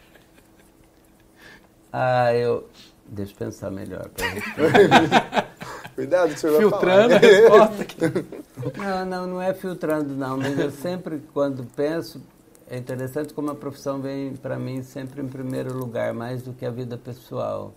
[1.94, 2.68] Ah, eu.
[3.06, 4.10] Deixa eu pensar melhor.
[5.96, 7.98] Cuidado, senhor Filtrando a resposta aqui.
[8.78, 10.38] Não, não, não é filtrando, não.
[10.38, 12.22] Mas eu sempre, quando penso,
[12.70, 16.66] é interessante como a profissão vem para mim sempre em primeiro lugar, mais do que
[16.66, 17.74] a vida pessoal.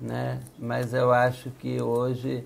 [0.00, 0.40] Né?
[0.58, 2.44] Mas eu acho que hoje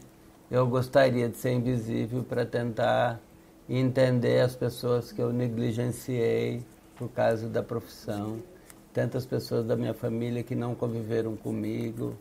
[0.51, 3.21] eu gostaria de ser invisível para tentar
[3.69, 6.63] entender as pessoas que eu negligenciei
[6.97, 8.39] por causa da profissão,
[8.93, 12.15] tantas pessoas da minha família que não conviveram comigo,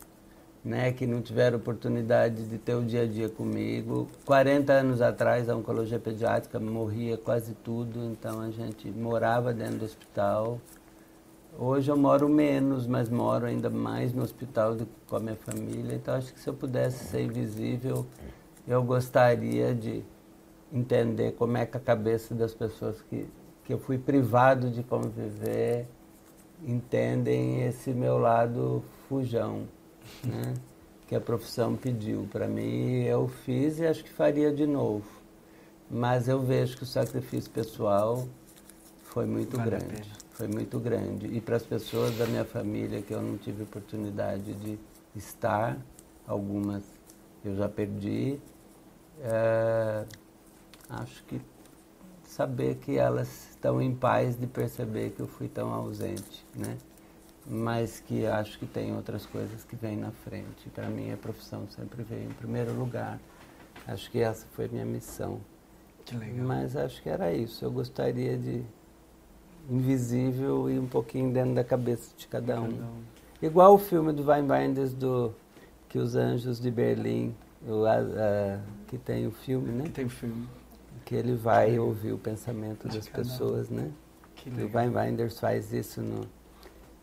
[0.64, 4.08] né, que não tiveram oportunidade de ter o dia a dia comigo.
[4.24, 9.84] 40 anos atrás a oncologia pediátrica morria quase tudo, então a gente morava dentro do
[9.84, 10.58] hospital.
[11.58, 15.36] Hoje eu moro menos, mas moro ainda mais no hospital do que com a minha
[15.36, 15.94] família.
[15.94, 18.06] Então acho que se eu pudesse ser invisível,
[18.66, 20.02] eu gostaria de
[20.72, 23.28] entender como é que a cabeça das pessoas que
[23.64, 25.86] que eu fui privado de conviver
[26.62, 29.66] entendem esse meu lado fujão,
[30.22, 30.54] né?
[31.06, 33.02] que a profissão pediu para mim.
[33.02, 35.04] Eu fiz e acho que faria de novo.
[35.90, 38.26] Mas eu vejo que o sacrifício pessoal
[39.04, 40.12] foi muito vale grande.
[40.30, 41.26] Foi muito grande.
[41.26, 44.78] E para as pessoas da minha família que eu não tive oportunidade de
[45.14, 45.78] estar,
[46.26, 46.82] algumas
[47.44, 48.40] eu já perdi,
[49.22, 50.04] é,
[50.88, 51.40] acho que
[52.24, 56.78] saber que elas estão em paz de perceber que eu fui tão ausente, né?
[57.46, 60.68] Mas que acho que tem outras coisas que vêm na frente.
[60.74, 63.18] Para mim, a profissão sempre veio em primeiro lugar.
[63.86, 65.40] Acho que essa foi minha missão.
[66.04, 66.46] Que legal.
[66.46, 67.64] Mas acho que era isso.
[67.64, 68.62] Eu gostaria de
[69.68, 72.70] invisível e um pouquinho dentro da cabeça de cada um.
[72.70, 73.02] Cada um.
[73.42, 75.34] Igual o filme do Weinbinders do
[75.88, 77.34] que os Anjos de Berlim,
[77.66, 79.84] o, a, a, que tem o filme, né?
[79.84, 80.48] Que tem o filme
[81.04, 83.90] que ele vai ouvir o pensamento das pessoas, né?
[84.36, 86.26] Que o Weinbinders faz isso no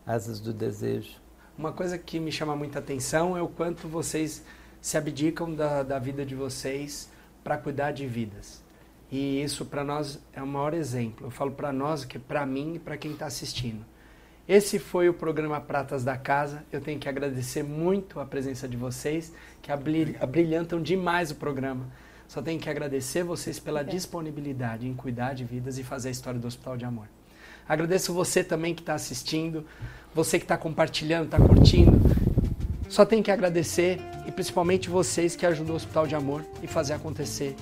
[0.06, 1.20] Asas do Desejo.
[1.56, 4.44] Uma coisa que me chama muita atenção é o quanto vocês
[4.80, 7.10] se abdicam da, da vida de vocês
[7.44, 8.62] para cuidar de vidas.
[9.10, 11.26] E isso para nós é o maior exemplo.
[11.26, 13.84] Eu falo para nós, que para mim e para quem está assistindo.
[14.48, 16.64] Esse foi o programa Pratas da Casa.
[16.72, 21.86] Eu tenho que agradecer muito a presença de vocês, que abrilhantam demais o programa.
[22.26, 26.40] Só tenho que agradecer vocês pela disponibilidade em cuidar de vidas e fazer a história
[26.40, 27.06] do Hospital de Amor.
[27.72, 29.64] Agradeço você também que está assistindo,
[30.14, 31.98] você que está compartilhando, está curtindo.
[32.86, 36.92] Só tenho que agradecer e principalmente vocês que ajudam o Hospital de Amor e fazer
[36.92, 37.56] acontecer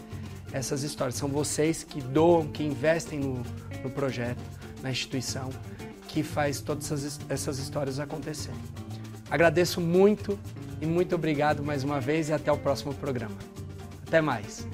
[0.53, 1.15] essas histórias.
[1.15, 3.41] São vocês que doam, que investem no,
[3.85, 4.43] no projeto,
[4.82, 5.49] na instituição
[6.09, 8.59] que faz todas essas, essas histórias acontecerem.
[9.31, 10.37] Agradeço muito
[10.81, 13.37] e muito obrigado mais uma vez e até o próximo programa.
[14.09, 14.66] Até mais!